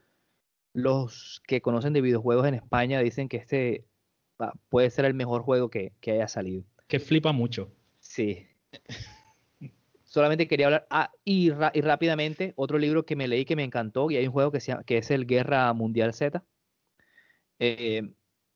Los 0.73 1.43
que 1.47 1.61
conocen 1.61 1.93
de 1.93 2.01
videojuegos 2.01 2.47
en 2.47 2.55
España 2.55 3.01
dicen 3.01 3.29
que 3.29 3.37
este 3.39 3.85
va, 4.41 4.53
puede 4.69 4.91
ser 4.91 5.05
el 5.05 5.15
mejor 5.15 5.43
juego 5.43 5.71
que, 5.71 5.93
que 6.01 6.13
haya 6.13 6.29
salido. 6.29 6.65
Que 6.87 7.01
flipa 7.01 7.33
mucho. 7.33 7.71
Sí. 8.01 8.47
Solamente 10.09 10.49
quería 10.49 10.67
hablar. 10.67 10.87
Ah, 10.89 11.13
y, 11.23 11.51
ra- 11.51 11.71
y 11.75 11.83
rápidamente, 11.83 12.55
otro 12.57 12.79
libro 12.79 13.05
que 13.05 13.15
me 13.15 13.29
leí 13.29 13.45
que 13.45 13.57
me 13.57 13.63
encantó, 13.65 14.11
y 14.11 14.17
hay 14.17 14.27
un 14.27 14.33
juego 14.33 14.51
que, 14.51 14.61
se 14.61 14.73
llama- 14.73 14.85
que 14.85 14.97
es 14.99 15.11
el 15.11 15.27
Guerra 15.27 15.71
Mundial 15.75 16.15
Z. 16.15 16.43
Eh, 17.59 18.03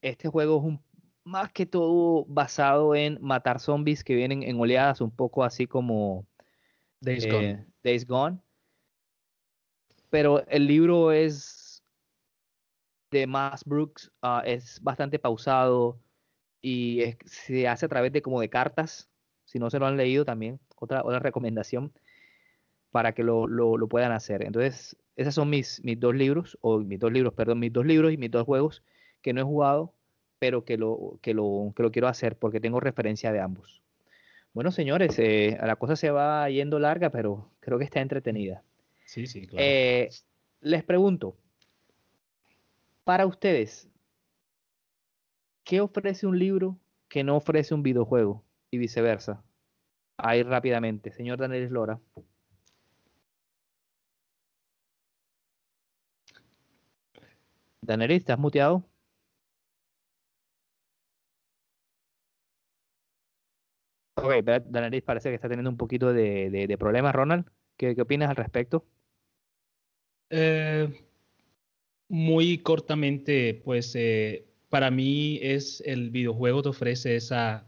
este 0.00 0.28
juego 0.28 0.56
es 0.58 0.64
un, 0.64 0.84
más 1.24 1.52
que 1.52 1.66
todo 1.66 2.24
basado 2.24 2.94
en 2.94 3.18
matar 3.20 3.60
zombies 3.60 4.02
que 4.02 4.14
vienen 4.14 4.42
en 4.42 4.58
oleadas, 4.58 5.02
un 5.02 5.14
poco 5.14 5.44
así 5.44 5.66
como 5.66 6.26
Days 7.02 7.26
eh, 7.26 7.30
Gone. 7.30 7.66
Days 7.84 8.06
Gone. 8.06 8.38
Pero 10.08 10.46
el 10.46 10.66
libro 10.66 11.12
es 11.12 11.84
de 13.10 13.26
Max 13.26 13.62
Brooks, 13.66 14.10
ah, 14.22 14.42
es 14.46 14.80
bastante 14.82 15.18
pausado 15.18 16.00
y 16.62 17.02
es- 17.02 17.18
se 17.26 17.68
hace 17.68 17.84
a 17.84 17.88
través 17.90 18.10
de 18.10 18.22
como 18.22 18.40
de 18.40 18.48
cartas. 18.48 19.11
Si 19.52 19.58
no 19.58 19.68
se 19.68 19.78
lo 19.78 19.86
han 19.86 19.98
leído 19.98 20.24
también, 20.24 20.58
otra, 20.78 21.02
otra 21.04 21.18
recomendación 21.18 21.92
para 22.90 23.12
que 23.12 23.22
lo, 23.22 23.46
lo- 23.46 23.76
lo 23.76 23.86
puedan 23.86 24.12
hacer. 24.12 24.42
Entonces, 24.42 24.96
esos 25.16 25.34
son 25.34 25.50
mis, 25.50 25.84
mis 25.84 26.00
dos 26.00 26.14
libros, 26.14 26.56
o 26.62 26.78
mis 26.78 26.98
dos 26.98 27.12
libros, 27.12 27.34
perdón, 27.34 27.58
mis 27.58 27.72
dos 27.72 27.84
libros 27.84 28.12
y 28.12 28.16
mis 28.16 28.30
dos 28.30 28.44
juegos 28.46 28.82
que 29.20 29.34
no 29.34 29.42
he 29.42 29.44
jugado, 29.44 29.92
pero 30.38 30.64
que 30.64 30.78
lo, 30.78 31.18
que 31.20 31.34
lo, 31.34 31.72
que 31.76 31.82
lo 31.82 31.92
quiero 31.92 32.08
hacer 32.08 32.36
porque 32.36 32.60
tengo 32.60 32.80
referencia 32.80 33.30
de 33.30 33.40
ambos. 33.40 33.82
Bueno, 34.54 34.70
señores, 34.70 35.18
eh, 35.18 35.58
la 35.62 35.76
cosa 35.76 35.96
se 35.96 36.10
va 36.10 36.48
yendo 36.48 36.78
larga, 36.78 37.10
pero 37.10 37.50
creo 37.60 37.78
que 37.78 37.84
está 37.84 38.00
entretenida. 38.00 38.62
Sí, 39.04 39.26
sí, 39.26 39.46
claro. 39.46 39.64
Eh, 39.66 40.08
les 40.62 40.82
pregunto, 40.82 41.36
para 43.04 43.26
ustedes, 43.26 43.86
¿qué 45.64 45.80
ofrece 45.80 46.26
un 46.26 46.38
libro 46.38 46.78
que 47.08 47.24
no 47.24 47.36
ofrece 47.36 47.74
un 47.74 47.82
videojuego? 47.82 48.42
Y 48.72 48.78
viceversa. 48.78 49.44
Ahí 50.18 50.42
rápidamente, 50.44 51.12
señor 51.12 51.38
Daniel 51.38 51.70
Lora. 51.72 52.00
Daniel, 57.80 58.10
¿estás 58.12 58.38
muteado? 58.38 58.88
Ok, 64.14 64.32
Daniel 64.68 65.02
parece 65.02 65.28
que 65.30 65.34
está 65.36 65.48
teniendo 65.48 65.70
un 65.70 65.76
poquito 65.76 66.12
de, 66.12 66.50
de- 66.50 66.66
de 66.66 66.78
problemas, 66.78 67.14
Ronald. 67.14 67.46
¿Qué, 67.76 67.94
qué 67.94 68.02
opinas 68.02 68.28
al 68.30 68.36
respecto? 68.36 68.86
Eh, 70.30 70.88
muy 72.08 72.58
cortamente, 72.58 73.60
pues 73.64 73.92
eh, 73.96 74.46
para 74.68 74.90
mí 74.90 75.38
es 75.42 75.82
el 75.86 76.10
videojuego 76.10 76.62
te 76.62 76.68
ofrece 76.70 77.16
esa, 77.16 77.66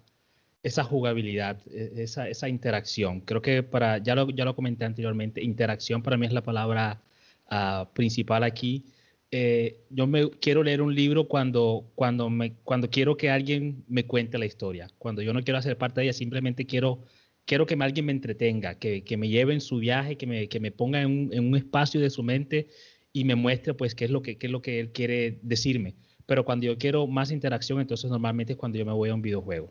esa 0.64 0.82
jugabilidad, 0.82 1.58
e- 1.70 1.92
esa, 2.02 2.28
esa 2.28 2.48
interacción. 2.48 3.20
Creo 3.20 3.42
que 3.42 3.62
para, 3.62 3.98
ya 3.98 4.14
lo, 4.16 4.30
ya 4.30 4.44
lo 4.44 4.56
comenté 4.56 4.84
anteriormente, 4.84 5.42
interacción 5.42 6.02
para 6.02 6.16
mí 6.16 6.26
es 6.26 6.32
la 6.32 6.42
palabra 6.42 7.00
ah, 7.48 7.88
principal 7.94 8.42
aquí. 8.42 8.84
Eh, 9.30 9.80
yo 9.90 10.06
me 10.06 10.30
quiero 10.30 10.62
leer 10.62 10.80
un 10.80 10.94
libro 10.94 11.28
cuando, 11.28 11.90
cuando, 11.94 12.30
me, 12.30 12.54
cuando 12.64 12.88
quiero 12.88 13.16
que 13.16 13.30
alguien 13.30 13.84
me 13.88 14.06
cuente 14.06 14.38
la 14.38 14.46
historia. 14.46 14.88
Cuando 14.98 15.22
yo 15.22 15.32
no 15.34 15.42
quiero 15.42 15.58
hacer 15.58 15.76
parte 15.76 16.00
de 16.00 16.06
ella, 16.06 16.12
simplemente 16.14 16.64
quiero, 16.66 17.00
quiero 17.44 17.66
que 17.66 17.74
alguien 17.78 18.06
me 18.06 18.12
entretenga, 18.12 18.78
que, 18.78 19.04
que 19.04 19.16
me 19.18 19.28
lleve 19.28 19.52
en 19.52 19.60
su 19.60 19.78
viaje, 19.78 20.16
que 20.16 20.26
me, 20.26 20.48
que 20.48 20.60
me 20.60 20.70
ponga 20.72 21.02
en 21.02 21.06
un, 21.06 21.30
en 21.32 21.46
un 21.46 21.56
espacio 21.56 22.00
de 22.00 22.10
su 22.10 22.22
mente 22.22 22.68
y 23.12 23.24
me 23.24 23.34
muestre 23.34 23.74
pues 23.74 23.94
qué 23.94 24.06
es 24.06 24.10
lo 24.10 24.22
que, 24.22 24.38
qué 24.38 24.46
es 24.46 24.52
lo 24.52 24.62
que 24.62 24.80
él 24.80 24.92
quiere 24.92 25.38
decirme. 25.42 25.94
Pero 26.26 26.44
cuando 26.44 26.66
yo 26.66 26.78
quiero 26.78 27.06
más 27.06 27.30
interacción, 27.30 27.80
entonces 27.80 28.10
normalmente 28.10 28.54
es 28.54 28.58
cuando 28.58 28.78
yo 28.78 28.86
me 28.86 28.92
voy 28.92 29.10
a 29.10 29.14
un 29.14 29.22
videojuego. 29.22 29.70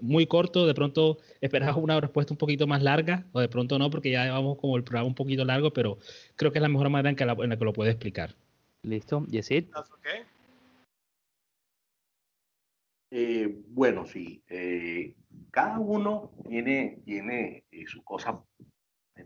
Muy 0.00 0.26
corto, 0.26 0.66
de 0.66 0.74
pronto 0.74 1.18
esperaba 1.40 1.76
una 1.76 2.00
respuesta 2.00 2.32
un 2.32 2.38
poquito 2.38 2.66
más 2.66 2.82
larga, 2.82 3.26
o 3.32 3.40
de 3.40 3.48
pronto 3.48 3.78
no, 3.78 3.90
porque 3.90 4.10
ya 4.10 4.30
vamos 4.32 4.58
como 4.58 4.76
el 4.76 4.84
programa 4.84 5.08
un 5.08 5.14
poquito 5.14 5.44
largo, 5.44 5.72
pero 5.72 5.98
creo 6.36 6.52
que 6.52 6.58
es 6.58 6.62
la 6.62 6.68
mejor 6.68 6.88
manera 6.88 7.10
en, 7.10 7.16
que 7.16 7.26
la, 7.26 7.32
en 7.32 7.50
la 7.50 7.56
que 7.56 7.64
lo 7.64 7.72
puedo 7.72 7.90
explicar. 7.90 8.34
¿Listo? 8.82 9.26
Yesid. 9.26 9.66
That's 9.72 9.90
okay. 9.92 10.22
Eh, 13.10 13.62
bueno, 13.68 14.06
sí. 14.06 14.42
eh, 14.48 15.14
cada 15.50 15.78
uno 15.78 16.30
tiene, 16.48 17.00
tiene 17.04 17.64
eh, 17.70 17.86
sus 17.86 18.02
cosas 18.04 18.40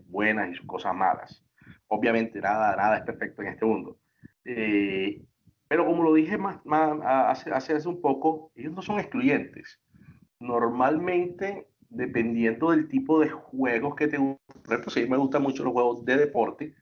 buenas 0.07 0.51
y 0.51 0.55
sus 0.55 0.65
cosas 0.65 0.95
malas. 0.95 1.43
Obviamente 1.87 2.41
nada, 2.41 2.75
nada 2.75 2.97
es 2.97 3.03
perfecto 3.03 3.41
en 3.41 3.47
este 3.49 3.65
mundo. 3.65 3.97
Eh, 4.43 5.21
pero 5.67 5.85
como 5.85 6.03
lo 6.03 6.13
dije 6.13 6.37
más, 6.37 6.63
más 6.65 6.99
hace, 7.03 7.51
hace 7.51 7.87
un 7.87 8.01
poco, 8.01 8.51
ellos 8.55 8.73
no 8.73 8.81
son 8.81 8.99
excluyentes. 8.99 9.79
Normalmente, 10.39 11.67
dependiendo 11.89 12.71
del 12.71 12.87
tipo 12.87 13.19
de 13.19 13.29
juegos 13.29 13.95
que 13.95 14.07
te 14.07 14.17
por 14.17 14.37
ejemplo, 14.67 14.91
sí 14.91 15.07
me 15.07 15.17
gustan 15.17 15.43
mucho 15.43 15.63
los 15.63 15.73
juegos 15.73 16.05
de 16.05 16.17
deporte, 16.17 16.75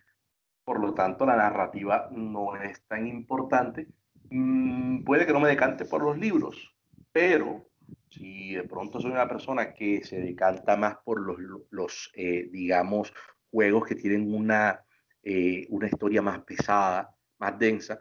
por 0.63 0.79
lo 0.79 0.93
tanto 0.93 1.25
la 1.25 1.35
narrativa 1.35 2.09
no 2.11 2.55
es 2.55 2.81
tan 2.87 3.07
importante. 3.07 3.87
Mm, 4.29 5.03
puede 5.03 5.25
que 5.25 5.33
no 5.33 5.39
me 5.39 5.49
decante 5.49 5.85
por 5.85 6.03
los 6.03 6.17
libros, 6.17 6.73
pero 7.11 7.69
si 8.09 8.53
de 8.55 8.63
pronto 8.63 8.99
soy 8.99 9.11
una 9.11 9.27
persona 9.27 9.73
que 9.73 10.03
se 10.03 10.19
decanta 10.19 10.77
más 10.77 10.97
por 11.03 11.19
los, 11.19 11.37
los 11.69 12.11
eh, 12.15 12.49
digamos, 12.51 13.13
juegos 13.51 13.85
que 13.85 13.95
tienen 13.95 14.33
una, 14.33 14.83
eh, 15.23 15.67
una 15.69 15.87
historia 15.87 16.21
más 16.21 16.39
pesada, 16.43 17.15
más 17.39 17.59
densa, 17.59 17.99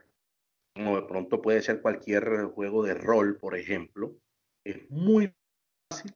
como 0.75 0.97
de 0.97 1.07
pronto 1.07 1.43
puede 1.43 1.63
ser 1.63 1.83
cualquier 1.83 2.45
juego 2.55 2.83
de 2.83 2.95
rol, 2.95 3.39
por 3.39 3.57
ejemplo, 3.57 4.17
es 4.65 4.89
muy 4.91 5.35
fácil 5.93 6.13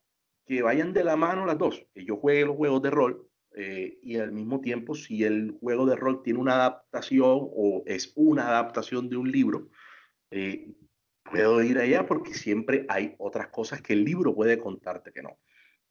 que 0.47 0.63
vayan 0.63 0.93
de 0.93 1.05
la 1.05 1.17
mano 1.17 1.45
las 1.45 1.59
dos, 1.59 1.85
que 1.93 2.05
yo 2.05 2.17
juegue 2.17 2.47
los 2.47 2.57
juegos 2.57 2.83
de 2.83 2.91
rol 2.91 3.29
eh, 3.57 3.99
y 4.03 4.17
al 4.17 4.33
mismo 4.33 4.61
tiempo 4.61 4.95
si 4.95 5.25
el 5.25 5.57
juego 5.61 5.87
de 5.87 5.97
rol 5.97 6.23
tiene 6.23 6.39
una 6.39 6.55
adaptación 6.55 7.49
o 7.53 7.83
es 7.87 8.13
una 8.15 8.49
adaptación 8.49 9.09
de 9.09 9.17
un 9.17 9.31
libro, 9.31 9.69
eh, 10.31 10.73
puedo 11.25 11.63
ir 11.63 11.79
allá 11.79 12.07
porque 12.07 12.35
siempre 12.35 12.87
hay 12.89 13.15
otras 13.19 13.49
cosas 13.49 13.83
que 13.83 13.95
el 13.95 14.05
libro 14.05 14.35
puede 14.35 14.59
contarte 14.59 15.13
que 15.13 15.23
no. 15.23 15.39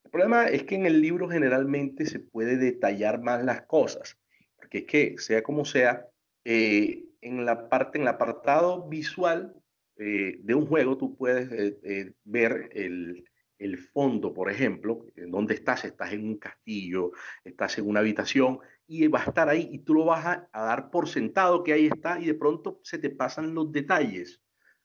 El 0.04 0.10
problema 0.10 0.46
es 0.46 0.62
que 0.62 0.76
en 0.76 0.86
el 0.86 1.02
libro 1.02 1.28
generalmente 1.28 2.06
se 2.06 2.20
puede 2.20 2.56
detallar 2.56 3.20
más 3.20 3.44
las 3.44 3.62
cosas, 3.62 4.18
porque 4.56 4.78
es 4.78 4.84
que 4.84 5.18
sea 5.18 5.42
como 5.42 5.64
sea, 5.64 6.06
eh, 6.44 7.04
en 7.20 7.44
la 7.44 7.68
parte, 7.68 7.98
en 7.98 8.02
el 8.02 8.08
apartado 8.08 8.88
visual 8.88 9.52
eh, 9.98 10.38
de 10.42 10.54
un 10.54 10.66
juego, 10.66 10.96
tú 10.98 11.16
puedes 11.16 11.50
eh, 11.50 11.78
eh, 11.82 12.12
ver 12.24 12.68
el, 12.72 13.24
el, 13.58 13.78
fondo, 13.78 14.32
por 14.32 14.50
ejemplo, 14.50 15.06
en 15.16 15.30
donde 15.30 15.54
estás, 15.54 15.84
estás 15.84 16.12
en 16.12 16.24
un 16.24 16.36
castillo, 16.36 17.12
estás 17.44 17.78
en 17.78 17.88
una 17.88 18.00
habitación 18.00 18.60
y 18.86 19.06
va 19.08 19.20
a 19.20 19.24
estar 19.24 19.48
ahí 19.48 19.68
y 19.72 19.78
tú 19.78 19.94
lo 19.94 20.04
vas 20.04 20.24
a, 20.26 20.48
dar 20.52 20.90
por 20.90 21.08
sentado 21.08 21.62
que 21.62 21.72
ahí 21.72 21.86
está 21.86 22.20
y 22.20 22.26
de 22.26 22.34
pronto 22.34 22.80
se 22.82 22.98
te 22.98 23.10
pasan 23.10 23.54
los 23.54 23.72
detalles, 23.72 24.42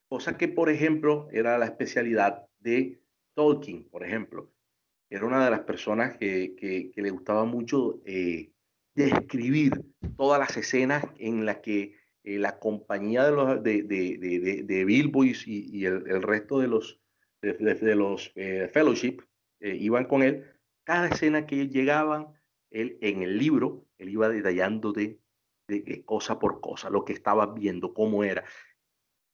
cosa 0.07 0.37
que, 0.37 0.47
por 0.47 0.69
ejemplo, 0.69 1.27
era 1.31 1.57
la 1.57 1.65
especialidad 1.65 2.45
de 2.59 3.01
Tolkien, 3.33 3.87
por 3.89 4.03
ejemplo. 4.03 4.51
Era 5.09 5.25
una 5.25 5.43
de 5.43 5.51
las 5.51 5.61
personas 5.61 6.17
que, 6.17 6.91
le 6.95 7.09
gustaba 7.09 7.45
mucho 7.45 8.01
eh, 8.05 8.51
describir 8.95 9.73
todas 10.15 10.39
las 10.39 10.55
escenas 10.57 11.05
en 11.17 11.45
las 11.45 11.57
que 11.57 12.01
eh, 12.23 12.37
la 12.37 12.59
compañía 12.59 13.25
de, 13.25 13.31
los, 13.31 13.63
de, 13.63 13.83
de, 13.83 14.63
de, 14.63 14.85
Bilbo 14.85 15.23
y, 15.25 15.85
el, 15.85 16.21
resto 16.21 16.59
de 16.59 16.67
los, 16.67 16.99
de, 17.41 17.95
los 17.95 18.31
eh, 18.35 18.69
Fellowship 18.71 19.21
eh, 19.59 19.75
iban 19.75 20.05
con 20.05 20.23
él, 20.23 20.45
cada 20.83 21.07
escena 21.07 21.45
que 21.45 21.67
llegaban, 21.67 22.27
él 22.69 22.97
en 23.01 23.21
el 23.21 23.37
libro, 23.37 23.85
él 23.97 24.09
iba 24.09 24.29
detallándote 24.29 25.19
de, 25.67 26.03
cosa 26.05 26.39
por 26.39 26.61
cosa, 26.61 26.89
lo 26.89 27.05
que 27.05 27.13
estabas 27.13 27.53
viendo, 27.53 27.93
cómo 27.93 28.23
era. 28.23 28.43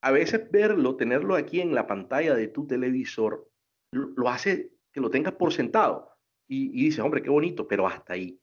A 0.01 0.11
veces 0.11 0.49
verlo, 0.51 0.95
tenerlo 0.95 1.35
aquí 1.35 1.61
en 1.61 1.73
la 1.73 1.87
pantalla 1.87 2.35
de 2.35 2.47
tu 2.47 2.67
televisor, 2.67 3.49
lo, 3.91 4.29
hace 4.29 4.71
que 4.91 5.01
lo 5.01 5.09
tengas 5.09 5.33
por 5.33 5.53
sentado 5.53 6.11
y, 6.47 6.67
y 6.79 6.85
dices, 6.85 6.99
hombre, 6.99 7.21
qué 7.21 7.29
bonito, 7.29 7.67
pero 7.67 7.87
hasta 7.87 8.13
ahí 8.13 8.39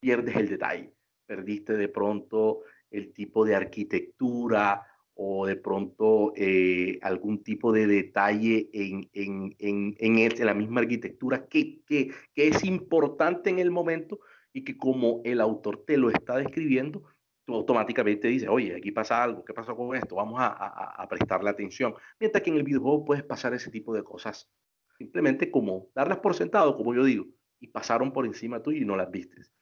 pierdes 0.00 0.36
el 0.36 0.48
detalle. 0.48 0.94
Perdiste 1.26 1.76
de 1.76 1.88
pronto 1.88 2.62
el 2.90 3.12
tipo 3.12 3.44
de 3.44 3.54
arquitectura 3.54 4.89
o 5.22 5.46
de 5.46 5.56
pronto 5.56 6.32
eh, 6.34 6.98
algún 7.02 7.42
tipo 7.42 7.72
de 7.72 7.86
detalle 7.86 8.70
en, 8.72 9.10
en, 9.12 9.54
en, 9.58 9.94
en, 9.98 10.46
la 10.46 10.54
misma 10.54 10.80
arquitectura 10.80 11.46
que, 11.46 11.82
que, 11.84 12.10
que, 12.34 12.48
es 12.48 12.64
importante 12.64 13.50
en 13.50 13.58
el 13.58 13.70
momento 13.70 14.20
y 14.54 14.64
que 14.64 14.78
como 14.78 15.20
el 15.24 15.42
autor 15.42 15.84
te 15.86 15.98
lo 15.98 16.08
está 16.08 16.38
describiendo, 16.38 17.02
tú 17.44 17.54
automáticamente 17.54 18.28
dices, 18.28 18.48
oye, 18.48 18.74
aquí 18.74 18.92
pasa 18.92 19.22
algo, 19.22 19.44
¿qué 19.44 19.52
pasó 19.52 19.76
con 19.76 19.94
esto? 19.94 20.14
Vamos 20.14 20.40
a, 20.40 20.46
a, 20.46 21.02
a 21.02 21.06
prestarle 21.06 21.50
atención. 21.50 21.94
Mientras 22.18 22.42
que 22.42 22.48
en 22.48 22.56
el 22.56 22.62
videojuego 22.62 23.04
puedes 23.04 23.22
pasar 23.22 23.52
ese 23.52 23.70
tipo 23.70 23.94
de 23.94 24.02
cosas 24.02 24.50
simplemente 24.96 25.50
como 25.50 25.88
darlas 25.94 26.20
por 26.20 26.34
sentado, 26.34 26.78
como 26.78 26.94
yo 26.94 27.04
digo, 27.04 27.26
y 27.58 27.68
pasaron 27.68 28.10
por 28.10 28.24
encima 28.24 28.62
tuyo 28.62 28.80
y 28.80 28.86
no 28.86 28.96
las 28.96 29.10
vistes. 29.10 29.52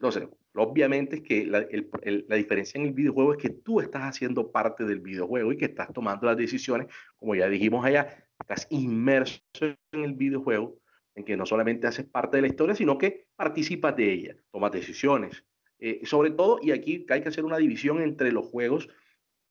Entonces, 0.00 0.28
obviamente 0.54 1.22
que 1.22 1.46
la, 1.46 1.60
la, 1.60 2.36
diferencia 2.36 2.78
en 2.78 2.86
el 2.86 2.92
videojuego 2.92 3.32
es 3.32 3.38
que 3.38 3.50
tú 3.50 3.80
estás 3.80 4.02
haciendo 4.02 4.50
parte 4.50 4.84
del 4.84 5.00
videojuego 5.00 5.52
y 5.52 5.56
que 5.56 5.66
estás 5.66 5.92
tomando 5.92 6.26
las 6.26 6.36
decisiones, 6.36 6.88
como 7.16 7.34
ya 7.34 7.48
dijimos 7.48 7.84
allá, 7.84 8.26
estás 8.38 8.66
inmerso 8.70 9.40
en 9.60 10.04
el 10.04 10.14
videojuego, 10.14 10.78
en 11.14 11.24
que 11.24 11.36
no 11.36 11.46
solamente 11.46 11.86
haces 11.86 12.06
parte 12.06 12.36
de 12.36 12.42
la 12.42 12.48
historia, 12.48 12.74
sino 12.74 12.98
que 12.98 13.26
participas 13.36 13.94
de 13.96 14.12
ella, 14.12 14.36
tomas 14.50 14.72
decisiones. 14.72 15.44
Eh, 15.78 16.00
sobre 16.04 16.30
todo, 16.30 16.58
y 16.62 16.72
aquí 16.72 17.06
hay 17.08 17.22
que 17.22 17.28
hacer 17.28 17.44
una 17.44 17.56
división 17.56 18.02
entre 18.02 18.32
los 18.32 18.46
juegos 18.46 18.88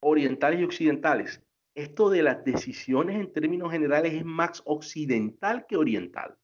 orientales 0.01 0.59
y 0.59 0.63
occidentales. 0.63 1.43
Esto 1.75 2.09
de 2.09 2.23
las 2.23 2.43
decisiones 2.43 3.15
en 3.15 3.31
términos 3.31 3.71
generales 3.71 4.13
es 4.13 4.25
más 4.25 4.61
occidental 4.65 5.65
que 5.67 5.77
oriental. 5.77 6.35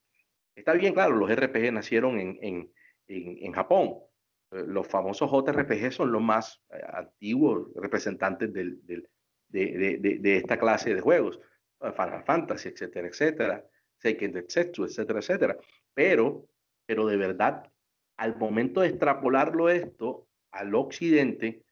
Está 0.54 0.72
bien, 0.72 0.94
claro, 0.94 1.16
los 1.16 1.30
RPG 1.30 1.72
nacieron 1.72 2.18
en, 2.18 2.38
en 2.40 2.70
en, 3.08 3.52
Japón. 3.52 3.94
Eh, 4.52 4.64
los 4.66 4.86
famosos 4.86 5.30
JRPG 5.30 5.92
son 5.92 6.12
los 6.12 6.22
más 6.22 6.62
eh, 6.70 6.80
antiguos 6.92 7.68
representantes 7.74 8.52
de, 8.52 8.76
de, 9.48 9.98
de, 9.98 10.36
esta 10.36 10.58
clase 10.58 10.94
de 10.94 11.00
juegos. 11.00 11.40
Eh, 11.80 11.92
Final 11.92 12.24
Fantasy, 12.24 12.68
etcétera, 12.68 13.08
etcétera. 13.08 13.64
Seiken 13.98 14.36
etcétera, 14.36 15.18
etcétera. 15.18 15.56
Pero, 15.94 16.46
pero 16.86 17.06
de 17.06 17.16
verdad, 17.16 17.70
al 18.18 18.36
momento 18.36 18.80
de 18.80 18.88
extrapolarlo 18.88 19.68
esto 19.68 20.28
al 20.52 20.74
occidente, 20.74 21.64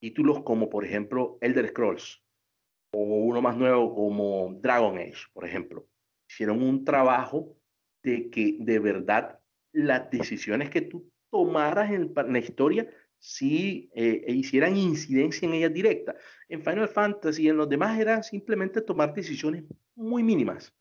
títulos 0.00 0.42
como, 0.42 0.68
por 0.68 0.84
ejemplo, 0.84 1.38
Elder 1.40 1.68
Scrolls, 1.68 2.22
o 2.92 2.98
uno 2.98 3.40
más 3.40 3.56
nuevo 3.56 3.94
como 3.94 4.54
Dragon 4.60 4.98
Age, 4.98 5.24
por 5.32 5.44
ejemplo, 5.44 5.86
hicieron 6.28 6.62
un 6.62 6.84
trabajo 6.84 7.56
de 8.02 8.30
que 8.30 8.56
de 8.60 8.78
verdad 8.78 9.38
las 9.72 10.10
decisiones 10.10 10.70
que 10.70 10.82
tú 10.82 11.11
tomaras 11.32 11.90
en, 11.90 12.12
la 12.14 12.38
historia 12.38 12.86
si 13.18 13.90
eh, 13.94 14.22
e 14.26 14.32
hicieran 14.32 14.76
incidencia 14.76 15.48
en 15.48 15.54
ellas 15.54 15.72
directa. 15.72 16.14
En 16.48 16.62
Final 16.62 16.88
Fantasy 16.88 17.44
y 17.44 17.48
en 17.48 17.56
los 17.56 17.68
demás 17.68 17.98
era 17.98 18.22
simplemente 18.22 18.82
tomar 18.82 19.14
decisiones 19.14 19.64
muy 19.94 20.22
mínimas, 20.22 20.74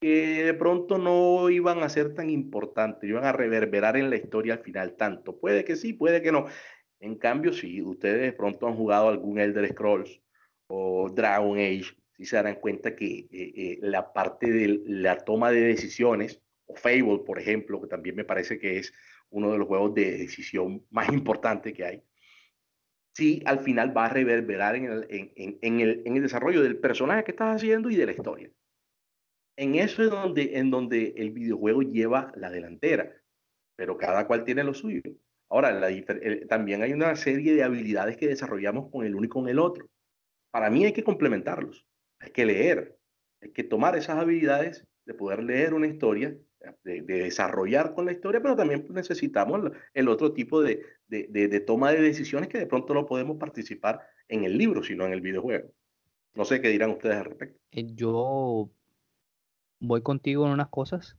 que 0.00 0.44
de 0.44 0.54
pronto 0.54 0.98
no 0.98 1.50
iban 1.50 1.82
a 1.82 1.88
ser 1.88 2.14
tan 2.14 2.30
importantes, 2.30 3.08
iban 3.08 3.24
a 3.24 3.32
reverberar 3.32 3.96
en 3.96 4.10
la 4.10 4.16
historia 4.16 4.54
al 4.54 4.60
final 4.60 4.94
tanto. 4.94 5.38
Puede 5.38 5.64
que 5.64 5.74
sí, 5.74 5.92
puede 5.92 6.22
que 6.22 6.32
no. 6.32 6.46
En 7.00 7.16
cambio, 7.16 7.52
si 7.52 7.82
ustedes 7.82 8.20
de 8.20 8.32
pronto 8.32 8.68
han 8.68 8.76
jugado 8.76 9.08
algún 9.08 9.40
Elder 9.40 9.68
Scrolls 9.68 10.20
o 10.68 11.10
Dragon 11.10 11.58
Age, 11.58 11.96
si 12.16 12.24
se 12.24 12.36
darán 12.36 12.56
cuenta 12.56 12.94
que 12.94 13.06
eh, 13.06 13.28
eh, 13.32 13.78
la 13.82 14.12
parte 14.12 14.50
de 14.50 14.80
la 14.86 15.18
toma 15.18 15.50
de 15.50 15.62
decisiones 15.62 16.40
o 16.66 16.74
Fable, 16.74 17.20
por 17.24 17.38
ejemplo, 17.38 17.80
que 17.80 17.88
también 17.88 18.16
me 18.16 18.24
parece 18.24 18.58
que 18.58 18.78
es 18.78 18.92
uno 19.30 19.52
de 19.52 19.58
los 19.58 19.66
juegos 19.66 19.94
de 19.94 20.18
decisión 20.18 20.84
más 20.90 21.08
importante 21.12 21.72
que 21.72 21.84
hay, 21.84 22.02
sí 23.14 23.42
al 23.46 23.60
final 23.60 23.96
va 23.96 24.06
a 24.06 24.10
reverberar 24.10 24.76
en 24.76 24.84
el, 24.84 25.06
en, 25.08 25.58
en, 25.62 25.80
el, 25.80 26.02
en 26.04 26.16
el, 26.16 26.22
desarrollo 26.22 26.62
del 26.62 26.78
personaje 26.78 27.24
que 27.24 27.30
estás 27.32 27.56
haciendo 27.56 27.90
y 27.90 27.96
de 27.96 28.06
la 28.06 28.12
historia. 28.12 28.50
En 29.56 29.74
eso 29.74 30.02
es 30.02 30.10
donde, 30.10 30.58
en 30.58 30.70
donde 30.70 31.14
el 31.16 31.30
videojuego 31.30 31.80
lleva 31.82 32.30
la 32.36 32.50
delantera, 32.50 33.10
pero 33.74 33.96
cada 33.96 34.26
cual 34.26 34.44
tiene 34.44 34.64
lo 34.64 34.74
suyo. 34.74 35.00
Ahora, 35.48 35.72
la, 35.72 35.88
también 36.48 36.82
hay 36.82 36.92
una 36.92 37.16
serie 37.16 37.54
de 37.54 37.62
habilidades 37.62 38.16
que 38.16 38.28
desarrollamos 38.28 38.90
con 38.90 39.06
el 39.06 39.14
uno 39.14 39.24
y 39.24 39.28
con 39.28 39.48
el 39.48 39.58
otro. 39.58 39.88
Para 40.50 40.68
mí 40.68 40.84
hay 40.84 40.92
que 40.92 41.04
complementarlos, 41.04 41.86
hay 42.20 42.32
que 42.32 42.44
leer, 42.44 42.98
hay 43.40 43.52
que 43.52 43.64
tomar 43.64 43.96
esas 43.96 44.18
habilidades 44.18 44.86
de 45.06 45.14
poder 45.14 45.42
leer 45.42 45.72
una 45.72 45.86
historia 45.86 46.36
de, 46.84 47.02
desarrollar 47.02 47.94
con 47.94 48.06
la 48.06 48.12
historia, 48.12 48.40
pero 48.40 48.56
también 48.56 48.86
necesitamos 48.90 49.72
el 49.94 50.08
otro 50.08 50.32
tipo 50.32 50.62
de, 50.62 50.82
de, 51.08 51.60
toma 51.60 51.92
de 51.92 52.00
decisiones 52.00 52.48
que 52.48 52.58
de 52.58 52.66
pronto 52.66 52.94
no 52.94 53.06
podemos 53.06 53.36
participar 53.36 54.00
en 54.28 54.44
el 54.44 54.56
libro, 54.56 54.82
sino 54.82 55.06
en 55.06 55.12
el 55.12 55.20
videojuego. 55.20 55.70
No 56.34 56.44
sé 56.44 56.60
qué 56.60 56.68
dirán 56.68 56.90
ustedes 56.90 57.16
al 57.16 57.24
respecto. 57.26 57.58
Eh, 57.72 57.86
yo 57.94 58.70
voy 59.80 60.02
contigo 60.02 60.46
en 60.46 60.52
unas 60.52 60.68
cosas. 60.68 61.16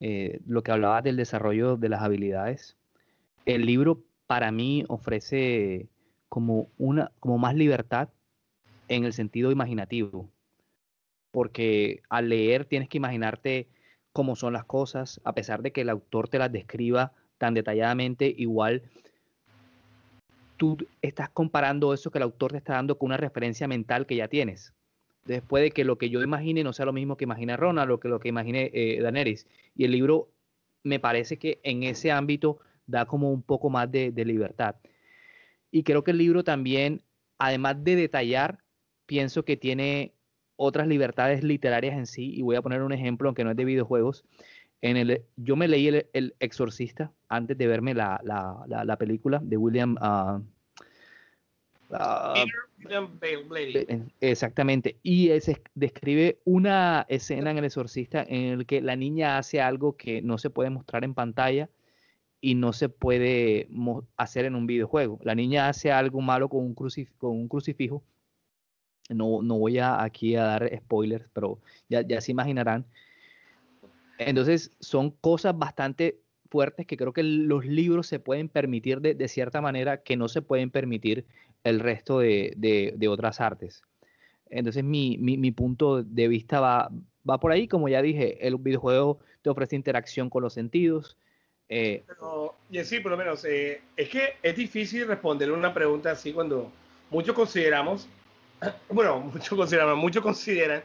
Eh, 0.00 0.40
lo 0.46 0.62
que 0.62 0.72
hablabas 0.72 1.04
del 1.04 1.16
desarrollo 1.16 1.76
de 1.76 1.88
las 1.88 2.02
habilidades. 2.02 2.76
El 3.46 3.64
libro 3.64 4.02
para 4.26 4.50
mí 4.52 4.84
ofrece 4.88 5.88
como 6.28 6.68
una 6.76 7.12
como 7.20 7.38
más 7.38 7.54
libertad 7.54 8.10
en 8.88 9.04
el 9.04 9.12
sentido 9.12 9.50
imaginativo 9.50 10.30
porque 11.36 12.00
al 12.08 12.30
leer 12.30 12.64
tienes 12.64 12.88
que 12.88 12.96
imaginarte 12.96 13.68
cómo 14.16 14.34
son 14.34 14.54
las 14.54 14.64
cosas, 14.64 15.20
a 15.24 15.34
pesar 15.34 15.60
de 15.60 15.72
que 15.72 15.82
el 15.82 15.90
autor 15.90 16.26
te 16.26 16.38
las 16.38 16.50
describa 16.50 17.12
tan 17.36 17.52
detalladamente, 17.52 18.34
igual 18.34 18.80
tú 20.56 20.78
estás 21.02 21.28
comparando 21.28 21.92
eso 21.92 22.10
que 22.10 22.16
el 22.16 22.22
autor 22.22 22.52
te 22.52 22.56
está 22.56 22.72
dando 22.72 22.96
con 22.96 23.08
una 23.08 23.18
referencia 23.18 23.68
mental 23.68 24.06
que 24.06 24.16
ya 24.16 24.26
tienes. 24.28 24.72
Después 25.26 25.64
de 25.64 25.70
que 25.70 25.84
lo 25.84 25.98
que 25.98 26.08
yo 26.08 26.22
imagine 26.22 26.64
no 26.64 26.72
sea 26.72 26.86
lo 26.86 26.94
mismo 26.94 27.18
que 27.18 27.24
imagina 27.24 27.58
Ronald 27.58 27.90
o 27.90 28.00
que 28.00 28.08
lo 28.08 28.18
que 28.18 28.30
imagine 28.30 28.70
eh, 28.72 29.02
Daenerys. 29.02 29.46
Y 29.74 29.84
el 29.84 29.90
libro 29.90 30.30
me 30.82 30.98
parece 30.98 31.36
que 31.36 31.60
en 31.62 31.82
ese 31.82 32.10
ámbito 32.10 32.58
da 32.86 33.04
como 33.04 33.30
un 33.30 33.42
poco 33.42 33.68
más 33.68 33.92
de, 33.92 34.12
de 34.12 34.24
libertad. 34.24 34.76
Y 35.70 35.82
creo 35.82 36.04
que 36.04 36.12
el 36.12 36.16
libro 36.16 36.42
también, 36.42 37.02
además 37.36 37.84
de 37.84 37.96
detallar, 37.96 38.60
pienso 39.04 39.44
que 39.44 39.58
tiene 39.58 40.14
otras 40.56 40.88
libertades 40.88 41.44
literarias 41.44 41.96
en 41.96 42.06
sí, 42.06 42.34
y 42.34 42.42
voy 42.42 42.56
a 42.56 42.62
poner 42.62 42.82
un 42.82 42.92
ejemplo, 42.92 43.28
aunque 43.28 43.44
no 43.44 43.50
es 43.50 43.56
de 43.56 43.64
videojuegos. 43.64 44.24
En 44.82 44.96
el, 44.96 45.22
yo 45.36 45.56
me 45.56 45.68
leí 45.68 45.88
el, 45.88 46.34
Exorcista 46.38 47.12
antes 47.28 47.56
de 47.56 47.66
verme 47.66 47.94
la, 47.94 48.20
la, 48.22 48.84
la, 48.84 48.96
película 48.96 49.40
de 49.42 49.56
William. 49.56 49.96
Uh, 50.00 50.42
exactamente. 54.20 54.98
Y 55.02 55.28
se 55.40 55.62
describe 55.74 56.38
una 56.44 57.06
escena 57.08 57.50
en 57.50 57.58
el 57.58 57.64
Exorcista 57.64 58.24
en 58.28 58.60
el 58.60 58.66
que 58.66 58.80
la 58.80 58.96
niña 58.96 59.38
hace 59.38 59.60
algo 59.60 59.96
que 59.96 60.20
no 60.20 60.36
se 60.36 60.50
puede 60.50 60.70
mostrar 60.70 61.04
en 61.04 61.14
pantalla 61.14 61.70
y 62.40 62.54
no 62.54 62.72
se 62.72 62.88
puede 62.88 63.68
hacer 64.16 64.44
en 64.44 64.54
un 64.54 64.66
videojuego. 64.66 65.18
La 65.22 65.34
niña 65.34 65.68
hace 65.68 65.90
algo 65.90 66.20
malo 66.20 66.48
con 66.48 66.64
un, 66.64 66.74
con 66.74 67.30
un 67.30 67.48
crucifijo 67.48 68.02
no, 69.08 69.42
no 69.42 69.58
voy 69.58 69.78
a, 69.78 70.02
aquí 70.02 70.36
a 70.36 70.44
dar 70.44 70.70
spoilers, 70.76 71.26
pero 71.32 71.58
ya, 71.88 72.02
ya 72.02 72.20
se 72.20 72.32
imaginarán. 72.32 72.84
Entonces, 74.18 74.72
son 74.80 75.10
cosas 75.10 75.56
bastante 75.56 76.20
fuertes 76.50 76.86
que 76.86 76.96
creo 76.96 77.12
que 77.12 77.22
los 77.22 77.66
libros 77.66 78.06
se 78.06 78.18
pueden 78.18 78.48
permitir 78.48 79.00
de, 79.00 79.14
de 79.14 79.28
cierta 79.28 79.60
manera 79.60 80.02
que 80.02 80.16
no 80.16 80.28
se 80.28 80.42
pueden 80.42 80.70
permitir 80.70 81.26
el 81.64 81.80
resto 81.80 82.20
de, 82.20 82.54
de, 82.56 82.94
de 82.96 83.08
otras 83.08 83.40
artes. 83.40 83.82
Entonces, 84.48 84.84
mi, 84.84 85.18
mi, 85.18 85.36
mi, 85.36 85.50
punto 85.50 86.02
de 86.02 86.28
vista 86.28 86.60
va, 86.60 86.90
va 87.28 87.40
por 87.40 87.50
ahí. 87.50 87.66
Como 87.66 87.88
ya 87.88 88.00
dije, 88.00 88.46
el 88.46 88.56
videojuego 88.56 89.18
te 89.42 89.50
ofrece 89.50 89.76
interacción 89.76 90.30
con 90.30 90.42
los 90.42 90.52
sentidos. 90.52 91.16
Eh, 91.68 92.04
Pero, 92.06 92.54
sí, 92.84 93.00
por 93.00 93.10
lo 93.10 93.16
menos, 93.16 93.44
eh, 93.44 93.80
es 93.96 94.08
que 94.08 94.34
es 94.42 94.54
difícil 94.54 95.06
responder 95.08 95.50
una 95.50 95.74
pregunta 95.74 96.12
así 96.12 96.32
cuando 96.32 96.70
muchos 97.10 97.34
consideramos 97.34 98.08
bueno, 98.90 99.20
muchos 99.20 99.56
consideran, 99.56 99.96
muchos 99.98 100.22
consideran 100.22 100.82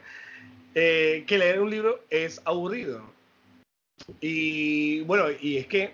eh, 0.74 1.24
que 1.26 1.38
leer 1.38 1.60
un 1.60 1.70
libro 1.70 2.00
es 2.10 2.40
aburrido. 2.44 3.02
Y 4.20 5.00
bueno, 5.02 5.26
y 5.40 5.58
es 5.58 5.66
que 5.66 5.92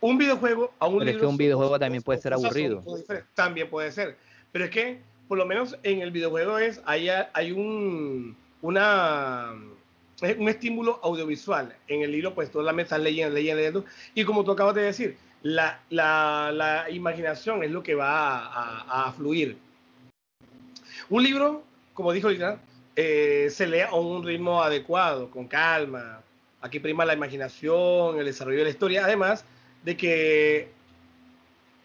un 0.00 0.16
videojuego 0.16 0.72
a 0.78 0.86
un 0.86 1.00
Pero 1.00 1.10
es 1.10 1.16
que 1.18 1.26
un 1.26 1.36
videojuego 1.36 1.78
también 1.78 2.02
puede 2.02 2.20
ser 2.20 2.32
aburrido. 2.32 2.82
También 3.34 3.68
puede 3.68 3.92
ser. 3.92 4.16
Pero 4.50 4.64
es 4.64 4.70
que, 4.70 5.00
por 5.28 5.36
lo 5.36 5.46
menos 5.46 5.78
en 5.82 6.00
el 6.00 6.10
videojuego 6.10 6.58
es, 6.58 6.80
hay, 6.86 7.08
hay 7.08 7.52
un, 7.52 8.36
una, 8.62 9.52
un 10.38 10.48
estímulo 10.48 11.00
audiovisual. 11.02 11.76
En 11.86 12.02
el 12.02 12.12
libro, 12.12 12.34
pues, 12.34 12.50
toda 12.50 12.72
la 12.72 12.82
estás 12.82 13.00
leyendo, 13.00 13.34
leyendo, 13.34 13.58
leyendo. 13.58 13.84
Y 14.14 14.24
como 14.24 14.42
tú 14.42 14.52
acabas 14.52 14.74
de 14.74 14.82
decir, 14.82 15.16
la, 15.42 15.80
la, 15.90 16.86
imaginación 16.90 17.62
es 17.62 17.70
lo 17.70 17.82
que 17.82 17.94
va 17.94 18.46
a, 18.46 19.06
a, 19.08 19.12
fluir. 19.12 19.56
Un 21.08 21.22
libro, 21.22 21.64
como 21.94 22.12
dijo 22.12 22.28
Lina, 22.28 22.60
eh, 22.96 23.48
se 23.50 23.66
lee 23.66 23.80
a 23.80 23.94
un 23.94 24.22
ritmo 24.24 24.62
adecuado, 24.62 25.30
con 25.30 25.46
calma. 25.46 26.22
Aquí 26.60 26.78
prima 26.78 27.04
la 27.04 27.14
imaginación, 27.14 28.18
el 28.18 28.26
desarrollo 28.26 28.58
de 28.58 28.64
la 28.64 28.70
historia, 28.70 29.04
además 29.04 29.44
de 29.82 29.96
que 29.96 30.68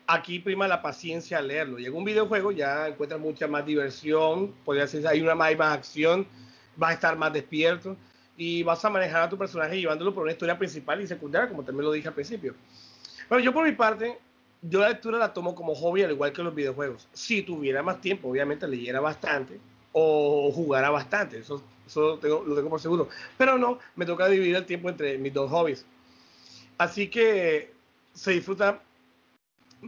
aquí 0.08 0.40
prima 0.40 0.68
la 0.68 0.82
paciencia 0.82 1.38
al 1.38 1.48
leerlo. 1.48 1.80
Y 1.80 1.86
en 1.86 1.94
un 1.94 2.04
videojuego 2.04 2.52
ya 2.52 2.88
encuentras 2.88 3.20
mucha 3.20 3.48
más 3.48 3.66
diversión, 3.66 4.54
podría 4.66 4.88
ser, 4.88 5.08
hay 5.08 5.22
una 5.22 5.36
más, 5.36 5.56
más 5.58 5.78
acción, 5.78 6.28
vas 6.76 6.92
a 6.92 6.94
estar 6.94 7.18
más 7.18 7.32
despierto 7.34 7.96
y 8.38 8.64
vas 8.64 8.84
a 8.84 8.90
manejar 8.90 9.24
a 9.24 9.30
tu 9.30 9.38
personaje 9.38 9.80
llevándolo 9.80 10.14
por 10.14 10.24
una 10.24 10.34
historia 10.34 10.58
principal 10.58 11.02
y 11.02 11.08
secundaria, 11.08 11.50
como 11.50 11.64
también 11.64 11.86
lo 11.86 11.92
dije 11.92 12.08
al 12.08 12.14
principio. 12.14 12.54
Bueno, 13.30 13.44
yo 13.44 13.54
por 13.54 13.66
mi 13.66 13.72
parte, 13.72 14.18
yo 14.62 14.80
la 14.80 14.90
lectura 14.90 15.18
la 15.18 15.34
tomo 15.34 15.56
como 15.56 15.76
hobby, 15.76 16.04
al 16.04 16.12
igual 16.12 16.32
que 16.32 16.44
los 16.44 16.54
videojuegos. 16.54 17.08
Si 17.14 17.42
tuviera 17.42 17.82
más 17.84 18.02
tiempo, 18.02 18.30
obviamente 18.30 18.68
leyera 18.68 19.00
bastante 19.00 19.60
o 19.92 20.52
jugara 20.52 20.90
bastante, 20.90 21.40
eso, 21.40 21.64
eso 21.88 22.20
lo 22.22 22.56
tengo 22.56 22.70
por 22.70 22.82
seguro. 22.82 23.10
Pero 23.38 23.58
no, 23.58 23.80
me 23.96 24.06
toca 24.06 24.28
dividir 24.28 24.56
el 24.56 24.66
tiempo 24.66 24.90
entre 24.90 25.18
mis 25.18 25.34
dos 25.34 25.50
hobbies. 25.50 25.86
Así 26.78 27.08
que 27.08 27.72
se 28.14 28.32
disfruta, 28.32 28.82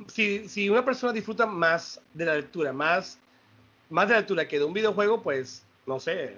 si, 0.08 0.48
si 0.48 0.70
una 0.70 0.86
persona 0.86 1.12
disfruta 1.12 1.46
más 1.46 2.02
de 2.14 2.26
la 2.26 2.36
lectura, 2.36 2.72
más, 2.72 3.20
más 3.90 4.08
de 4.08 4.14
la 4.14 4.20
lectura 4.20 4.48
que 4.48 4.60
de 4.60 4.66
un 4.66 4.74
videojuego, 4.74 5.22
pues, 5.22 5.66
no 5.86 6.00
sé, 6.00 6.38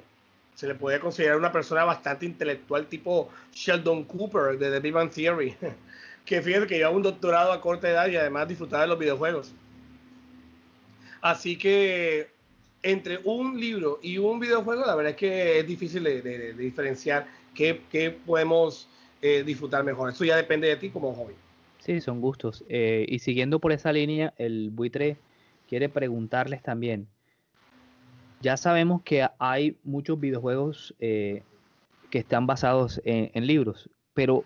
se 0.56 0.68
le 0.68 0.76
puede 0.76 1.00
considerar 1.00 1.38
una 1.38 1.52
persona 1.52 1.86
bastante 1.86 2.26
intelectual 2.26 2.88
tipo 2.88 3.30
Sheldon 3.54 4.04
Cooper 4.06 4.58
de 4.58 4.72
The 4.72 4.80
Big 4.80 4.94
Bang 4.94 5.10
Theory, 5.10 5.56
que 6.30 6.44
fíjate 6.44 6.68
que 6.68 6.78
lleva 6.78 6.92
un 6.92 7.02
doctorado 7.02 7.52
a 7.52 7.60
corta 7.60 7.90
edad 7.90 8.08
y 8.08 8.16
además 8.16 8.48
disfrutaba 8.48 8.84
de 8.84 8.90
los 8.90 9.00
videojuegos. 9.00 9.52
Así 11.22 11.58
que 11.58 12.28
entre 12.84 13.18
un 13.24 13.60
libro 13.60 14.00
y 14.04 14.20
un 14.20 14.40
videojuego, 14.40 14.86
la 14.86 14.94
verdad 14.94 15.14
es 15.14 15.18
que 15.18 15.58
es 15.58 15.66
difícil 15.66 16.04
de, 16.04 16.54
diferenciar 16.54 17.26
qué, 17.56 18.16
podemos 18.28 18.88
eh, 19.24 19.42
disfrutar 19.44 19.84
mejor. 19.84 20.12
Eso 20.12 20.24
ya 20.24 20.36
depende 20.36 20.68
de 20.68 20.76
ti 20.76 20.92
como 20.92 21.16
hobby. 21.16 21.34
Sí, 21.80 22.00
son 22.00 22.22
gustos. 22.22 22.64
Eh, 22.70 23.08
y 23.10 23.18
siguiendo 23.18 23.58
por 23.58 23.72
esa 23.72 23.92
línea, 23.92 24.32
el 24.38 24.70
buitre 24.70 25.18
quiere 25.68 25.90
preguntarles 25.90 26.62
también, 26.62 27.08
ya 28.40 28.56
sabemos 28.56 29.02
que 29.02 29.28
hay 29.40 29.78
muchos 29.84 30.20
videojuegos 30.20 30.94
eh, 31.00 31.42
que 32.12 32.20
están 32.20 32.46
basados 32.46 33.02
en, 33.04 33.48
libros, 33.48 33.90
pero 34.14 34.46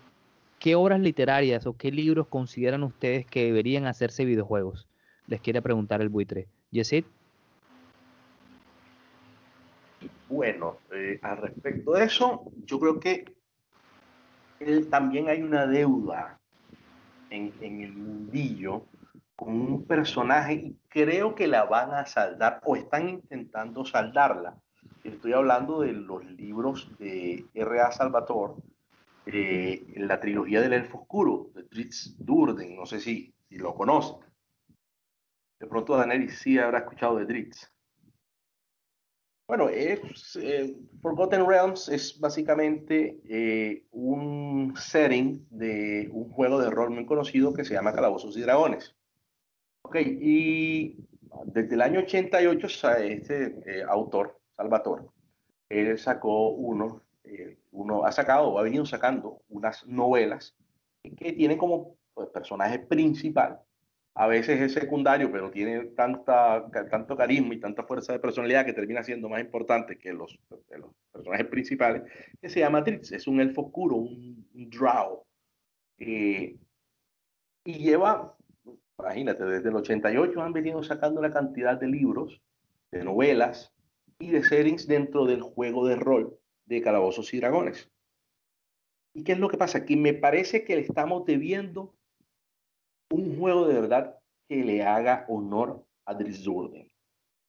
¿qué 0.64 0.76
obras 0.76 1.02
literarias 1.02 1.68
o 1.68 1.76
qué 1.76 1.92
libros 1.92 2.28
consideran 2.28 2.84
ustedes 2.84 3.26
que 3.26 3.44
deberían 3.44 3.86
hacerse 3.86 4.24
videojuegos? 4.24 4.88
Les 5.28 5.42
quiere 5.42 5.62
preguntar 5.62 6.02
el 6.02 6.08
buitre. 6.08 6.48
Yesid. 6.72 7.04
Bueno, 10.30 10.78
eh, 10.94 11.20
al 11.22 11.38
respecto 11.40 11.92
de 11.92 12.06
eso, 12.06 12.50
yo 12.64 12.80
creo 12.80 12.98
que 12.98 13.26
también 14.90 15.28
hay 15.28 15.42
una 15.42 15.68
deuda 15.68 16.40
en, 17.30 17.52
en 17.60 17.82
el 17.82 17.92
mundillo 17.92 18.86
con 19.36 19.50
un 19.60 19.86
personaje 19.86 20.54
y 20.54 20.78
creo 20.88 21.36
que 21.36 21.48
la 21.48 21.66
van 21.66 21.92
a 21.92 22.06
saldar 22.06 22.62
o 22.64 22.78
están 22.78 23.10
intentando 23.10 23.84
saldarla. 23.84 24.56
Estoy 25.04 25.34
hablando 25.34 25.82
de 25.82 25.92
los 25.92 26.24
libros 26.24 26.90
de 27.00 27.46
R.A. 27.54 27.92
Salvatore, 27.92 28.54
eh, 29.26 29.86
la 29.98 30.20
trilogía 30.20 30.62
del 30.62 30.74
Elfo 30.74 31.00
Oscuro, 31.00 31.52
de 31.54 31.64
Dritz 31.64 32.16
Durden, 32.18 32.76
no 32.76 32.86
sé 32.86 33.00
si, 33.00 33.34
si 33.50 33.58
lo 33.58 33.74
conocen. 33.76 34.18
De 35.60 35.68
pronto 35.68 35.96
Danelli 35.96 36.30
sí 36.30 36.58
habrá 36.58 36.80
escuchado 36.80 37.18
de 37.18 37.26
Dritz. 37.26 37.74
Bueno, 39.48 39.70
es, 39.70 40.36
eh, 40.42 40.76
Forgotten 41.02 41.46
Realms 41.46 41.90
es 41.90 42.20
básicamente 42.20 43.22
eh, 43.30 43.86
un 43.92 44.74
setting 44.76 45.46
de 45.52 46.10
un 46.12 46.30
juego 46.32 46.60
de 46.60 46.70
rol 46.70 46.90
muy 46.92 47.06
conocido 47.06 47.54
que 47.54 47.66
se 47.66 47.74
llama 47.74 47.94
Calabozos 47.94 48.36
y 48.38 48.42
Dragones. 48.42 48.96
Ok, 49.84 49.98
y 50.02 50.98
desde 51.46 51.76
el 51.76 51.82
año 51.82 52.00
88, 52.00 52.68
este 53.00 53.46
eh, 53.66 53.84
autor, 53.88 54.40
Salvatore, 54.56 55.04
él 55.70 56.00
sacó 56.00 56.50
uno, 56.50 57.03
eh, 57.36 57.58
uno, 57.72 58.06
ha 58.06 58.12
sacado 58.12 58.50
o 58.50 58.60
ha 58.60 58.64
venido 58.64 58.86
sacando 58.86 59.42
unas 59.50 59.86
novelas 59.88 60.56
que 61.18 61.34
tienen 61.34 61.58
como 61.58 61.96
pues, 62.14 62.30
personaje 62.30 62.80
principal, 62.80 63.60
a 64.16 64.28
veces 64.28 64.62
es 64.62 64.74
secundario, 64.74 65.32
pero 65.32 65.50
tiene 65.50 65.86
tanta, 65.96 66.70
tanto 66.90 67.18
carisma 67.18 67.56
y 67.56 67.60
tanta 67.60 67.84
fuerza 67.84 68.14
de 68.14 68.20
personalidad 68.20 68.64
que 68.64 68.74
termina 68.74 69.04
siendo 69.04 69.28
más 69.28 69.42
importante 69.42 69.98
que 69.98 70.14
los, 70.14 70.40
los 70.50 70.92
personajes 71.12 71.48
principales, 71.48 72.04
que 72.40 72.50
se 72.50 72.60
llama 72.60 72.84
Trix, 72.84 73.12
es 73.12 73.28
un 73.28 73.42
elfo 73.42 73.62
oscuro, 73.62 73.96
un, 73.96 74.46
drow, 74.70 75.26
eh, 75.98 76.58
y 77.66 77.74
lleva 77.74 78.36
Imagínate, 79.00 79.44
desde 79.44 79.70
el 79.70 79.76
88 79.76 80.42
han 80.42 80.54
venido 80.54 80.84
sacando 80.84 81.20
una 81.20 81.34
cantidad 81.34 81.80
de 81.80 81.88
libros, 81.88 82.42
de 82.92 83.04
novelas 83.04 83.74
y 84.20 84.30
de 84.30 84.44
series 84.44 84.88
dentro 84.88 85.26
del 85.26 85.42
juego 85.42 85.88
de 85.88 85.96
rol 85.96 86.38
de 86.66 86.82
Calabozos 86.82 87.34
y 87.34 87.40
Dragones. 87.40 87.90
¿Y 89.14 89.24
qué 89.24 89.34
es 89.34 89.40
lo 89.40 89.50
que 89.50 89.58
pasa? 89.58 89.86
Que 89.86 89.96
me 89.96 90.14
parece 90.14 90.64
que 90.64 90.76
le 90.76 90.82
estamos 90.82 91.26
debiendo 91.26 91.94
un 93.12 93.38
juego 93.38 93.68
de 93.68 93.76
verdad 93.76 94.18
que 94.50 94.64
le 94.64 94.84
haga 94.84 95.26
honor 95.30 95.86
a 96.06 96.16
Dries. 96.16 96.46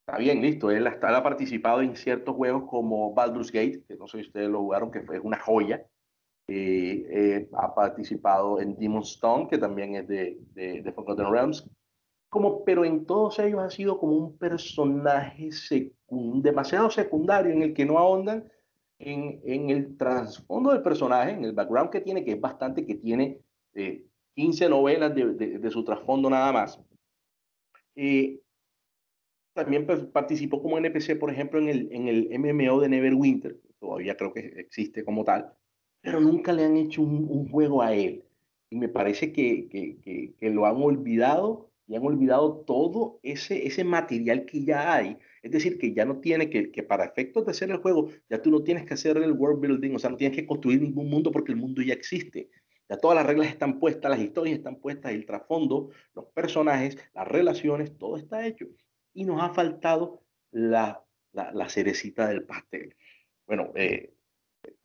Está 0.06 0.18
bien, 0.18 0.42
listo. 0.42 0.70
Él 0.70 0.86
ha 0.86 1.22
participado 1.22 1.80
en 1.80 1.96
ciertos 1.96 2.36
juegos 2.36 2.68
como 2.68 3.14
Baldur's 3.14 3.50
Gate, 3.50 3.82
que 3.88 3.96
no 3.96 4.06
sé 4.06 4.18
si 4.20 4.26
ustedes 4.26 4.50
lo 4.50 4.60
jugaron, 4.60 4.90
que 4.90 5.00
fue 5.00 5.18
una 5.18 5.38
joya. 5.38 5.86
Eh, 6.46 7.06
eh, 7.08 7.48
ha 7.54 7.74
participado 7.74 8.60
en 8.60 8.76
Demon's 8.76 9.12
Stone, 9.12 9.48
que 9.48 9.56
también 9.56 9.94
es 9.94 10.06
de, 10.06 10.38
de, 10.52 10.92
Forgotten 10.92 11.30
Realms, 11.30 11.66
como, 12.28 12.64
pero 12.64 12.84
en 12.84 13.06
todos 13.06 13.38
ellos 13.38 13.60
ha 13.60 13.70
sido 13.70 13.98
como 13.98 14.12
un 14.12 14.36
personaje 14.36 15.48
demasiado 16.10 16.90
secundario 16.90 17.50
en 17.50 17.62
el 17.62 17.72
que 17.72 17.86
no 17.86 17.98
ahondan 17.98 18.44
en, 18.98 19.40
en 19.44 19.70
el 19.70 19.96
trasfondo 19.96 20.72
del 20.72 20.82
personaje, 20.82 21.32
en 21.32 21.44
el 21.44 21.52
background 21.52 21.90
que 21.90 22.00
tiene, 22.00 22.24
que 22.24 22.32
es 22.32 22.40
bastante, 22.40 22.86
que 22.86 22.94
tiene 22.94 23.40
15 24.34 24.64
eh, 24.64 24.68
novelas 24.68 25.14
de, 25.14 25.34
de, 25.34 25.70
su 25.70 25.84
trasfondo 25.84 26.30
nada 26.30 26.52
más. 26.52 26.80
también 29.52 29.86
pues, 29.86 30.04
participó 30.04 30.62
como 30.62 30.78
NPC, 30.78 31.18
por 31.18 31.30
ejemplo, 31.30 31.60
en 31.60 31.68
el, 31.68 31.88
en 31.92 32.08
el 32.08 32.38
MMO 32.38 32.80
de 32.80 32.88
Neverwinter, 32.88 33.60
todavía 33.78 34.16
creo 34.16 34.32
que 34.32 34.40
existe 34.58 35.04
como 35.04 35.24
tal 35.24 35.54
pero 36.04 36.20
nunca 36.20 36.52
le 36.52 36.64
han 36.64 36.76
hecho 36.76 37.00
un, 37.00 37.48
juego 37.48 37.82
a 37.82 37.94
él. 37.94 38.22
Y 38.68 38.76
me 38.76 38.88
parece 38.88 39.32
que, 39.32 39.68
que, 39.68 40.34
que, 40.38 40.50
lo 40.50 40.66
han 40.66 40.76
olvidado 40.76 41.70
y 41.86 41.96
han 41.96 42.04
olvidado 42.04 42.64
todo 42.66 43.18
ese, 43.22 43.66
ese 43.66 43.84
material 43.84 44.44
que 44.46 44.64
ya 44.64 44.94
hay. 44.94 45.18
Es 45.42 45.50
decir, 45.50 45.78
que 45.78 45.92
ya 45.92 46.04
no 46.04 46.20
tiene 46.20 46.48
que, 46.48 46.70
que 46.70 46.82
para 46.82 47.04
efectos 47.04 47.44
de 47.44 47.50
hacer 47.50 47.70
el 47.70 47.78
juego, 47.78 48.08
ya 48.28 48.40
tú 48.40 48.50
no 48.50 48.62
tienes 48.62 48.86
que 48.86 48.94
hacer 48.94 49.16
el 49.18 49.32
world 49.32 49.60
building, 49.60 49.94
o 49.94 49.98
sea, 49.98 50.10
no 50.10 50.16
tienes 50.16 50.36
que 50.36 50.46
construir 50.46 50.80
ningún 50.80 51.10
mundo 51.10 51.30
porque 51.30 51.52
el 51.52 51.58
mundo 51.58 51.82
ya 51.82 51.94
existe. 51.94 52.50
Ya 52.88 52.96
todas 52.98 53.16
las 53.16 53.26
reglas 53.26 53.48
están 53.48 53.78
puestas, 53.78 54.10
las 54.10 54.20
historias 54.20 54.58
están 54.58 54.76
puestas, 54.76 55.12
el 55.12 55.26
trasfondo, 55.26 55.90
los 56.14 56.26
personajes, 56.26 56.98
las 57.14 57.28
relaciones, 57.28 57.96
todo 57.96 58.16
está 58.16 58.46
hecho. 58.46 58.66
Y 59.12 59.24
nos 59.24 59.42
ha 59.42 59.50
faltado 59.50 60.22
la, 60.50 61.02
la, 61.32 61.68
cerecita 61.68 62.28
del 62.28 62.44
pastel. 62.44 62.94
Bueno, 63.46 63.72
eh, 63.74 64.14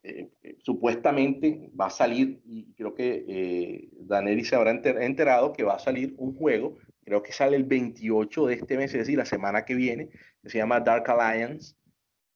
eh, 0.02 0.30
eh, 0.42 0.56
supuestamente 0.62 1.70
va 1.78 1.86
a 1.86 1.90
salir, 1.90 2.40
y 2.44 2.72
creo 2.74 2.94
que 2.94 3.24
eh, 3.28 4.44
se 4.44 4.56
habrá 4.56 4.70
enterado 4.70 5.52
que 5.52 5.62
va 5.62 5.74
a 5.74 5.78
salir 5.78 6.14
un 6.18 6.34
juego, 6.34 6.76
creo 7.10 7.24
que 7.24 7.32
sale 7.32 7.56
el 7.56 7.64
28 7.64 8.46
de 8.46 8.54
este 8.54 8.76
mes, 8.76 8.94
es 8.94 9.00
decir, 9.00 9.18
la 9.18 9.24
semana 9.24 9.64
que 9.64 9.74
viene, 9.74 10.10
que 10.40 10.48
se 10.48 10.58
llama 10.58 10.78
Dark 10.78 11.10
Alliance, 11.10 11.74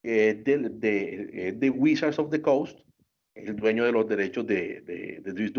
de, 0.03 1.55
de, 1.55 1.71
Wizards 1.71 2.19
of 2.19 2.31
the 2.31 2.43
Coast, 2.43 2.81
el 3.37 3.55
dueño 3.55 3.85
de 3.85 3.93
los 3.93 4.09
derechos 4.09 4.45
de, 4.49 4.81
de, 4.81 5.21
de 5.23 5.33
Dries 5.33 5.53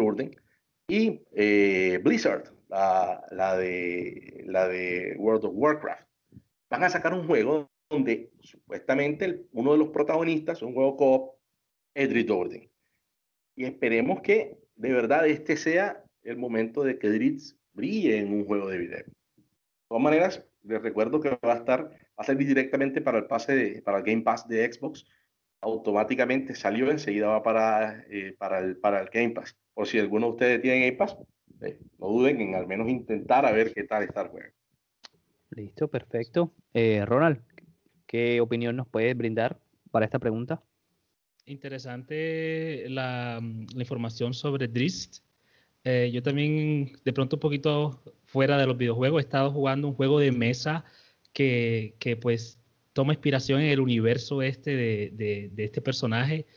y 0.89 1.21
eh, 1.31 2.01
Blizzard, 2.03 2.51
la, 2.67 3.25
la, 3.31 3.55
de, 3.55 4.43
la 4.47 4.67
de 4.67 5.15
World 5.17 5.45
of 5.45 5.53
Warcraft. 5.55 6.05
Van 6.69 6.83
a 6.83 6.89
sacar 6.89 7.13
un 7.13 7.25
juego 7.25 7.71
donde 7.89 8.33
supuestamente 8.41 9.45
uno 9.53 9.71
de 9.71 9.77
los 9.77 9.89
protagonistas, 9.91 10.61
un 10.61 10.73
juego 10.73 10.97
co 10.97 11.39
Edric 11.93 12.29
Orden. 12.29 12.69
Y 13.55 13.63
esperemos 13.63 14.19
que 14.19 14.57
de 14.75 14.91
verdad 14.91 15.25
este 15.25 15.55
sea 15.55 16.03
el 16.23 16.35
momento 16.35 16.83
de 16.83 16.99
que 16.99 17.07
Dritz 17.07 17.55
brille 17.75 18.17
en 18.17 18.33
un 18.33 18.45
juego 18.45 18.69
de 18.69 18.77
video. 18.77 19.05
De 19.05 19.87
todas 19.87 20.03
maneras, 20.03 20.45
les 20.63 20.81
recuerdo 20.81 21.19
que 21.19 21.29
va 21.29 21.53
a 21.53 21.57
estar, 21.57 21.83
va 21.83 21.97
a 22.17 22.23
salir 22.23 22.47
directamente 22.47 23.01
para 23.01 23.19
el 23.19 23.25
pase 23.25 23.81
para 23.85 23.99
el 23.99 24.03
Game 24.03 24.23
Pass 24.23 24.47
de 24.47 24.71
Xbox. 24.71 25.05
automáticamente 25.61 26.53
salió, 26.55 26.91
enseguida 26.91 27.27
va 27.27 27.41
para, 27.43 28.03
eh, 28.09 28.35
para, 28.37 28.59
el, 28.59 28.77
para 28.77 29.01
el 29.01 29.09
Game 29.09 29.31
Pass. 29.31 29.55
Por 29.73 29.87
si 29.87 29.99
alguno 29.99 30.27
de 30.27 30.31
ustedes 30.33 30.61
tiene 30.61 30.85
Game 30.85 30.97
Pass, 30.97 31.17
eh, 31.61 31.79
no 31.99 32.07
duden 32.07 32.39
en 32.41 32.55
al 32.55 32.67
menos 32.67 32.87
intentar 32.89 33.45
a 33.45 33.51
ver 33.51 33.73
qué 33.73 33.83
tal 33.83 34.03
está 34.03 34.21
el 34.21 34.27
juego. 34.29 34.53
Listo, 35.51 35.87
perfecto. 35.87 36.53
Eh, 36.73 37.03
Ronald, 37.05 37.41
¿qué 38.05 38.41
opinión 38.41 38.75
nos 38.75 38.87
puedes 38.87 39.15
brindar 39.17 39.59
para 39.91 40.05
esta 40.05 40.19
pregunta? 40.19 40.61
Interesante 41.45 42.85
la, 42.89 43.39
la 43.41 43.81
información 43.81 44.33
sobre 44.33 44.67
Drist. 44.67 45.23
Eh, 45.85 46.09
yo 46.11 46.23
también, 46.23 46.97
de 47.05 47.13
pronto 47.13 47.35
un 47.35 47.39
poquito 47.39 48.01
fuera 48.25 48.57
de 48.57 48.65
los 48.65 48.77
videojuegos, 48.77 49.21
he 49.21 49.25
estado 49.25 49.51
jugando 49.51 49.87
un 49.87 49.93
juego 49.93 50.19
de 50.19 50.31
mesa 50.31 50.83
que, 51.31 51.95
que 51.99 52.17
pues 52.17 52.59
toma 52.93 53.13
inspiración 53.13 53.61
en 53.61 53.69
el 53.69 53.79
universo 53.79 54.41
este 54.41 54.75
de, 54.75 55.11
de, 55.13 55.49
de, 55.53 55.63
este 55.65 55.81
personaje 55.81 56.47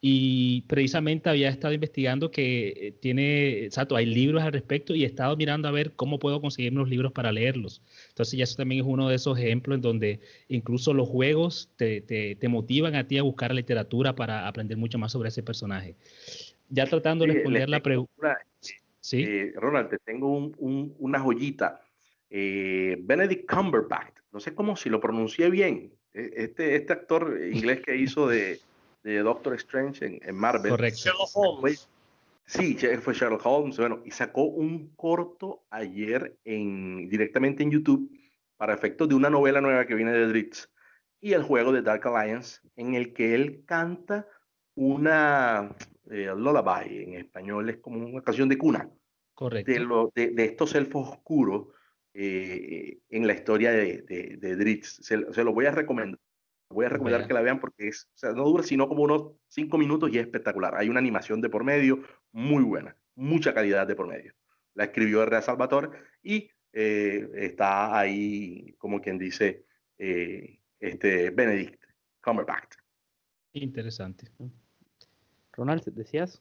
y 0.00 0.62
precisamente 0.62 1.28
había 1.28 1.48
estado 1.50 1.74
investigando 1.74 2.30
que 2.30 2.68
eh, 2.68 2.92
tiene, 3.00 3.64
exacto, 3.64 3.96
hay 3.96 4.06
libros 4.06 4.42
al 4.42 4.52
respecto 4.52 4.94
y 4.94 5.02
he 5.02 5.06
estado 5.06 5.36
mirando 5.36 5.68
a 5.68 5.72
ver 5.72 5.94
cómo 5.96 6.18
puedo 6.18 6.40
conseguir 6.40 6.72
los 6.72 6.88
libros 6.88 7.12
para 7.12 7.32
leerlos. 7.32 7.82
Entonces 8.10 8.38
ya 8.38 8.44
eso 8.44 8.56
también 8.56 8.82
es 8.82 8.86
uno 8.88 9.08
de 9.08 9.16
esos 9.16 9.36
ejemplos 9.38 9.76
en 9.76 9.82
donde 9.82 10.20
incluso 10.48 10.94
los 10.94 11.08
juegos 11.08 11.70
te, 11.76 12.00
te, 12.00 12.36
te 12.36 12.48
motivan 12.48 12.94
a 12.94 13.06
ti 13.08 13.18
a 13.18 13.22
buscar 13.22 13.52
literatura 13.54 14.14
para 14.14 14.46
aprender 14.46 14.78
mucho 14.78 14.98
más 14.98 15.12
sobre 15.12 15.30
ese 15.30 15.42
personaje. 15.42 15.96
Ya 16.68 16.86
tratando 16.86 17.24
de 17.24 17.32
responder 17.32 17.68
la 17.68 17.80
pregunta. 17.80 18.38
¿Sí? 19.00 19.22
Eh, 19.22 19.52
Ronald, 19.56 19.88
te 19.88 19.98
tengo 19.98 20.36
un, 20.36 20.54
un, 20.58 20.94
una 20.98 21.20
joyita. 21.20 21.80
Eh, 22.30 22.98
Benedict 23.00 23.50
Cumberbatch, 23.50 24.14
no 24.32 24.40
sé 24.40 24.54
cómo 24.54 24.76
si 24.76 24.90
lo 24.90 25.00
pronuncié 25.00 25.48
bien. 25.48 25.92
E, 26.12 26.30
este, 26.36 26.76
este 26.76 26.92
actor 26.92 27.40
inglés 27.50 27.80
que 27.80 27.96
hizo 27.96 28.28
de, 28.28 28.60
de 29.02 29.18
Doctor 29.20 29.54
Strange 29.54 30.04
en, 30.04 30.20
en 30.22 30.34
Marvel. 30.34 30.70
Correcto. 30.70 31.00
Sherlock 31.04 31.30
Holmes. 31.34 31.88
Sí, 32.44 32.76
fue 33.00 33.14
Sherlock 33.14 33.44
Holmes. 33.44 33.78
Bueno, 33.78 34.02
y 34.04 34.10
sacó 34.10 34.44
un 34.44 34.88
corto 34.96 35.62
ayer 35.70 36.36
en, 36.44 37.08
directamente 37.08 37.62
en 37.62 37.70
YouTube 37.70 38.10
para 38.56 38.74
efectos 38.74 39.08
de 39.08 39.14
una 39.14 39.30
novela 39.30 39.60
nueva 39.60 39.86
que 39.86 39.94
viene 39.94 40.12
de 40.12 40.26
Dritz 40.26 40.68
y 41.20 41.32
el 41.32 41.42
juego 41.42 41.72
de 41.72 41.82
Dark 41.82 42.06
Alliance, 42.06 42.60
en 42.76 42.94
el 42.94 43.12
que 43.12 43.34
él 43.34 43.64
canta 43.66 44.26
una 44.74 45.74
eh, 46.10 46.32
lullaby, 46.36 47.02
en 47.02 47.14
español 47.14 47.68
es 47.70 47.78
como 47.78 48.04
una 48.06 48.22
canción 48.22 48.48
de 48.48 48.58
cuna. 48.58 48.90
Correcto. 49.34 49.70
De, 49.70 49.78
lo, 49.80 50.12
de, 50.14 50.30
de 50.30 50.44
estos 50.44 50.74
elfos 50.74 51.08
oscuros 51.08 51.68
eh, 52.14 52.98
en 53.10 53.26
la 53.26 53.34
historia 53.34 53.70
de, 53.70 54.02
de, 54.02 54.36
de 54.38 54.56
Dritz. 54.56 54.98
Se, 55.02 55.32
se, 55.32 55.44
lo 55.44 55.52
voy 55.52 55.66
a 55.66 55.70
recomendar. 55.70 56.18
Voy 56.70 56.84
a 56.84 56.90
recomendar 56.90 57.26
que 57.26 57.32
la 57.32 57.40
vean 57.40 57.60
porque 57.60 57.88
es, 57.88 58.08
o 58.14 58.18
sea, 58.18 58.32
no 58.32 58.44
dura 58.44 58.62
sino 58.62 58.88
como 58.88 59.04
unos 59.04 59.32
cinco 59.46 59.78
minutos 59.78 60.10
y 60.12 60.18
es 60.18 60.24
espectacular. 60.24 60.74
Hay 60.74 60.88
una 60.88 60.98
animación 60.98 61.40
de 61.40 61.48
por 61.48 61.64
medio 61.64 62.02
muy 62.32 62.62
buena, 62.62 62.96
mucha 63.14 63.54
calidad 63.54 63.86
de 63.86 63.94
por 63.94 64.06
medio. 64.06 64.34
La 64.74 64.84
escribió 64.84 65.22
R.A. 65.22 65.40
Salvatore 65.40 65.90
y 66.22 66.50
eh, 66.72 67.26
está 67.34 67.98
ahí, 67.98 68.74
como 68.76 69.00
quien 69.00 69.16
dice, 69.16 69.64
eh, 69.96 70.58
este 70.78 71.30
Benedict 71.30 71.82
Cumberbatch. 72.20 72.76
Interesante. 73.52 74.30
Ronald, 75.58 75.84
¿decías? 75.86 76.40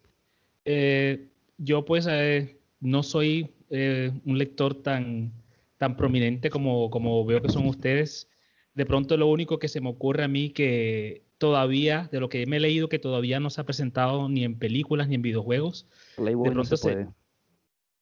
Eh, 0.63 1.27
yo 1.57 1.83
pues 1.83 2.07
eh, 2.09 2.59
no 2.79 3.01
soy 3.01 3.49
eh, 3.71 4.11
un 4.25 4.37
lector 4.37 4.75
tan, 4.75 5.33
tan 5.77 5.97
prominente 5.97 6.49
como, 6.49 6.89
como 6.89 7.25
veo 7.25 7.41
que 7.41 7.49
son 7.49 7.65
ustedes. 7.65 8.29
De 8.75 8.85
pronto 8.85 9.17
lo 9.17 9.27
único 9.27 9.57
que 9.57 9.67
se 9.67 9.81
me 9.81 9.89
ocurre 9.89 10.23
a 10.23 10.27
mí 10.27 10.51
que 10.51 11.23
todavía, 11.39 12.09
de 12.11 12.19
lo 12.19 12.29
que 12.29 12.45
me 12.45 12.57
he 12.57 12.59
leído, 12.59 12.89
que 12.89 12.99
todavía 12.99 13.39
no 13.39 13.49
se 13.49 13.59
ha 13.59 13.65
presentado 13.65 14.29
ni 14.29 14.43
en 14.43 14.59
películas 14.59 15.07
ni 15.07 15.15
en 15.15 15.23
videojuegos. 15.23 15.87
Playboy 16.15 16.49
de 16.49 16.53
pronto 16.53 16.71
no 16.71 16.77
se 16.77 16.83
puede. 16.83 17.07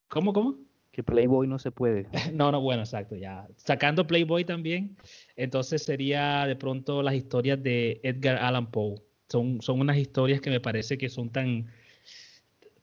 ¿Cómo, 0.09 0.33
cómo? 0.33 0.57
Que 0.91 1.01
Playboy 1.01 1.47
no 1.47 1.59
se 1.59 1.71
puede. 1.71 2.07
no, 2.33 2.51
no, 2.51 2.59
bueno, 2.59 2.81
exacto, 2.81 3.15
ya. 3.15 3.47
Sacando 3.55 4.05
Playboy 4.05 4.43
también, 4.43 4.97
entonces 5.37 5.83
sería 5.83 6.45
de 6.45 6.57
pronto 6.57 7.01
las 7.01 7.15
historias 7.15 7.63
de 7.63 8.01
Edgar 8.03 8.37
Allan 8.37 8.69
Poe. 8.69 9.01
Son, 9.29 9.61
son 9.61 9.79
unas 9.79 9.97
historias 9.97 10.41
que 10.41 10.49
me 10.49 10.59
parece 10.59 10.97
que 10.97 11.09
son 11.09 11.29
tan, 11.29 11.67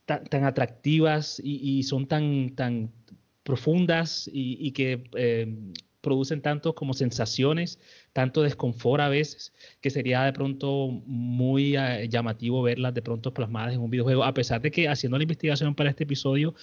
tan, 0.05 0.25
tan 0.25 0.45
atractivas 0.45 1.41
y, 1.43 1.79
y, 1.79 1.83
son 1.85 2.07
tan, 2.07 2.55
tan 2.55 2.91
profundas 3.43 4.29
y, 4.33 4.57
y 4.61 4.73
que 4.73 5.05
eh, 5.15 5.55
producen 6.03 6.43
tanto 6.43 6.75
como 6.75 6.93
sensaciones, 6.93 7.79
tanto 8.13 8.43
desconfort 8.43 9.01
a 9.01 9.09
veces, 9.09 9.55
que 9.81 9.89
sería 9.89 10.23
de 10.25 10.33
pronto 10.33 10.89
muy 11.07 11.79
uh, 11.79 12.05
llamativo 12.09 12.61
verlas 12.63 12.93
de 12.93 13.03
pronto 13.03 13.33
plasmadas 13.33 13.75
en 13.75 13.81
un 13.81 13.91
videojuego, 13.91 14.25
a 14.25 14.35
pesar 14.35 14.61
de 14.61 14.71
que 14.71 14.89
haciendo 14.89 15.17
la 15.17 15.23
investigación 15.23 15.75
para 15.75 15.91
este 15.91 16.05
episodio 16.05 16.55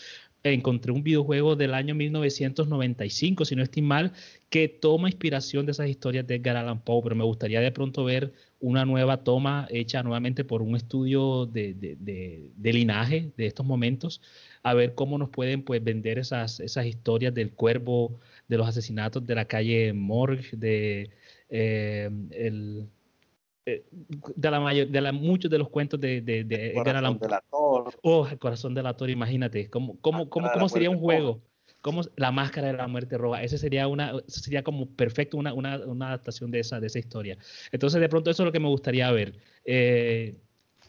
encontré 0.43 0.91
un 0.91 1.03
videojuego 1.03 1.55
del 1.55 1.73
año 1.73 1.95
1995, 1.95 3.45
si 3.45 3.55
no 3.55 3.63
estoy 3.63 3.81
mal, 3.81 4.13
que 4.49 4.67
toma 4.69 5.09
inspiración 5.09 5.65
de 5.65 5.73
esas 5.73 5.89
historias 5.89 6.27
de 6.27 6.35
Edgar 6.35 6.55
Allan 6.55 6.81
Poe, 6.81 7.01
pero 7.03 7.15
me 7.15 7.23
gustaría 7.23 7.59
de 7.59 7.71
pronto 7.71 8.03
ver 8.03 8.33
una 8.59 8.85
nueva 8.85 9.23
toma 9.23 9.67
hecha 9.69 10.03
nuevamente 10.03 10.43
por 10.43 10.61
un 10.61 10.75
estudio 10.75 11.45
de, 11.45 11.73
de, 11.73 11.95
de, 11.99 12.51
de 12.55 12.73
linaje 12.73 13.31
de 13.37 13.45
estos 13.45 13.65
momentos, 13.65 14.21
a 14.63 14.73
ver 14.73 14.95
cómo 14.95 15.17
nos 15.17 15.29
pueden 15.29 15.63
pues 15.63 15.83
vender 15.83 16.19
esas, 16.19 16.59
esas 16.59 16.85
historias 16.85 17.33
del 17.33 17.51
cuervo, 17.53 18.19
de 18.47 18.57
los 18.57 18.67
asesinatos 18.67 19.25
de 19.25 19.35
la 19.35 19.45
calle 19.45 19.93
Morgue, 19.93 20.49
de 20.51 21.09
eh, 21.49 22.09
el 22.31 22.87
de 24.35 24.49
la 24.51 24.59
mayor, 24.59 24.87
de 24.87 25.01
la, 25.01 25.11
muchos 25.11 25.51
de 25.51 25.57
los 25.57 25.69
cuentos 25.69 25.99
de, 25.99 26.21
de, 26.21 26.43
de 26.43 26.71
Edgar 26.71 26.95
Allan 26.95 27.19
Poe. 27.19 27.29
Oh, 28.01 28.27
el 28.27 28.39
corazón 28.39 28.73
del 28.73 28.87
actor, 28.87 29.09
imagínate, 29.09 29.69
¿cómo, 29.69 29.95
cómo, 30.01 30.27
cómo, 30.27 30.49
cómo 30.51 30.69
sería 30.69 30.89
un 30.89 30.97
juego? 30.97 31.39
¿Cómo, 31.81 32.01
la 32.17 32.31
máscara 32.31 32.67
de 32.67 32.73
la 32.73 32.87
muerte 32.87 33.17
roja. 33.17 33.41
Ese 33.41 33.57
sería 33.57 33.87
una, 33.87 34.13
sería 34.27 34.63
como 34.63 34.87
perfecto 34.87 35.37
una, 35.37 35.53
una, 35.53 35.77
una, 35.85 36.07
adaptación 36.07 36.51
de 36.51 36.59
esa, 36.59 36.79
de 36.79 36.87
esa 36.87 36.99
historia. 36.99 37.37
Entonces, 37.71 38.01
de 38.01 38.09
pronto, 38.09 38.29
eso 38.29 38.43
es 38.43 38.45
lo 38.45 38.51
que 38.51 38.59
me 38.59 38.67
gustaría 38.67 39.09
ver. 39.11 39.37
Eh, 39.63 40.35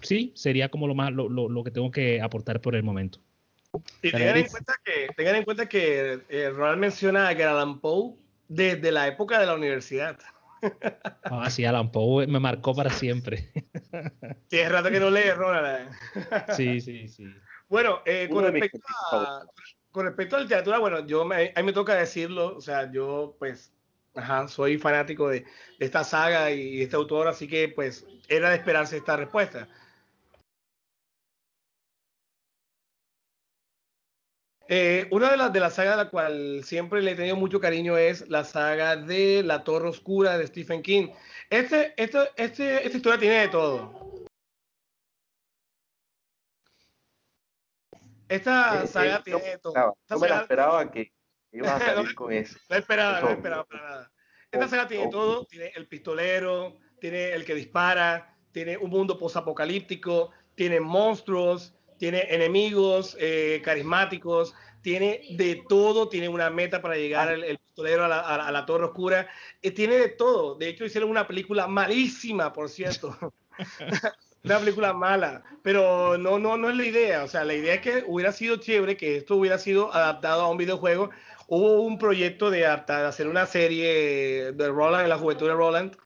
sí, 0.01 0.33
sería 0.35 0.69
como 0.69 0.89
lo 0.89 0.95
más, 0.97 1.13
lo, 1.13 1.29
lo, 1.29 1.49
lo, 1.49 1.63
que 1.63 1.71
tengo 1.71 1.93
que 1.93 2.21
aportar 2.21 2.61
por 2.61 2.75
el 2.75 2.83
momento. 2.83 3.21
Y 4.03 4.11
tengan 4.11 4.39
en 4.39 4.49
cuenta 4.49 4.75
que, 4.85 5.09
tengan 5.17 5.37
en 5.37 5.45
cuenta 5.45 5.69
que 5.69 6.21
eh, 6.29 6.51
Ronald 6.51 6.81
menciona 6.81 7.29
a 7.29 7.33
Edgar 7.33 7.81
Poe 7.81 8.15
desde 8.49 8.91
la 8.91 9.07
época 9.07 9.39
de 9.39 9.47
la 9.47 9.55
universidad. 9.55 10.19
Ah, 11.25 11.49
sí, 11.49 11.65
Alan 11.65 11.91
Poe 11.91 12.27
me 12.27 12.39
marcó 12.39 12.75
para 12.75 12.91
siempre. 12.91 13.51
Tiene 14.49 14.69
rato 14.69 14.91
que 14.91 15.01
no 15.01 15.09
lees, 15.09 15.35
Ronald. 15.35 15.91
Sí, 16.55 16.83
sí, 16.83 17.09
sí. 17.09 17.25
Bueno, 17.67 18.01
eh, 18.05 18.29
con, 18.31 18.45
respecto 18.45 18.79
a, 19.13 19.43
con, 19.93 20.07
respecto 20.07 20.37
a, 20.37 20.39
la 20.39 20.45
literatura, 20.45 20.79
bueno, 20.79 21.07
yo 21.07 21.25
me, 21.25 21.53
a 21.55 21.63
me 21.63 21.73
toca 21.73 21.95
decirlo, 21.95 22.57
o 22.57 22.61
sea, 22.61 22.91
yo 22.93 23.37
pues, 23.39 23.73
ajá, 24.15 24.49
soy 24.49 24.79
fanático 24.79 25.29
de, 25.29 25.41
de 25.41 25.87
esta 25.87 26.05
saga 26.05 26.51
y 26.51 26.77
de 26.79 26.83
este 26.85 26.97
autor, 26.97 27.29
así 27.29 27.49
que 27.49 27.69
pues 27.69 28.07
era 28.29 28.51
de 28.51 28.57
esperarse 28.57 28.97
esta 28.97 29.17
respuesta. 29.17 29.69
Eh, 34.73 35.09
una 35.11 35.33
de 35.33 35.37
las 35.37 35.53
de 35.53 35.59
la 35.59 35.69
saga 35.71 35.95
a 35.95 35.97
la 35.97 36.11
cual 36.11 36.63
siempre 36.63 37.03
le 37.03 37.11
he 37.11 37.17
tenido 37.17 37.35
mucho 37.35 37.59
cariño 37.59 37.99
es 37.99 38.29
la 38.29 38.45
saga 38.45 38.95
de 38.97 39.43
La 39.43 39.65
Torre 39.65 39.89
Oscura 39.89 40.39
de 40.39 40.47
Stephen 40.47 40.81
King. 40.81 41.09
Este, 41.51 41.93
este, 41.97 42.31
este, 42.37 42.87
esta 42.87 42.97
historia 42.97 43.19
tiene 43.19 43.41
de 43.41 43.49
todo. 43.49 44.20
Esta 48.31 48.85
eh, 48.85 48.87
saga 48.87 49.17
eh, 49.17 49.21
tiene 49.25 49.43
de 49.43 49.59
todo. 49.59 49.75
No, 49.75 49.97
Esta 50.01 50.15
no 50.15 50.21
me 50.21 50.29
saga... 50.29 50.37
la 50.37 50.43
esperaba 50.43 50.91
que 50.91 51.13
iba 51.51 51.75
a 51.75 51.79
salir 51.81 52.15
con 52.15 52.33
eso. 52.33 52.59
No 52.69 52.77
esperaba, 52.77 53.21
no 53.21 53.31
esperaba 53.31 53.65
para 53.65 53.83
nada. 53.83 54.13
Esta 54.53 54.69
saga 54.69 54.87
tiene 54.87 55.09
todo. 55.09 55.45
Tiene 55.47 55.73
el 55.75 55.89
pistolero, 55.89 56.79
tiene 57.01 57.33
el 57.33 57.45
que 57.45 57.57
dispara, 57.57 58.37
tiene 58.53 58.77
un 58.77 58.91
mundo 58.91 59.19
posapocalíptico, 59.19 60.31
tiene 60.55 60.79
monstruos, 60.79 61.75
tiene 61.99 62.27
enemigos 62.31 63.17
eh, 63.19 63.61
carismáticos, 63.65 64.55
tiene 64.81 65.23
de 65.33 65.65
todo, 65.69 66.09
tiene 66.09 66.29
una 66.29 66.51
meta 66.51 66.81
para 66.81 66.95
llegar 66.95 67.33
el, 67.33 67.43
el 67.43 67.59
pistolero 67.59 68.05
a 68.05 68.09
la, 68.09 68.21
a, 68.21 68.47
a 68.47 68.53
la, 68.53 68.65
Torre 68.65 68.87
Oscura, 68.87 69.29
eh, 69.61 69.73
tiene 69.73 69.97
de 69.97 70.09
todo. 70.09 70.55
De 70.55 70.69
hecho, 70.69 70.85
hicieron 70.85 71.11
una 71.11 71.27
película 71.27 71.67
malísima, 71.67 72.53
por 72.53 72.69
cierto. 72.69 73.17
una 74.45 74.59
película 74.59 74.93
mala, 74.93 75.43
pero 75.63 76.19
no, 76.19 76.39
no, 76.39 76.57
no 76.57 76.71
es 76.71 76.77
la 76.77 76.85
idea. 76.85 77.25
O 77.25 77.29
sea, 77.29 77.45
la 77.45 77.55
idea 77.55 77.75
es 77.75 77.81
que 77.81 78.05
hubiera 78.07 78.33
sido 78.33 78.57
chévere 78.57 78.97
que 78.97 79.17
esto 79.17 79.37
hubiera 79.37 79.59
sido 79.59 79.93
adaptado 79.95 80.43
a 80.43 80.51
un 80.51 80.57
videojuego. 80.59 81.11
Hubo 81.49 81.83
un 81.83 81.99
proyecto 81.99 82.51
de, 82.51 82.67
adaptar, 82.67 83.05
hacer 83.05 83.27
una 83.29 83.47
serie 83.47 84.53
de 84.53 84.69
Roland, 84.69 85.05
en 85.05 85.11
la 85.11 85.19
juventud 85.19 85.49
de 85.49 85.55
Roland, 85.55 85.97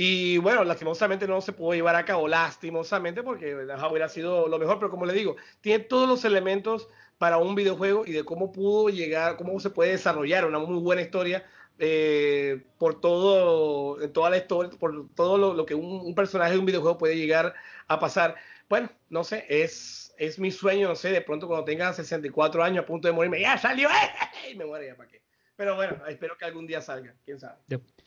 y 0.00 0.38
bueno, 0.38 0.62
lastimosamente 0.62 1.26
no 1.26 1.40
se 1.40 1.52
pudo 1.52 1.74
llevar 1.74 1.96
a 1.96 2.04
cabo, 2.04 2.28
lastimosamente, 2.28 3.24
porque 3.24 3.56
hubiera 3.56 4.08
sido 4.08 4.46
lo 4.46 4.56
mejor, 4.56 4.78
pero 4.78 4.92
como 4.92 5.04
le 5.04 5.12
digo, 5.12 5.34
tiene 5.60 5.82
todos 5.82 6.08
los 6.08 6.24
elementos 6.24 6.88
para 7.18 7.38
un 7.38 7.56
videojuego 7.56 8.06
y 8.06 8.12
de 8.12 8.24
cómo 8.24 8.52
pudo 8.52 8.90
llegar, 8.90 9.36
cómo 9.36 9.58
se 9.58 9.70
puede 9.70 9.90
desarrollar 9.90 10.44
una 10.44 10.60
muy 10.60 10.78
buena 10.78 11.02
historia 11.02 11.44
eh, 11.78 12.66
por 12.78 13.00
todo, 13.00 13.96
toda 14.10 14.30
la 14.30 14.38
historia, 14.38 14.70
por 14.78 15.08
todo 15.14 15.54
lo, 15.54 15.66
que 15.66 15.74
un, 15.74 16.14
personaje 16.14 16.52
de 16.52 16.58
un 16.58 16.66
videojuego 16.66 16.98
puede 16.98 17.16
llegar 17.16 17.54
a 17.86 17.98
pasar. 17.98 18.36
Bueno, 18.68 18.90
no 19.10 19.24
sé, 19.24 19.46
es, 19.48 20.14
es 20.18 20.38
mi 20.38 20.50
sueño, 20.50 20.88
no 20.88 20.96
sé, 20.96 21.10
de 21.10 21.20
pronto 21.20 21.46
cuando 21.46 21.64
tenga 21.64 21.92
64 21.92 22.62
años 22.62 22.84
a 22.84 22.86
punto 22.86 23.08
de 23.08 23.14
morirme, 23.14 23.40
ya 23.40 23.56
salió, 23.58 23.88
y 24.50 24.56
me 24.56 24.64
muere 24.64 24.88
ya 24.88 24.96
para 24.96 25.08
qué. 25.08 25.22
Pero 25.56 25.76
bueno, 25.76 26.06
espero 26.06 26.36
que 26.36 26.44
algún 26.44 26.66
día 26.66 26.80
salga, 26.80 27.14
quién 27.24 27.40
sabe. 27.40 27.58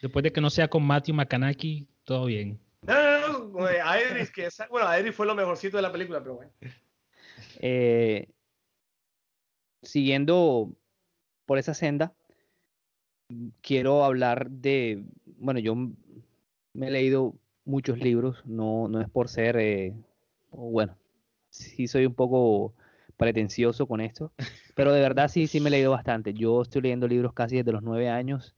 después 0.01 0.23
de 0.23 0.31
que 0.31 0.41
no 0.41 0.49
sea 0.49 0.69
con 0.69 0.83
Matthew 0.83 1.15
McConaughey, 1.15 1.87
todo 2.05 2.25
bien. 2.25 2.59
No, 2.83 2.93
no, 2.95 3.47
no, 3.47 3.65
Aedris, 3.65 4.31
que 4.31 4.49
bueno, 4.69 4.87
Aedris 4.87 5.15
fue 5.15 5.25
lo 5.25 5.35
mejorcito 5.35 5.77
de 5.77 5.83
la 5.83 5.91
película, 5.91 6.19
pero 6.19 6.35
bueno. 6.35 6.51
Eh, 7.59 8.29
siguiendo 9.83 10.73
por 11.45 11.57
esa 11.57 11.73
senda, 11.73 12.13
quiero 13.61 14.03
hablar 14.03 14.49
de, 14.49 15.03
bueno, 15.37 15.59
yo 15.59 15.75
me 16.73 16.87
he 16.87 16.91
leído 16.91 17.35
muchos 17.65 17.99
libros, 17.99 18.43
no, 18.45 18.87
no 18.87 19.01
es 19.01 19.09
por 19.09 19.29
ser, 19.29 19.57
eh, 19.57 19.93
bueno, 20.51 20.95
sí 21.49 21.87
soy 21.87 22.05
un 22.05 22.13
poco 22.13 22.73
pretencioso 23.17 23.87
con 23.87 24.01
esto, 24.01 24.31
pero 24.75 24.93
de 24.93 25.01
verdad 25.01 25.29
sí, 25.29 25.47
sí 25.47 25.59
me 25.59 25.69
he 25.69 25.71
leído 25.71 25.91
bastante. 25.91 26.33
Yo 26.33 26.61
estoy 26.61 26.81
leyendo 26.81 27.07
libros 27.07 27.33
casi 27.33 27.57
desde 27.57 27.71
los 27.71 27.83
nueve 27.83 28.09
años, 28.09 28.55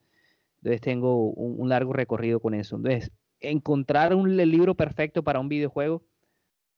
entonces 0.57 0.81
tengo 0.81 1.31
un, 1.31 1.67
largo 1.69 1.93
recorrido 1.93 2.39
con 2.39 2.53
eso. 2.53 2.77
Entonces, 2.77 3.11
encontrar 3.41 4.15
un 4.15 4.37
libro 4.37 4.75
perfecto 4.75 5.23
para 5.23 5.39
un 5.39 5.49
videojuego, 5.49 6.03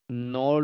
no, 0.08 0.60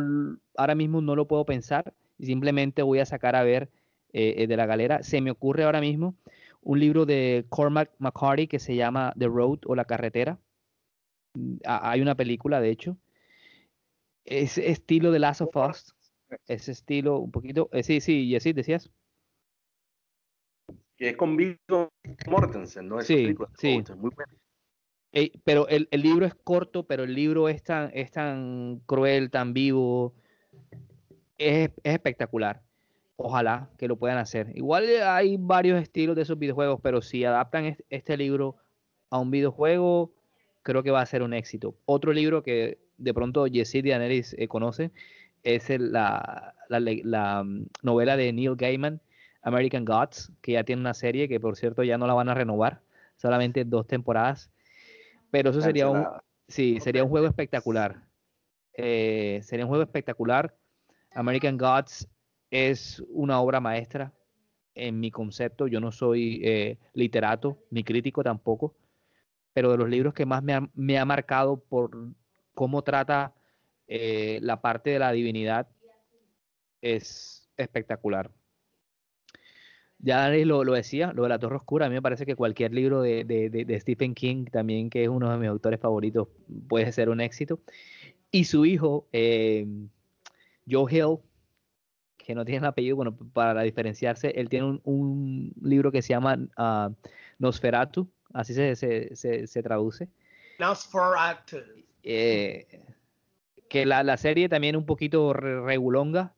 ahora 0.58 0.76
mismo 0.76 1.02
no 1.02 1.16
lo 1.16 1.28
puedo 1.28 1.46
pensar, 1.46 1.94
simplemente 2.20 2.82
voy 2.82 3.00
a 3.00 3.06
sacar 3.06 3.36
a 3.36 3.44
ver 3.44 3.70
eh, 4.14 4.36
eh, 4.38 4.48
de 4.48 4.58
la 4.58 4.66
galera. 4.66 5.04
Se 5.04 5.22
me 5.22 5.32
ocurre 5.32 5.64
ahora 5.64 5.82
mismo 5.82 6.16
un 6.62 6.80
libro 6.80 7.06
de 7.06 7.46
Cormac 7.50 7.92
McCarthy 7.98 8.48
que 8.48 8.60
se 8.60 8.76
llama 8.76 9.14
The 9.18 9.28
Road 9.28 9.60
o 9.66 9.76
La 9.76 9.86
Carretera. 9.86 10.40
Mm, 11.34 11.58
hay 11.66 12.02
una 12.02 12.16
película, 12.16 12.62
de 12.62 12.70
hecho. 12.70 12.98
Es 14.26 14.58
estilo 14.58 15.12
de 15.12 15.20
Last 15.20 15.42
of 15.42 15.56
Us. 15.56 15.96
Ese 16.48 16.72
estilo 16.72 17.20
un 17.20 17.32
poquito. 17.32 17.70
Eh, 17.72 17.84
sí, 17.84 18.00
sí, 18.00 18.38
sí, 18.40 18.54
decías. 18.54 18.90
Que 20.98 21.10
es 21.10 21.18
con 21.18 21.36
Viggo 21.36 21.90
Mortensen, 22.30 22.88
¿no? 22.88 23.02
sí, 23.02 23.36
sí. 23.58 23.84
Muy 23.98 24.12
bueno. 24.16 24.34
pero 25.44 25.68
el, 25.68 25.88
el, 25.90 26.02
libro 26.02 26.28
es 26.28 26.36
corto, 26.36 26.86
pero 26.86 27.04
el 27.04 27.16
libro 27.16 27.50
es 27.50 27.64
tan, 27.64 27.90
es 27.94 28.12
tan 28.12 28.82
cruel, 28.86 29.32
tan 29.32 29.54
vivo. 29.54 30.14
Es, 31.40 31.72
es 31.84 31.94
espectacular. 31.94 32.62
Ojalá 33.24 33.70
que 33.78 33.88
lo 33.88 33.98
puedan 33.98 34.18
hacer. 34.18 34.52
Igual 34.56 34.88
hay 35.04 35.38
varios 35.38 35.82
estilos 35.82 36.16
de 36.16 36.24
esos 36.24 36.40
videojuegos, 36.40 36.80
pero 36.82 37.02
si 37.02 37.24
adaptan 37.24 37.78
este 37.90 38.18
libro 38.18 38.56
a 39.10 39.20
un 39.20 39.30
videojuego, 39.30 40.12
creo 40.64 40.82
que 40.82 40.92
va 40.92 41.02
a 41.02 41.06
ser 41.06 41.22
un 41.22 41.34
éxito. 41.34 41.76
Otro 41.86 42.14
libro 42.14 42.42
que 42.42 42.80
de 42.98 43.14
pronto 43.14 43.46
Jesse 43.46 43.84
Danelis 43.84 44.36
eh, 44.38 44.48
conoce 44.48 44.92
es 45.44 45.70
la, 45.70 46.56
la, 46.70 47.44
mm, 47.44 47.66
novela 47.84 48.18
de 48.18 48.34
Neil 48.34 48.56
Gaiman, 48.56 49.02
American 49.44 49.86
Gods, 49.86 50.32
que 50.42 50.54
ya 50.54 50.64
tiene 50.64 50.82
una 50.82 50.94
serie 50.94 51.28
que 51.28 51.40
por 51.40 51.56
cierto 51.58 51.84
ya 51.84 51.98
no 51.98 52.08
la 52.08 52.14
van 52.14 52.30
a 52.30 52.34
renovar, 52.34 52.82
solamente 53.18 53.66
dos 53.66 53.86
temporadas. 53.88 54.52
Pero 55.30 55.52
eso 55.52 55.62
sería 55.62 55.90
un, 55.90 56.06
sí, 56.48 56.80
sería 56.80 57.04
un 57.04 57.10
juego 57.10 57.28
espectacular. 57.28 58.04
Eh, 58.74 59.42
sería 59.44 59.66
un 59.66 59.70
juego 59.70 59.84
espectacular. 59.84 60.56
American 61.14 61.58
Gods 61.58 62.08
es 62.52 63.02
una 63.10 63.40
obra 63.40 63.60
maestra 63.60 64.14
en 64.76 65.00
mi 65.00 65.10
concepto. 65.10 65.68
Yo 65.68 65.80
no 65.80 65.92
soy 65.92 66.42
eh, 66.44 66.78
literato 66.94 67.58
ni 67.72 67.84
crítico 67.84 68.24
tampoco, 68.24 68.76
pero 69.54 69.72
de 69.72 69.78
los 69.78 69.90
libros 69.90 70.14
que 70.14 70.26
más 70.26 70.44
me 70.44 70.98
ha, 70.98 71.06
marcado 71.06 71.58
por 71.58 72.14
cómo 72.54 72.84
trata 72.84 73.34
eh, 73.88 74.40
la 74.42 74.62
parte 74.62 74.92
de 74.92 75.00
la 75.00 75.12
divinidad 75.12 75.68
es 76.82 77.50
espectacular. 77.58 78.32
Ya 80.04 80.30
lo, 80.30 80.64
lo, 80.64 80.74
decía, 80.74 81.14
lo 81.14 81.24
de 81.24 81.30
la 81.30 81.38
Torre 81.38 81.58
Oscura, 81.58 81.86
a 81.86 81.90
mí 81.90 81.94
me 81.94 82.02
parece 82.02 82.26
que 82.26 82.36
cualquier 82.36 82.74
libro 82.74 83.04
de, 83.04 83.24
de, 83.24 83.80
Stephen 83.80 84.16
King, 84.16 84.46
también 84.46 84.90
que 84.90 85.04
es 85.04 85.10
uno 85.10 85.32
de 85.32 85.38
mis 85.38 85.48
autores 85.48 85.80
favoritos, 85.80 86.28
puede 86.68 86.92
ser 86.92 87.10
un 87.10 87.22
éxito. 87.22 87.62
Y 88.32 88.46
su 88.46 88.66
hijo, 88.66 89.08
eh, 89.12 89.68
Joe 90.68 90.92
Hill, 90.92 91.20
que 92.24 92.36
no 92.36 92.46
tiene 92.46 92.68
apellido, 92.68 92.96
bueno, 92.96 93.16
para 93.16 93.62
diferenciarse, 93.64 94.32
él 94.32 94.50
tiene 94.50 94.80
un, 94.84 95.54
libro 95.62 95.92
que 95.92 96.02
se 96.02 96.10
llama 96.10 96.38
uh, 96.58 96.94
Nosferatu, 97.40 98.10
así 98.34 98.54
se, 98.54 98.76
se, 98.76 99.48
se, 99.48 99.64
traduce. 99.64 100.10
Nosferatu. 100.60 101.58
Eh, 102.04 102.68
que 103.70 103.86
la, 103.86 104.04
la, 104.04 104.18
serie 104.18 104.50
también 104.50 104.76
un 104.76 104.86
poquito 104.86 105.34
regulonga, 105.34 106.34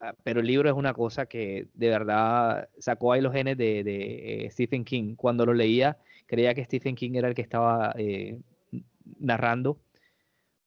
ah, 0.00 0.14
pero 0.24 0.40
el 0.40 0.46
libro 0.46 0.68
es 0.68 0.74
una 0.74 0.94
cosa 0.94 1.26
que 1.26 1.68
de 1.74 1.88
verdad 1.88 2.68
sacó 2.78 3.12
ahí 3.12 3.20
los 3.20 3.32
genes 3.32 3.56
de, 3.58 3.84
de 3.84 4.46
eh, 4.46 4.50
Stephen 4.50 4.84
King. 4.84 5.14
Cuando 5.16 5.44
lo 5.44 5.54
leía, 5.54 5.98
creía 6.26 6.54
que 6.54 6.64
Stephen 6.64 6.94
King 6.94 7.12
era 7.14 7.28
el 7.28 7.34
que 7.34 7.42
estaba 7.42 7.94
eh, 7.98 8.38
narrando, 9.18 9.80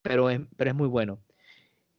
pero 0.02 0.30
es, 0.30 0.42
pero 0.56 0.72
es 0.72 0.76
muy 0.76 0.88
bueno 0.88 1.20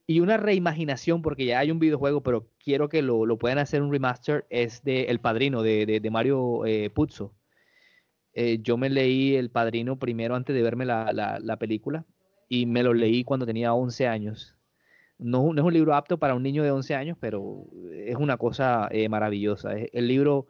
y 0.05 0.19
una 0.19 0.37
reimaginación, 0.37 1.21
porque 1.21 1.45
ya 1.45 1.59
hay 1.59 1.71
un 1.71 1.79
videojuego, 1.79 2.21
pero 2.21 2.49
quiero 2.59 2.89
que 2.89 3.01
lo, 3.01 3.25
lo 3.25 3.37
puedan 3.37 3.57
hacer 3.57 3.81
un 3.81 3.91
remaster, 3.91 4.45
es 4.49 4.83
de 4.83 5.03
El 5.03 5.19
Padrino, 5.19 5.63
de, 5.63 5.85
de, 6.01 6.11
Mario 6.11 6.65
eh, 6.65 6.89
Puzo. 6.89 7.33
Eh, 8.33 8.59
yo 8.61 8.77
me 8.77 8.89
leí 8.89 9.35
El 9.35 9.49
Padrino 9.49 9.97
primero 9.99 10.35
antes 10.35 10.55
de 10.55 10.61
verme 10.61 10.85
la, 10.85 11.11
la, 11.13 11.57
película 11.57 12.05
y 12.49 12.65
me 12.65 12.83
lo 12.83 12.93
leí 12.93 13.23
cuando 13.23 13.45
tenía 13.45 13.73
11 13.73 14.07
años. 14.07 14.55
No, 15.19 15.53
no, 15.53 15.61
es 15.61 15.65
un 15.65 15.73
libro 15.73 15.93
apto 15.93 16.17
para 16.17 16.35
un 16.35 16.43
niño 16.43 16.63
de 16.63 16.71
11 16.71 16.95
años, 16.95 17.17
pero 17.19 17.65
es 17.93 18.15
una 18.17 18.37
cosa 18.37 18.89
eh, 18.91 19.07
maravillosa. 19.07 19.73
El 19.73 20.07
libro, 20.07 20.47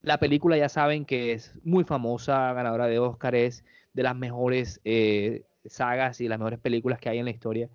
la 0.00 0.18
película 0.18 0.56
ya 0.56 0.68
saben 0.70 1.04
que 1.04 1.32
es 1.32 1.52
muy 1.64 1.84
famosa, 1.84 2.52
ganadora 2.54 2.86
de 2.86 2.98
Oscar, 2.98 3.34
es 3.34 3.64
de 3.92 4.02
las 4.04 4.16
mejores 4.16 4.80
sagas 5.66 6.20
y 6.20 6.28
las 6.28 6.38
mejores 6.38 6.60
películas 6.60 6.98
que 6.98 7.08
hay 7.10 7.18
en 7.18 7.26
la 7.26 7.30
historia 7.30 7.68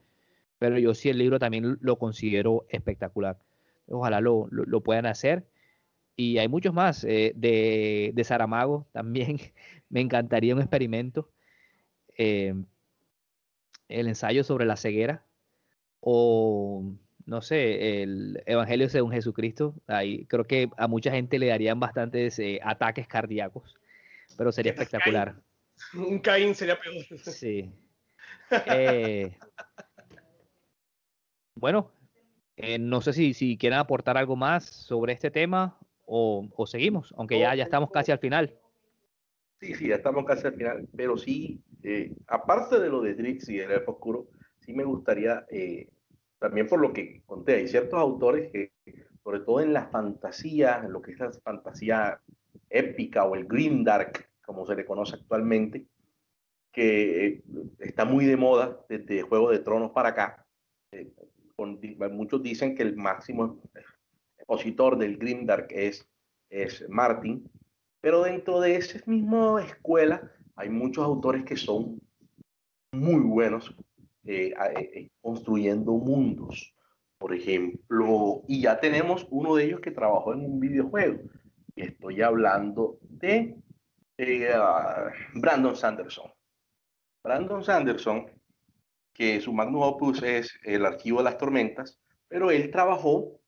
pero 0.62 0.78
yo 0.78 0.94
sí 0.94 1.10
el 1.10 1.18
libro 1.18 1.40
también 1.40 1.80
lo 1.82 1.98
considero 1.98 2.68
espectacular. 2.70 3.40
Ojalá 3.88 4.22
lo, 4.22 4.48
lo, 4.52 4.82
puedan 4.82 5.08
hacer. 5.08 5.48
Y 6.16 6.38
hay 6.38 6.48
muchos 6.50 6.72
más. 6.72 7.04
Eh, 7.04 7.34
de, 7.36 8.12
de, 8.14 8.24
Saramago 8.24 8.86
también 8.92 9.40
me 9.90 10.02
encantaría 10.02 10.54
un 10.54 10.62
experimento. 10.62 11.32
Eh, 12.16 12.54
el 13.90 14.08
ensayo 14.08 14.44
sobre 14.44 14.68
la 14.68 14.78
ceguera. 14.78 15.26
O, 16.00 16.94
no 17.26 17.42
sé, 17.42 18.04
el 18.04 18.44
Evangelio 18.46 18.88
según 18.88 19.14
Jesucristo. 19.14 19.74
Ahí 19.88 20.26
creo 20.26 20.46
que 20.46 20.70
a 20.78 20.88
mucha 20.88 21.10
gente 21.10 21.40
le 21.40 21.48
darían 21.48 21.80
bastantes 21.80 22.38
eh, 22.38 22.60
ataques 22.64 23.08
cardíacos. 23.08 23.80
Pero 24.38 24.52
sería 24.52 24.74
espectacular. 24.74 25.42
Un 25.96 26.20
Caín 26.20 26.54
sería 26.54 26.80
peor. 26.80 27.04
Sí. 27.18 27.74
Bueno, 31.62 31.92
eh, 32.58 32.80
no 32.80 33.02
sé 33.02 33.14
si, 33.14 33.36
si 33.36 33.56
quieren 33.56 33.78
aportar 33.78 34.18
algo 34.18 34.36
más 34.36 34.66
sobre 34.66 35.14
este 35.14 35.30
tema 35.30 35.78
o, 36.08 36.50
seguimos, 36.66 37.14
aunque 37.16 37.38
ya, 37.38 37.54
ya 37.54 37.64
estamos 37.64 37.92
casi 37.92 38.12
al 38.12 38.18
final. 38.18 38.58
Sí, 39.60 39.76
sí, 39.76 39.90
ya 39.90 39.96
estamos 39.98 40.26
casi 40.26 40.48
al 40.48 40.56
final, 40.56 40.90
pero 40.98 41.20
sí, 41.20 41.62
eh, 41.84 42.16
aparte 42.26 42.80
de 42.80 42.90
lo 42.90 43.00
de 43.02 43.14
Drix 43.14 43.48
y 43.50 43.60
el 43.60 43.70
Elfo 43.70 43.92
Oscuro, 43.92 44.28
sí 44.60 44.74
me 44.74 44.84
gustaría, 44.84 45.46
eh, 45.52 45.88
también 46.40 46.68
por 46.68 46.82
lo 46.82 46.92
que 46.92 47.22
conté, 47.28 47.58
hay 47.58 47.68
ciertos 47.68 48.00
autores 48.00 48.52
que, 48.52 48.72
sobre 49.24 49.42
todo 49.42 49.62
en 49.62 49.72
la 49.72 49.86
fantasía, 49.86 50.82
en 50.84 50.92
lo 50.92 51.04
que 51.04 51.12
es 51.12 51.20
la 51.20 51.32
fantasía 51.32 52.20
épica 52.72 53.24
o 53.26 53.36
el 53.36 53.48
Dark, 53.84 54.32
como 54.44 54.66
se 54.66 54.76
le 54.76 54.84
conoce 54.84 55.16
actualmente, 55.16 55.86
que 56.72 57.44
está 57.78 58.04
muy 58.04 58.26
de 58.26 58.36
moda 58.36 58.84
desde 58.90 59.22
Juego 59.22 59.52
de 59.52 59.60
Tronos 59.60 59.92
para 59.92 60.10
acá 60.10 60.48
muchos 62.12 62.42
dicen 62.44 62.76
que 62.76 62.84
el 62.84 62.96
máximo 62.96 63.60
expositor 64.38 64.98
del 64.98 65.18
Grimdark 65.18 65.68
es, 65.72 66.08
es 66.50 66.88
Martin, 66.90 67.50
pero 68.02 68.24
dentro 68.24 68.60
de 68.60 68.76
esa 68.76 69.00
misma 69.06 69.64
escuela 69.64 70.32
hay 70.56 70.70
muchos 70.70 71.06
autores 71.06 71.44
que 71.46 71.56
son 71.56 72.02
muy 72.92 73.22
buenos 73.22 73.74
eh, 74.26 74.54
eh, 74.76 75.10
construyendo 75.22 75.94
mundos, 75.94 76.76
por 77.18 77.34
ejemplo, 77.34 78.44
y 78.48 78.62
ya 78.62 78.80
tenemos 78.80 79.28
uno 79.30 79.56
de 79.56 79.66
ellos 79.66 79.80
que 79.80 79.92
trabajó 79.92 80.34
en 80.34 80.46
un 80.46 80.60
videojuego. 80.60 81.22
Estoy 81.76 82.22
hablando 82.22 82.98
de 83.02 83.56
ah, 84.54 85.12
Brandon 85.36 85.76
Sanderson. 85.76 86.32
Brandon 87.24 87.64
Sanderson 87.64 88.28
que 89.14 89.42
su 89.42 89.54
magnum 89.54 89.82
opus 89.82 90.22
es 90.24 90.60
el 90.64 90.86
archivo 90.86 91.20
de 91.20 91.26
las 91.26 91.38
tormentas, 91.38 92.00
pero 92.28 92.52
él 92.52 92.72
trabajó 92.72 93.40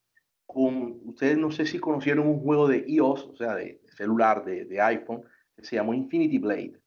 con, 0.45 0.99
ustedes 1.05 1.37
no 1.37 1.51
sé 1.51 1.65
si 1.65 1.79
conocieron 1.79 2.27
un 2.27 2.41
juego 2.41 2.67
de 2.67 2.83
iOS, 2.87 3.25
o 3.25 3.35
sea, 3.35 3.55
de 3.55 3.81
celular, 3.95 4.43
de, 4.43 4.81
iPhone, 4.81 5.23
que 5.55 5.63
se 5.63 5.75
llamó 5.75 5.93
Infinity 5.93 6.37
Blade. 6.37 6.79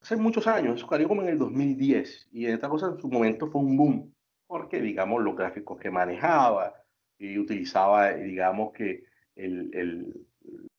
Hace 0.00 0.16
muchos 0.16 0.46
años, 0.46 0.76
eso 0.76 0.88
salió 0.88 1.08
como 1.08 1.22
en 1.22 1.28
el 1.28 1.38
2010, 1.38 2.28
y 2.32 2.46
esta 2.46 2.68
cosa 2.68 2.88
en 2.88 2.98
su 2.98 3.08
momento 3.08 3.50
fue 3.50 3.60
un 3.60 3.76
boom, 3.76 4.14
porque, 4.46 4.80
digamos, 4.80 5.22
los 5.22 5.36
gráficos 5.36 5.78
que 5.78 5.90
manejaba 5.90 6.74
y 7.18 7.38
utilizaba, 7.38 8.12
digamos, 8.12 8.72
que 8.72 9.04
el, 9.36 9.70
el 9.74 10.26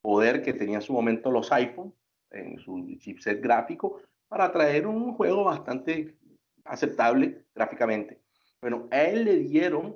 poder 0.02 0.42
que 0.42 0.54
tenía 0.54 0.78
en 0.78 0.82
su 0.82 0.94
momento 0.94 1.32
los 1.32 1.52
iPhone 1.52 1.94
en 2.32 2.58
su 2.60 2.98
chipset 3.00 3.42
gráfico 3.42 4.02
para 4.28 4.52
traer 4.52 4.88
un 4.88 5.14
juego 5.14 5.44
bastante 5.44 6.16
aceptable 6.66 7.46
gráficamente. 7.54 8.22
Bueno, 8.62 8.88
a 8.92 9.04
él 9.04 9.26
le 9.26 9.38
dieron, 9.38 9.96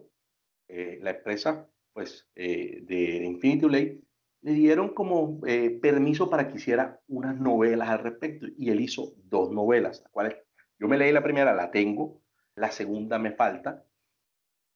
eh, 0.68 1.00
la 1.02 1.12
empresa 1.12 1.70
pues, 1.94 2.28
eh, 2.36 2.82
de 2.84 3.26
Infinity 3.26 3.66
Blade, 3.66 4.00
le 4.42 4.54
dieron 4.54 4.94
como 4.94 5.40
eh, 5.48 5.72
permiso 5.82 6.30
para 6.30 6.48
que 6.48 6.58
hiciera 6.58 7.02
unas 7.08 7.40
novelas 7.40 7.90
al 7.90 8.00
respecto 8.00 8.46
y 8.58 8.70
él 8.70 8.80
hizo 8.80 9.16
dos 9.24 9.52
novelas, 9.52 10.02
las 10.02 10.12
cuales 10.12 10.36
yo 10.78 10.88
me 10.88 10.98
leí 10.98 11.12
la 11.12 11.24
primera, 11.24 11.54
la 11.54 11.72
tengo, 11.72 12.22
la 12.56 12.70
segunda 12.70 13.18
me 13.18 13.32
falta, 13.32 13.84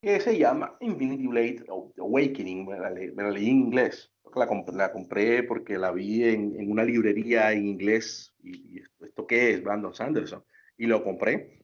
que 0.02 0.20
se 0.22 0.38
llama 0.38 0.78
Infinity 0.80 1.28
Blade 1.28 1.66
Awakening, 1.98 2.66
me 2.66 2.80
la, 2.80 2.90
leí, 2.90 3.50
en 3.50 3.58
inglés, 3.58 4.12
la, 4.34 4.48
la, 4.74 4.92
compré 4.92 5.44
porque 5.44 5.78
la 5.78 5.92
vi 5.92 6.24
en, 6.24 6.60
en 6.60 6.72
una 6.72 6.84
librería 6.84 7.52
en 7.52 7.68
inglés 7.68 8.34
y, 8.42 8.82
esto 9.02 9.28
qué 9.28 9.52
es, 9.52 9.64
Brandon 9.64 9.94
Sanderson, 9.94 10.44
y 10.78 10.88
lo 10.88 11.04
compré. 11.04 11.59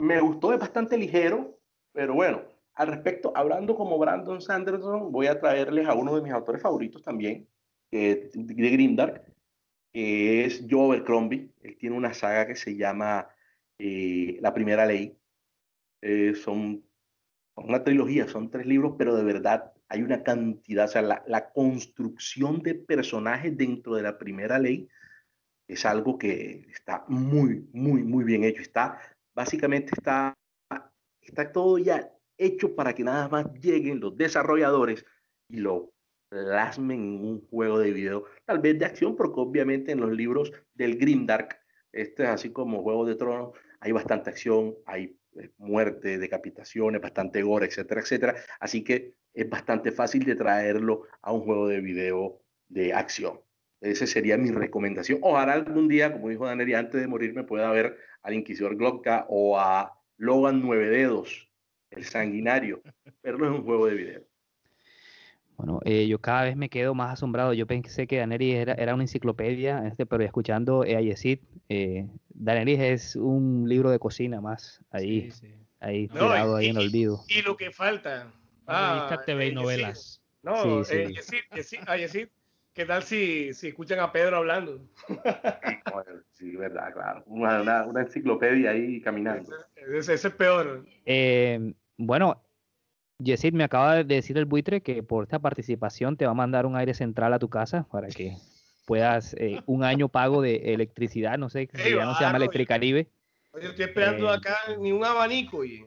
Me 0.00 0.20
gustó, 0.20 0.52
es 0.52 0.60
bastante 0.60 0.96
ligero, 0.96 1.58
pero 1.92 2.14
bueno, 2.14 2.42
al 2.74 2.86
respecto, 2.86 3.32
hablando 3.34 3.74
como 3.74 3.98
Brandon 3.98 4.40
Sanderson, 4.40 5.10
voy 5.10 5.26
a 5.26 5.40
traerles 5.40 5.88
a 5.88 5.94
uno 5.94 6.14
de 6.14 6.22
mis 6.22 6.32
autores 6.32 6.62
favoritos 6.62 7.02
también, 7.02 7.48
de 7.90 8.30
Grimdark, 8.34 9.24
que 9.92 10.44
es 10.44 10.64
Joe 10.70 10.86
Abercrombie. 10.86 11.50
Él 11.62 11.76
tiene 11.76 11.96
una 11.96 12.14
saga 12.14 12.46
que 12.46 12.54
se 12.54 12.76
llama 12.76 13.28
eh, 13.78 14.38
La 14.40 14.54
Primera 14.54 14.86
Ley. 14.86 15.18
Eh, 16.02 16.34
son 16.36 16.84
una 17.56 17.82
trilogía, 17.82 18.28
son 18.28 18.50
tres 18.50 18.66
libros, 18.66 18.94
pero 18.96 19.16
de 19.16 19.24
verdad 19.24 19.72
hay 19.88 20.02
una 20.02 20.22
cantidad, 20.22 20.84
o 20.84 20.88
sea, 20.88 21.02
la, 21.02 21.24
la, 21.26 21.50
construcción 21.50 22.62
de 22.62 22.74
personajes 22.74 23.56
dentro 23.56 23.94
de 23.96 24.02
la 24.02 24.18
primera 24.18 24.58
ley 24.58 24.86
es 25.66 25.84
algo 25.84 26.18
que 26.18 26.66
está 26.70 27.04
muy, 27.08 27.66
muy, 27.72 28.02
muy 28.02 28.22
bien 28.22 28.44
hecho. 28.44 28.62
Está, 28.62 29.00
básicamente 29.38 29.92
está, 29.96 30.34
está 31.22 31.52
todo 31.52 31.78
ya 31.78 32.12
hecho 32.36 32.74
para 32.74 32.92
que 32.92 33.04
nada 33.04 33.28
más 33.28 33.46
lleguen 33.60 34.00
los 34.00 34.16
desarrolladores 34.18 35.06
y 35.48 35.58
lo 35.58 35.92
plasmen 36.28 37.00
en 37.00 37.24
un 37.24 37.48
juego 37.48 37.78
de 37.78 37.92
video, 37.92 38.24
tal 38.44 38.58
vez 38.58 38.76
de 38.80 38.86
acción, 38.86 39.14
porque 39.14 39.38
obviamente 39.38 39.92
en 39.92 40.00
los 40.00 40.10
libros 40.10 40.52
del 40.74 40.98
Grimdark, 40.98 41.56
este 41.92 42.24
es 42.24 42.28
así 42.30 42.50
como 42.50 42.82
Juego 42.82 43.06
de 43.06 43.14
Tronos, 43.14 43.56
hay 43.78 43.92
bastante 43.92 44.28
acción, 44.28 44.74
hay 44.86 45.16
eh, 45.36 45.52
muerte, 45.58 46.18
decapitaciones, 46.18 47.00
bastante 47.00 47.40
gore, 47.40 47.66
etcétera, 47.66 48.00
etcétera. 48.00 48.34
Así 48.58 48.82
que 48.82 49.14
es 49.32 49.48
bastante 49.48 49.92
fácil 49.92 50.24
de 50.24 50.34
traerlo 50.34 51.04
a 51.22 51.32
un 51.32 51.42
juego 51.42 51.68
de 51.68 51.80
video 51.80 52.42
de 52.68 52.92
acción. 52.92 53.40
Esa 53.80 54.06
sería 54.06 54.36
mi 54.36 54.50
recomendación. 54.50 55.20
Ojalá 55.22 55.52
algún 55.52 55.88
día, 55.88 56.12
como 56.12 56.28
dijo 56.28 56.46
Daneri, 56.46 56.74
antes 56.74 57.00
de 57.00 57.06
morir 57.06 57.34
me 57.34 57.44
pueda 57.44 57.70
ver 57.70 57.96
al 58.22 58.34
Inquisidor 58.34 58.76
Glocka 58.76 59.26
o 59.28 59.58
a 59.58 59.98
Logan 60.16 60.60
Nueve 60.60 60.88
Dedos, 60.88 61.48
el 61.90 62.04
sanguinario, 62.04 62.82
pero 63.20 63.38
no 63.38 63.46
es 63.46 63.52
un 63.52 63.64
juego 63.64 63.86
de 63.86 63.94
video. 63.94 64.22
Bueno, 65.56 65.80
eh, 65.84 66.06
yo 66.06 66.20
cada 66.20 66.44
vez 66.44 66.56
me 66.56 66.68
quedo 66.68 66.94
más 66.94 67.12
asombrado. 67.12 67.52
Yo 67.52 67.66
pensé 67.66 68.06
que 68.06 68.18
Daenerys 68.18 68.54
era, 68.54 68.74
era 68.74 68.94
una 68.94 69.02
enciclopedia, 69.02 69.88
este, 69.88 70.06
pero 70.06 70.22
escuchando 70.22 70.82
a 70.82 71.00
Yesid, 71.00 71.40
eh, 71.68 72.06
Daenerys 72.28 72.80
es 72.80 73.16
un 73.16 73.68
libro 73.68 73.90
de 73.90 73.98
cocina 73.98 74.40
más 74.40 74.80
ahí, 74.90 75.32
ahí 75.80 76.06
tirado 76.06 76.54
ahí 76.54 76.68
en 76.68 76.76
el 76.76 76.86
olvido. 76.86 77.24
Y 77.28 77.42
lo 77.42 77.56
que 77.56 77.72
falta. 77.72 78.32
Ah, 78.68 79.20
TV 79.26 79.48
y 79.48 79.54
novelas. 79.54 80.22
No, 80.42 80.84
sí, 80.84 80.94
eh, 80.94 81.12
Yesid, 81.52 81.80
a 81.88 81.96
Yesid, 81.96 82.28
¿qué 82.78 82.86
tal 82.86 83.02
si, 83.02 83.52
si 83.54 83.68
escuchan 83.68 83.98
a 83.98 84.12
Pedro 84.12 84.36
hablando? 84.36 84.80
sí, 86.34 86.54
verdad, 86.54 86.92
claro. 86.92 87.24
Una, 87.26 87.84
una, 87.84 88.02
enciclopedia 88.02 88.70
ahí 88.70 89.00
caminando. 89.00 89.52
Ese, 89.74 90.14
ese 90.14 90.28
es 90.28 90.34
peor. 90.34 90.86
Eh, 91.04 91.74
bueno, 91.96 92.40
Yesid, 93.18 93.52
me 93.52 93.64
acaba 93.64 93.96
de 93.96 94.04
decir 94.04 94.38
el 94.38 94.44
buitre 94.44 94.80
que 94.80 95.02
por 95.02 95.24
esta 95.24 95.40
participación 95.40 96.16
te 96.16 96.24
va 96.24 96.30
a 96.30 96.34
mandar 96.34 96.66
un 96.66 96.76
aire 96.76 96.94
central 96.94 97.34
a 97.34 97.40
tu 97.40 97.48
casa 97.50 97.84
para 97.90 98.06
que 98.06 98.36
puedas 98.86 99.34
eh, 99.40 99.60
un 99.66 99.82
año 99.82 100.08
pago 100.08 100.40
de 100.40 100.72
electricidad, 100.72 101.36
no 101.36 101.50
sé, 101.50 101.68
si 101.74 101.96
ya 101.96 102.04
no 102.04 102.14
se 102.14 102.22
llama 102.22 102.36
Electricaribe. 102.36 103.08
Yo 103.60 103.70
estoy 103.70 103.86
esperando 103.86 104.32
eh, 104.32 104.36
acá 104.36 104.56
ni 104.78 104.92
un 104.92 105.04
abanico 105.04 105.64
y... 105.64 105.84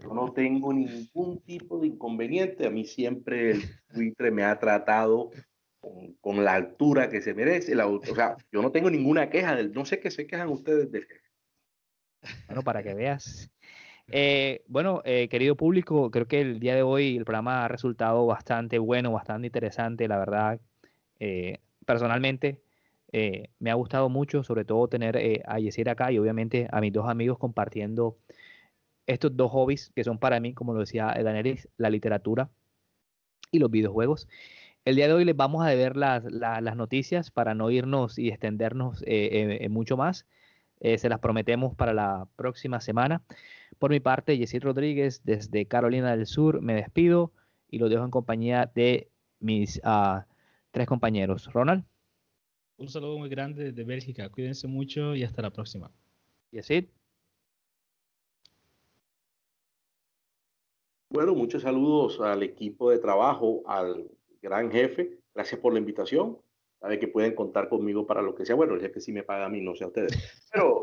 Yo 0.00 0.14
no 0.14 0.32
tengo 0.32 0.72
ningún 0.72 1.40
tipo 1.40 1.80
de 1.80 1.88
inconveniente, 1.88 2.68
a 2.68 2.70
mí 2.70 2.84
siempre 2.84 3.50
el 3.50 3.62
buitre 3.92 4.30
me 4.30 4.44
ha 4.44 4.56
tratado 4.60 5.32
con, 5.80 6.44
la 6.44 6.54
altura 6.54 7.08
que 7.08 7.20
se 7.20 7.34
merece, 7.34 7.74
la, 7.74 7.86
o 7.86 8.02
sea, 8.02 8.36
yo 8.52 8.62
no 8.62 8.70
tengo 8.70 8.90
ninguna 8.90 9.30
queja, 9.30 9.56
del, 9.56 9.72
no 9.72 9.84
sé 9.84 10.00
qué 10.00 10.10
se 10.10 10.26
quejan 10.26 10.48
ustedes 10.48 10.90
del 10.92 11.06
jefe. 11.06 11.30
Bueno, 12.46 12.62
para 12.62 12.82
que 12.82 12.94
veas. 12.94 13.50
Eh, 14.12 14.64
bueno, 14.66 15.02
eh, 15.04 15.28
querido 15.28 15.56
público, 15.56 16.10
creo 16.10 16.26
que 16.26 16.40
el 16.40 16.60
día 16.60 16.74
de 16.74 16.82
hoy 16.82 17.16
el 17.16 17.24
programa 17.24 17.64
ha 17.64 17.68
resultado 17.68 18.26
bastante 18.26 18.78
bueno, 18.78 19.12
bastante 19.12 19.46
interesante, 19.46 20.08
la 20.08 20.18
verdad. 20.18 20.60
Eh, 21.20 21.58
personalmente, 21.86 22.60
me 23.12 23.70
ha 23.70 23.74
gustado 23.74 24.08
mucho, 24.08 24.44
sobre 24.44 24.64
todo 24.64 24.86
tener 24.88 25.42
a 25.46 25.58
Yesir 25.58 25.88
acá 25.88 26.12
y 26.12 26.18
obviamente 26.18 26.68
a 26.70 26.80
mis 26.80 26.92
dos 26.92 27.08
amigos 27.08 27.38
compartiendo 27.38 28.18
estos 29.06 29.36
dos 29.36 29.50
hobbies 29.50 29.90
que 29.96 30.04
son 30.04 30.18
para 30.18 30.38
mí, 30.38 30.54
como 30.54 30.74
lo 30.74 30.80
decía 30.80 31.12
Danelis, 31.20 31.68
la 31.76 31.90
literatura 31.90 32.50
y 33.50 33.58
los 33.58 33.70
videojuegos. 33.70 34.28
El 34.90 34.96
día 34.96 35.06
de 35.06 35.14
hoy 35.14 35.24
les 35.24 35.36
vamos 35.36 35.64
a 35.64 35.68
deber 35.68 35.96
las, 35.96 36.24
las, 36.24 36.74
noticias 36.74 37.30
para 37.30 37.54
no 37.54 37.70
irnos 37.70 38.18
y 38.18 38.26
extendernos 38.26 39.04
mucho 39.68 39.96
más. 39.96 40.26
se 40.80 41.08
las 41.08 41.20
prometemos 41.20 41.76
para 41.76 41.94
la 41.94 42.26
próxima 42.34 42.80
semana. 42.80 43.22
Por 43.78 43.92
mi 43.92 44.00
parte, 44.00 44.36
Yesid 44.36 44.64
Rodríguez 44.64 45.22
desde 45.22 45.66
Carolina 45.66 46.16
del 46.16 46.26
Sur, 46.26 46.60
me 46.60 46.74
despido 46.74 47.32
y 47.68 47.78
lo 47.78 47.88
dejo 47.88 48.02
en 48.02 48.10
compañía 48.10 48.68
de 48.74 49.12
mis 49.38 49.80
uh, 49.84 50.24
tres 50.72 50.88
compañeros. 50.88 51.52
Ronald. 51.52 51.84
Un 52.76 52.88
saludo 52.88 53.16
muy 53.16 53.28
grande 53.28 53.66
desde 53.66 53.84
Bélgica. 53.84 54.28
Cuídense 54.28 54.66
mucho 54.66 55.14
y 55.14 55.22
hasta 55.22 55.40
la 55.40 55.50
próxima. 55.50 55.92
Yesid. 56.50 56.86
Bueno, 61.10 61.36
muchos 61.36 61.62
saludos 61.62 62.20
al 62.20 62.42
equipo 62.42 62.90
de 62.90 62.98
trabajo, 62.98 63.62
al 63.66 64.10
gran 64.40 64.70
jefe. 64.70 65.18
Gracias 65.34 65.60
por 65.60 65.72
la 65.72 65.78
invitación. 65.78 66.38
Sabe 66.80 66.98
que 66.98 67.08
pueden 67.08 67.34
contar 67.34 67.68
conmigo 67.68 68.06
para 68.06 68.22
lo 68.22 68.34
que 68.34 68.46
sea. 68.46 68.56
Bueno, 68.56 68.74
el 68.74 68.80
jefe 68.80 69.00
sí 69.00 69.12
me 69.12 69.22
paga 69.22 69.46
a 69.46 69.48
mí, 69.48 69.60
no 69.60 69.74
sé 69.74 69.84
a 69.84 69.88
ustedes. 69.88 70.42
Pero 70.52 70.80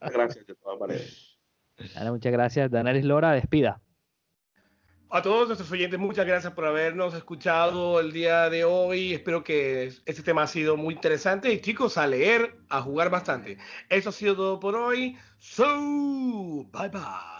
gracias 0.00 0.46
de 0.46 0.54
todas 0.56 0.78
maneras 0.80 1.38
muchas 2.10 2.32
gracias. 2.32 2.70
Danaris 2.70 3.04
Lora, 3.04 3.32
despida. 3.32 3.80
A 5.10 5.22
todos 5.22 5.46
nuestros 5.46 5.70
oyentes, 5.72 5.98
muchas 5.98 6.26
gracias 6.26 6.52
por 6.52 6.66
habernos 6.66 7.14
escuchado 7.14 7.98
el 7.98 8.12
día 8.12 8.50
de 8.50 8.64
hoy. 8.64 9.14
Espero 9.14 9.42
que 9.42 9.86
este 10.04 10.22
tema 10.22 10.42
ha 10.42 10.46
sido 10.46 10.76
muy 10.76 10.94
interesante. 10.94 11.50
Y 11.50 11.60
chicos, 11.60 11.96
a 11.96 12.06
leer, 12.06 12.56
a 12.68 12.82
jugar 12.82 13.08
bastante. 13.08 13.56
Eso 13.88 14.10
ha 14.10 14.12
sido 14.12 14.36
todo 14.36 14.60
por 14.60 14.76
hoy. 14.76 15.16
So, 15.38 15.64
bye 16.72 16.90
bye. 16.90 17.37